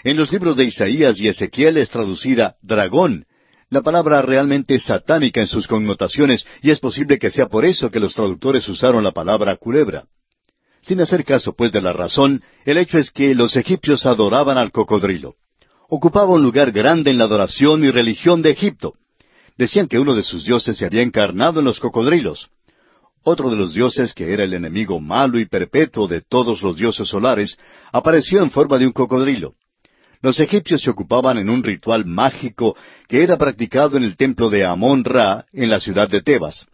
En 0.05 0.17
los 0.17 0.31
libros 0.31 0.57
de 0.57 0.67
Isaías 0.67 1.19
y 1.19 1.27
Ezequiel 1.27 1.79
es 1.79 1.91
traducida 1.91 2.55
dragón, 2.63 3.27
la 3.69 3.83
palabra 3.83 4.23
realmente 4.23 4.77
es 4.77 4.85
satánica 4.85 5.41
en 5.41 5.49
sus 5.49 5.67
connotaciones 5.67 6.47
y 6.63 6.71
es 6.71 6.79
posible 6.79 7.19
que 7.19 7.31
sea 7.31 7.49
por 7.49 7.65
eso 7.65 7.91
que 7.91 7.99
los 7.99 8.15
traductores 8.15 8.69
usaron 8.69 9.03
la 9.03 9.11
palabra 9.11 9.57
culebra. 9.57 10.05
Sin 10.83 11.01
hacer 11.01 11.25
caso, 11.25 11.53
pues, 11.53 11.73
de 11.73 11.81
la 11.81 11.93
razón, 11.93 12.43
el 12.65 12.79
hecho 12.79 12.97
es 12.97 13.11
que 13.11 13.35
los 13.35 13.57
egipcios 13.57 14.07
adoraban 14.07 14.57
al 14.57 14.71
cocodrilo. 14.71 15.35
Ocupaba 15.89 16.33
un 16.33 16.43
lugar 16.43 16.71
grande 16.71 17.11
en 17.11 17.19
la 17.19 17.25
adoración 17.25 17.85
y 17.85 17.91
religión 17.91 18.41
de 18.41 18.51
Egipto. 18.51 18.95
Decían 19.59 19.89
que 19.89 19.99
uno 19.99 20.15
de 20.15 20.23
sus 20.23 20.45
dioses 20.45 20.77
se 20.77 20.87
había 20.87 21.03
encarnado 21.03 21.59
en 21.59 21.65
los 21.65 21.81
cocodrilos. 21.81 22.49
Otro 23.25 23.51
de 23.51 23.57
los 23.57 23.75
dioses, 23.75 24.15
que 24.15 24.33
era 24.33 24.45
el 24.45 24.55
enemigo 24.55 25.01
malo 25.01 25.41
y 25.41 25.47
perpetuo 25.47 26.07
de 26.07 26.21
todos 26.21 26.63
los 26.63 26.77
dioses 26.77 27.09
solares, 27.09 27.59
apareció 27.91 28.41
en 28.41 28.53
forma 28.53 28.79
de 28.79 28.87
un 28.87 28.93
cocodrilo. 28.93 29.55
Los 30.27 30.41
egipcios 30.41 30.83
se 30.83 30.91
ocupaban 30.91 31.39
en 31.39 31.49
un 31.49 31.63
ritual 31.63 32.05
mágico 32.05 32.77
que 33.07 33.23
era 33.23 33.39
practicado 33.39 33.97
en 33.97 34.03
el 34.03 34.17
templo 34.17 34.51
de 34.51 34.67
Amón-Ra 34.67 35.47
en 35.53 35.71
la 35.71 35.79
ciudad 35.79 36.09
de 36.09 36.21
Tebas. 36.21 36.67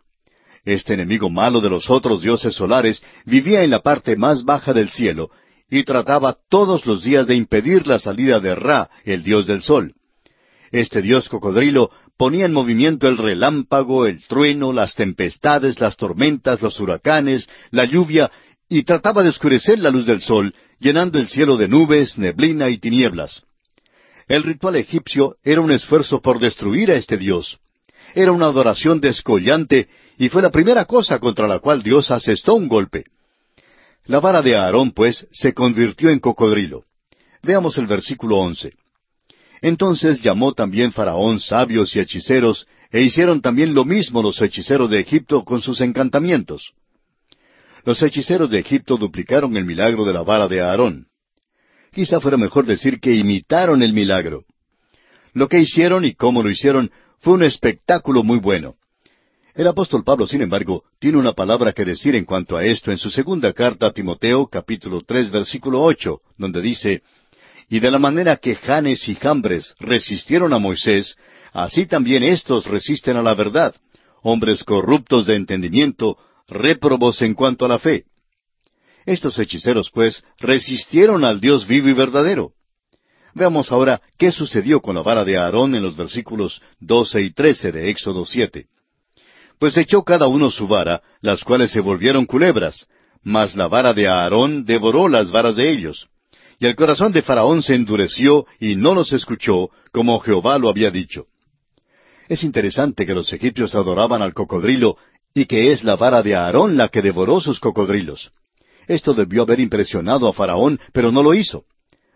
Este 0.65 0.95
enemigo 0.95 1.29
malo 1.29 1.61
de 1.61 1.69
los 1.69 1.91
otros 1.91 2.23
dioses 2.23 2.55
solares 2.55 3.03
vivía 3.27 3.63
en 3.63 3.69
la 3.69 3.81
parte 3.81 4.17
más 4.17 4.45
baja 4.45 4.73
del 4.73 4.89
cielo 4.89 5.29
y 5.69 5.85
trataba 5.85 6.39
todos 6.49 6.87
los 6.87 7.03
días 7.05 7.27
de 7.27 7.35
impedir 7.35 7.87
la 7.87 7.99
salida 7.99 8.41
de 8.41 8.55
Ra, 8.55 8.89
el 9.05 9.23
dios 9.23 9.47
del 9.47 9.61
sol. 9.61 9.97
Este 10.71 11.03
dios 11.03 11.29
cocodrilo 11.29 11.91
ponía 12.17 12.47
en 12.47 12.55
movimiento 12.55 13.07
el 13.07 13.19
relámpago, 13.19 14.07
el 14.07 14.27
trueno, 14.27 14.73
las 14.73 14.95
tempestades, 14.95 15.79
las 15.79 15.99
tormentas, 15.99 16.63
los 16.63 16.81
huracanes, 16.81 17.51
la 17.71 17.85
lluvia, 17.85 18.31
y 18.73 18.85
trataba 18.85 19.23
de 19.23 19.29
oscurecer 19.29 19.79
la 19.81 19.91
luz 19.91 20.07
del 20.07 20.23
sol 20.23 20.55
llenando 20.81 21.19
el 21.19 21.29
cielo 21.29 21.59
de 21.59 21.69
nubes, 21.69 22.17
neblina 22.17 22.71
y 22.71 22.79
tinieblas. 22.79 23.43
El 24.29 24.45
ritual 24.45 24.77
egipcio 24.77 25.37
era 25.45 25.61
un 25.61 25.71
esfuerzo 25.71 26.23
por 26.23 26.39
destruir 26.39 26.91
a 26.91 26.95
este 26.95 27.19
Dios. 27.19 27.59
Era 28.15 28.33
una 28.33 28.47
adoración 28.47 28.99
descollante 28.99 29.89
y 30.17 30.31
fue 30.31 30.41
la 30.41 30.51
primera 30.51 30.87
cosa 30.87 31.19
contra 31.19 31.47
la 31.47 31.59
cual 31.59 31.83
Dios 31.83 32.11
asestó 32.11 32.55
un 32.55 32.67
golpe. 32.67 33.05
La 34.07 34.21
vara 34.21 34.41
de 34.41 34.57
Aarón, 34.57 34.93
pues, 34.93 35.27
se 35.31 35.53
convirtió 35.53 36.09
en 36.09 36.19
cocodrilo. 36.19 36.87
Veamos 37.43 37.77
el 37.77 37.87
versículo 37.87 38.39
once. 38.39 38.73
Entonces 39.61 40.23
llamó 40.23 40.55
también 40.55 40.93
Faraón 40.93 41.41
sabios 41.41 41.95
y 41.95 42.01
hechiceros, 42.01 42.67
e 42.91 43.03
hicieron 43.03 43.43
también 43.43 43.75
lo 43.75 43.85
mismo 43.85 44.23
los 44.23 44.41
hechiceros 44.41 44.89
de 44.89 45.01
Egipto 45.01 45.45
con 45.45 45.61
sus 45.61 45.83
encantamientos. 45.83 46.73
Los 47.85 48.03
hechiceros 48.03 48.51
de 48.51 48.61
Egipto 48.61 48.97
duplicaron 48.97 49.57
el 49.57 49.65
milagro 49.65 50.05
de 50.05 50.13
la 50.13 50.23
vara 50.23 50.49
de 50.49 50.61
Aarón. 50.61 51.07
Quizá 51.93 52.21
fuera 52.21 52.37
mejor 52.37 52.65
decir 52.65 53.01
que 53.01 53.15
imitaron 53.15 53.83
el 53.83 53.93
milagro. 53.93 54.45
Lo 55.35 55.49
que 55.49 55.61
hicieron 55.61 56.05
y 56.05 56.15
cómo 56.15 56.43
lo 56.43 56.51
hicieron 56.51 56.91
fue 57.21 57.35
un 57.35 57.43
espectáculo 57.43 58.23
muy 58.23 58.39
bueno. 58.39 58.77
El 59.55 59.67
apóstol 59.69 60.03
Pablo, 60.03 60.27
sin 60.27 60.41
embargo, 60.41 60.85
tiene 60.99 61.19
una 61.19 61.33
palabra 61.33 61.73
que 61.73 61.85
decir 61.85 62.17
en 62.17 62.25
cuanto 62.25 62.57
a 62.57 62.65
esto 62.65 62.91
en 62.91 62.99
su 62.99 63.11
segunda 63.11 63.53
carta 63.53 63.87
a 63.87 63.93
Timoteo, 63.93 64.47
capítulo 64.47 65.03
tres, 65.07 65.31
versículo 65.31 65.83
ocho, 65.83 66.21
donde 66.39 66.63
dice 66.63 67.03
y 67.73 67.81
de 67.81 67.91
la 67.91 67.99
manera 67.99 68.37
que 68.37 68.55
Janes 68.55 69.09
y 69.09 69.15
Jambres 69.15 69.75
resistieron 69.81 70.53
a 70.53 70.59
Moisés, 70.59 71.17
así 71.55 71.87
también 71.87 72.23
éstos 72.23 72.67
resisten 72.67 73.17
a 73.17 73.23
la 73.23 73.33
verdad, 73.33 73.75
hombres 74.21 74.63
corruptos 74.63 75.25
de 75.25 75.37
entendimiento, 75.37 76.19
réprobos 76.53 77.23
en 77.23 77.35
cuanto 77.35 77.65
a 77.65 77.69
la 77.69 77.79
fe. 77.79 78.05
Estos 79.05 79.39
hechiceros, 79.39 79.91
pues, 79.91 80.23
resistieron 80.39 81.25
al 81.25 81.41
Dios 81.41 81.67
vivo 81.67 81.89
y 81.89 81.93
verdadero. 81.93 82.53
Veamos 83.35 83.73
ahora 83.73 84.01
qué 84.19 84.31
sucedió 84.31 84.81
con 84.81 84.95
la 84.95 85.03
vara 85.03 85.25
de 85.25 85.39
Aarón 85.39 85.75
en 85.75 85.83
los 85.83 85.97
versículos 85.97 86.61
doce 86.79 87.23
y 87.23 87.33
trece 87.33 87.73
de 87.73 87.89
Éxodo 87.91 88.27
siete. 88.27 88.67
Pues 89.59 89.77
echó 89.77 90.03
cada 90.03 90.27
uno 90.27 90.51
su 90.51 90.69
vara, 90.69 91.03
las 91.21 91.43
cuales 91.45 91.71
se 91.71 91.81
volvieron 91.81 92.27
culebras, 92.27 92.87
mas 93.23 93.57
la 93.57 93.69
vara 93.69 93.95
de 93.95 94.09
Aarón 94.09 94.65
devoró 94.65 95.09
las 95.09 95.31
varas 95.31 95.57
de 95.57 95.71
ellos. 95.71 96.09
Y 96.59 96.67
el 96.67 96.77
corazón 96.77 97.13
de 97.13 97.23
Faraón 97.23 97.63
se 97.63 97.75
endureció 97.75 98.47
y 98.61 98.77
no 98.77 98.95
los 98.95 99.13
escuchó, 99.13 99.71
como 99.93 100.21
Jehová 100.21 100.59
lo 100.59 100.69
había 100.69 100.91
dicho. 100.91 101.27
Es 102.29 102.45
interesante 102.45 103.05
que 103.05 103.15
los 103.15 103.33
egipcios 103.33 103.75
adoraban 103.75 104.23
al 104.23 104.33
cocodrilo 104.33 104.97
y 105.35 105.47
que 105.47 105.73
es 105.73 105.85
la 105.85 105.97
vara 105.97 106.23
de 106.23 106.35
Aarón 106.35 106.77
la 106.77 106.89
que 106.89 107.03
devoró 107.03 107.41
sus 107.41 107.59
cocodrilos. 107.61 108.33
Esto 108.87 109.15
debió 109.15 109.43
haber 109.43 109.61
impresionado 109.61 110.29
a 110.29 110.33
Faraón, 110.33 110.79
pero 110.93 111.13
no 111.13 111.23
lo 111.23 111.35
hizo. 111.35 111.65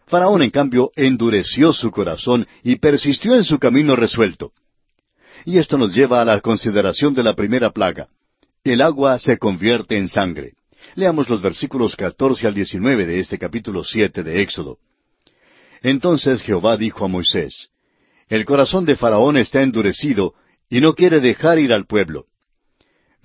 Faraón, 0.07 0.43
en 0.43 0.51
cambio, 0.51 0.91
endureció 0.95 1.73
su 1.73 1.91
corazón 1.91 2.47
y 2.63 2.77
persistió 2.77 3.35
en 3.35 3.45
su 3.45 3.59
camino 3.59 3.97
resuelto. 3.97 4.53
Y 5.45 5.59
esto 5.59 5.79
nos 5.79 5.95
lleva 5.95 6.21
a 6.21 6.25
la 6.25 6.41
consideración 6.41 7.15
de 7.15 7.23
la 7.23 7.35
primera 7.35 7.71
plaga. 7.71 8.09
El 8.65 8.81
agua 8.81 9.19
se 9.19 9.39
convierte 9.39 9.97
en 9.97 10.09
sangre. 10.09 10.53
Leamos 10.95 11.29
los 11.29 11.43
versículos 11.43 11.97
catorce 11.97 12.47
al 12.47 12.55
diecinueve 12.55 13.07
de 13.07 13.19
este 13.19 13.39
capítulo 13.39 13.85
siete 13.85 14.23
de 14.23 14.43
Éxodo. 14.43 14.79
Entonces 15.83 16.43
Jehová 16.43 16.77
dijo 16.77 17.05
a 17.05 17.09
Moisés, 17.09 17.69
El 18.29 18.45
corazón 18.45 18.85
de 18.85 18.97
Faraón 18.97 19.37
está 19.37 19.63
endurecido, 19.63 20.35
y 20.69 20.81
no 20.81 20.95
quiere 20.95 21.21
dejar 21.21 21.59
ir 21.59 21.73
al 21.73 21.87
pueblo. 21.87 22.27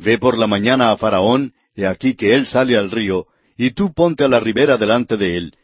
Ve 0.02 0.18
por 0.18 0.38
la 0.38 0.48
mañana 0.48 0.92
a 0.92 0.98
Faraón, 0.98 1.54
y 1.76 1.84
aquí 1.84 2.16
que 2.16 2.34
él 2.34 2.46
sale 2.46 2.78
al 2.78 2.92
río, 2.92 3.28
y 3.58 3.72
tú 3.72 3.94
ponte 3.94 4.24
a 4.24 4.28
la 4.28 4.40
ribera 4.40 4.78
delante 4.78 5.16
de 5.16 5.38
él, 5.38 5.56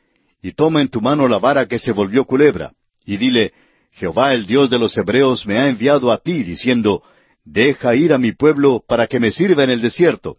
y 0.41 0.53
toma 0.53 0.81
en 0.81 0.89
tu 0.89 1.01
mano 1.01 1.27
la 1.27 1.39
vara 1.39 1.67
que 1.67 1.79
se 1.79 1.91
volvió 1.91 2.25
culebra, 2.25 2.71
y 3.05 3.17
dile, 3.17 3.53
Jehová 3.91 4.33
el 4.33 4.45
Dios 4.45 4.69
de 4.69 4.79
los 4.79 4.95
Hebreos 4.97 5.45
me 5.47 5.57
ha 5.57 5.67
enviado 5.67 6.11
a 6.11 6.19
ti, 6.19 6.43
diciendo, 6.43 7.03
Deja 7.43 7.95
ir 7.95 8.13
a 8.13 8.17
mi 8.17 8.33
pueblo 8.33 8.83
para 8.87 9.07
que 9.07 9.19
me 9.19 9.31
sirva 9.31 9.63
en 9.63 9.71
el 9.71 9.81
desierto 9.81 10.37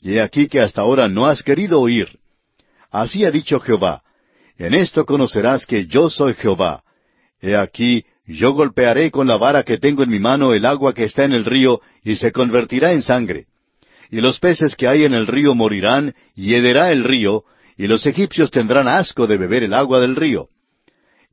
y 0.00 0.14
he 0.14 0.20
aquí 0.20 0.48
que 0.48 0.60
hasta 0.60 0.82
ahora 0.82 1.08
no 1.08 1.26
has 1.26 1.42
querido 1.42 1.80
oír. 1.80 2.18
Así 2.90 3.24
ha 3.24 3.30
dicho 3.30 3.60
Jehová, 3.60 4.02
en 4.56 4.74
esto 4.74 5.04
conocerás 5.04 5.66
que 5.66 5.86
yo 5.86 6.10
soy 6.10 6.34
Jehová. 6.34 6.82
He 7.40 7.56
aquí, 7.56 8.04
yo 8.34 8.52
golpearé 8.52 9.10
con 9.10 9.26
la 9.26 9.38
vara 9.38 9.62
que 9.62 9.78
tengo 9.78 10.02
en 10.02 10.10
mi 10.10 10.18
mano 10.18 10.52
el 10.52 10.66
agua 10.66 10.92
que 10.92 11.04
está 11.04 11.24
en 11.24 11.32
el 11.32 11.46
río, 11.46 11.80
y 12.04 12.16
se 12.16 12.30
convertirá 12.30 12.92
en 12.92 13.00
sangre. 13.00 13.46
Y 14.10 14.20
los 14.20 14.38
peces 14.38 14.76
que 14.76 14.86
hay 14.86 15.04
en 15.04 15.14
el 15.14 15.26
río 15.26 15.54
morirán, 15.54 16.14
y 16.36 16.54
hederá 16.54 16.92
el 16.92 17.04
río, 17.04 17.44
y 17.78 17.86
los 17.86 18.06
egipcios 18.06 18.50
tendrán 18.50 18.86
asco 18.86 19.26
de 19.26 19.38
beber 19.38 19.62
el 19.62 19.72
agua 19.72 19.98
del 20.00 20.14
río. 20.14 20.48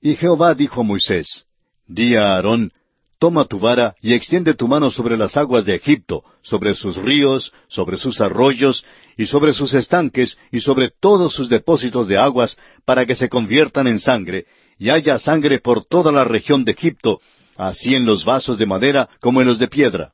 Y 0.01 0.15
Jehová 0.15 0.55
dijo 0.55 0.81
a 0.81 0.83
Moisés, 0.83 1.45
Di 1.85 2.15
a 2.15 2.35
Aarón, 2.35 2.71
Toma 3.19 3.45
tu 3.45 3.59
vara 3.59 3.95
y 4.01 4.13
extiende 4.13 4.53
tu 4.53 4.67
mano 4.67 4.91
sobre 4.91 5.17
las 5.17 5.37
aguas 5.37 5.65
de 5.65 5.73
Egipto, 5.73 6.23
sobre 6.41 6.75
sus 6.75 6.97
ríos, 6.97 7.53
sobre 7.67 7.97
sus 7.97 8.19
arroyos, 8.19 8.85
y 9.17 9.25
sobre 9.25 9.53
sus 9.53 9.73
estanques, 9.73 10.37
y 10.51 10.59
sobre 10.59 10.91
todos 10.99 11.33
sus 11.33 11.49
depósitos 11.49 12.07
de 12.07 12.17
aguas, 12.17 12.57
para 12.83 13.05
que 13.05 13.15
se 13.15 13.29
conviertan 13.29 13.87
en 13.87 13.99
sangre, 13.99 14.45
y 14.77 14.89
haya 14.89 15.19
sangre 15.19 15.59
por 15.59 15.85
toda 15.85 16.11
la 16.11 16.23
región 16.23 16.63
de 16.65 16.73
Egipto, 16.73 17.21
así 17.55 17.95
en 17.95 18.05
los 18.05 18.25
vasos 18.25 18.57
de 18.57 18.65
madera 18.65 19.09
como 19.19 19.41
en 19.41 19.47
los 19.47 19.59
de 19.59 19.67
piedra. 19.67 20.13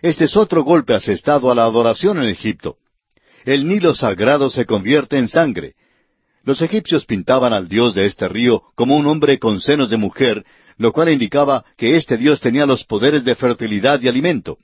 Este 0.00 0.24
es 0.24 0.36
otro 0.36 0.64
golpe 0.64 0.94
asestado 0.94 1.50
a 1.50 1.54
la 1.54 1.64
adoración 1.64 2.18
en 2.18 2.28
Egipto. 2.28 2.76
El 3.44 3.66
Nilo 3.68 3.94
sagrado 3.94 4.50
se 4.50 4.66
convierte 4.66 5.16
en 5.18 5.28
sangre. 5.28 5.74
Los 6.44 6.60
egipcios 6.60 7.04
pintaban 7.04 7.52
al 7.52 7.68
dios 7.68 7.94
de 7.94 8.06
este 8.06 8.28
río 8.28 8.62
como 8.74 8.96
un 8.96 9.06
hombre 9.06 9.38
con 9.38 9.60
senos 9.60 9.90
de 9.90 9.96
mujer, 9.96 10.44
lo 10.76 10.92
cual 10.92 11.10
indicaba 11.10 11.64
que 11.76 11.96
este 11.96 12.16
Dios 12.16 12.40
tenía 12.40 12.66
los 12.66 12.84
poderes 12.84 13.24
de 13.24 13.34
fertilidad 13.36 14.00
y 14.02 14.08
alimento. 14.08 14.58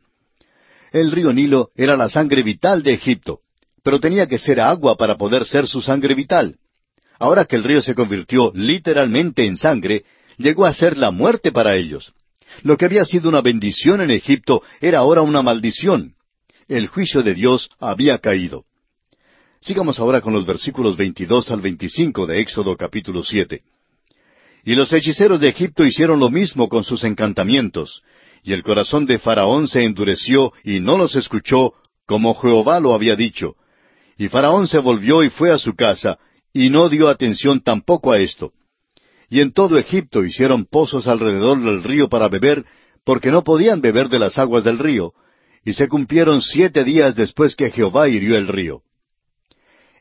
El 0.90 1.12
río 1.12 1.32
Nilo 1.32 1.70
era 1.76 1.96
la 1.96 2.08
sangre 2.08 2.42
vital 2.42 2.82
de 2.82 2.94
Egipto, 2.94 3.40
pero 3.82 4.00
tenía 4.00 4.26
que 4.26 4.38
ser 4.38 4.60
agua 4.60 4.96
para 4.96 5.16
poder 5.16 5.44
ser 5.44 5.66
su 5.66 5.80
sangre 5.80 6.14
vital. 6.14 6.56
Ahora 7.18 7.44
que 7.44 7.56
el 7.56 7.64
río 7.64 7.80
se 7.82 7.94
convirtió 7.94 8.52
literalmente 8.54 9.44
en 9.44 9.56
sangre, 9.56 10.04
llegó 10.36 10.66
a 10.66 10.72
ser 10.72 10.96
la 10.96 11.10
muerte 11.10 11.52
para 11.52 11.76
ellos. 11.76 12.12
Lo 12.62 12.76
que 12.76 12.84
había 12.84 13.04
sido 13.04 13.28
una 13.28 13.40
bendición 13.40 14.00
en 14.00 14.10
Egipto 14.10 14.62
era 14.80 15.00
ahora 15.00 15.22
una 15.22 15.42
maldición. 15.42 16.14
El 16.68 16.86
juicio 16.86 17.22
de 17.22 17.34
Dios 17.34 17.68
había 17.80 18.18
caído. 18.18 18.64
Sigamos 19.60 19.98
ahora 19.98 20.20
con 20.20 20.32
los 20.32 20.46
versículos 20.46 20.96
22 20.96 21.50
al 21.50 21.60
25 21.60 22.26
de 22.26 22.40
Éxodo 22.40 22.76
capítulo 22.76 23.24
7. 23.24 23.62
Y 24.64 24.74
los 24.74 24.92
hechiceros 24.92 25.40
de 25.40 25.48
Egipto 25.48 25.84
hicieron 25.84 26.20
lo 26.20 26.30
mismo 26.30 26.68
con 26.68 26.84
sus 26.84 27.02
encantamientos, 27.04 28.02
y 28.44 28.52
el 28.52 28.62
corazón 28.62 29.06
de 29.06 29.18
Faraón 29.18 29.66
se 29.66 29.82
endureció 29.82 30.52
y 30.62 30.78
no 30.78 30.96
los 30.96 31.16
escuchó, 31.16 31.72
como 32.06 32.34
Jehová 32.34 32.78
lo 32.78 32.94
había 32.94 33.16
dicho. 33.16 33.56
Y 34.16 34.28
Faraón 34.28 34.68
se 34.68 34.78
volvió 34.78 35.24
y 35.24 35.30
fue 35.30 35.50
a 35.50 35.58
su 35.58 35.74
casa, 35.74 36.18
y 36.52 36.70
no 36.70 36.88
dio 36.88 37.08
atención 37.08 37.60
tampoco 37.60 38.12
a 38.12 38.18
esto. 38.18 38.52
Y 39.30 39.40
en 39.40 39.52
todo 39.52 39.78
Egipto 39.78 40.24
hicieron 40.24 40.64
pozos 40.64 41.06
alrededor 41.06 41.60
del 41.60 41.82
río 41.82 42.08
para 42.08 42.28
beber, 42.28 42.64
porque 43.04 43.30
no 43.30 43.44
podían 43.44 43.80
beber 43.80 44.08
de 44.08 44.18
las 44.18 44.38
aguas 44.38 44.64
del 44.64 44.78
río, 44.78 45.12
y 45.64 45.74
se 45.74 45.88
cumplieron 45.88 46.40
siete 46.40 46.84
días 46.84 47.14
después 47.14 47.54
que 47.54 47.70
Jehová 47.70 48.08
hirió 48.08 48.36
el 48.36 48.48
río. 48.48 48.82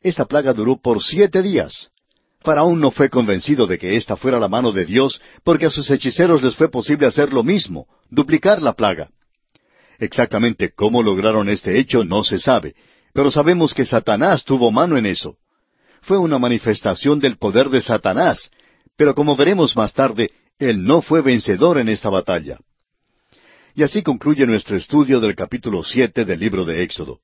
Esta 0.01 0.25
plaga 0.25 0.53
duró 0.53 0.79
por 0.81 1.01
siete 1.01 1.41
días. 1.41 1.91
Faraón 2.39 2.79
no 2.79 2.91
fue 2.91 3.09
convencido 3.09 3.67
de 3.67 3.77
que 3.77 3.95
esta 3.95 4.15
fuera 4.15 4.39
la 4.39 4.47
mano 4.47 4.71
de 4.71 4.85
Dios, 4.85 5.21
porque 5.43 5.65
a 5.65 5.69
sus 5.69 5.89
hechiceros 5.89 6.41
les 6.41 6.55
fue 6.55 6.69
posible 6.69 7.07
hacer 7.07 7.33
lo 7.33 7.43
mismo, 7.43 7.87
duplicar 8.09 8.61
la 8.61 8.73
plaga. 8.73 9.09
Exactamente 9.99 10.71
cómo 10.73 11.01
lograron 11.01 11.49
este 11.49 11.79
hecho 11.79 12.03
no 12.03 12.23
se 12.23 12.39
sabe, 12.39 12.75
pero 13.13 13.31
sabemos 13.31 13.73
que 13.73 13.83
Satanás 13.83 14.43
tuvo 14.45 14.71
mano 14.71 14.97
en 14.97 15.07
eso. 15.07 15.37
Fue 16.07 16.17
una 16.17 16.39
manifestación 16.39 17.19
del 17.19 17.37
poder 17.37 17.67
de 17.69 17.81
Satanás, 17.81 18.49
pero 18.95 19.13
como 19.13 19.35
veremos 19.35 19.75
más 19.75 19.93
tarde, 19.93 20.31
él 20.57 20.85
no 20.85 21.01
fue 21.01 21.21
vencedor 21.21 21.77
en 21.79 21.89
esta 21.89 22.09
batalla. 22.09 22.59
Y 23.75 23.83
así 23.83 24.01
concluye 24.03 24.47
nuestro 24.47 24.77
estudio 24.77 25.19
del 25.19 25.35
capítulo 25.35 25.83
siete 25.83 26.23
del 26.23 26.39
libro 26.39 26.63
de 26.63 26.81
Éxodo. 26.81 27.19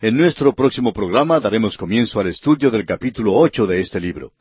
En 0.00 0.16
nuestro 0.16 0.54
próximo 0.54 0.94
programa 0.94 1.38
daremos 1.38 1.76
comienzo 1.76 2.18
al 2.18 2.28
estudio 2.28 2.70
del 2.70 2.86
capítulo 2.86 3.34
ocho 3.34 3.66
de 3.66 3.80
este 3.80 4.00
libro. 4.00 4.32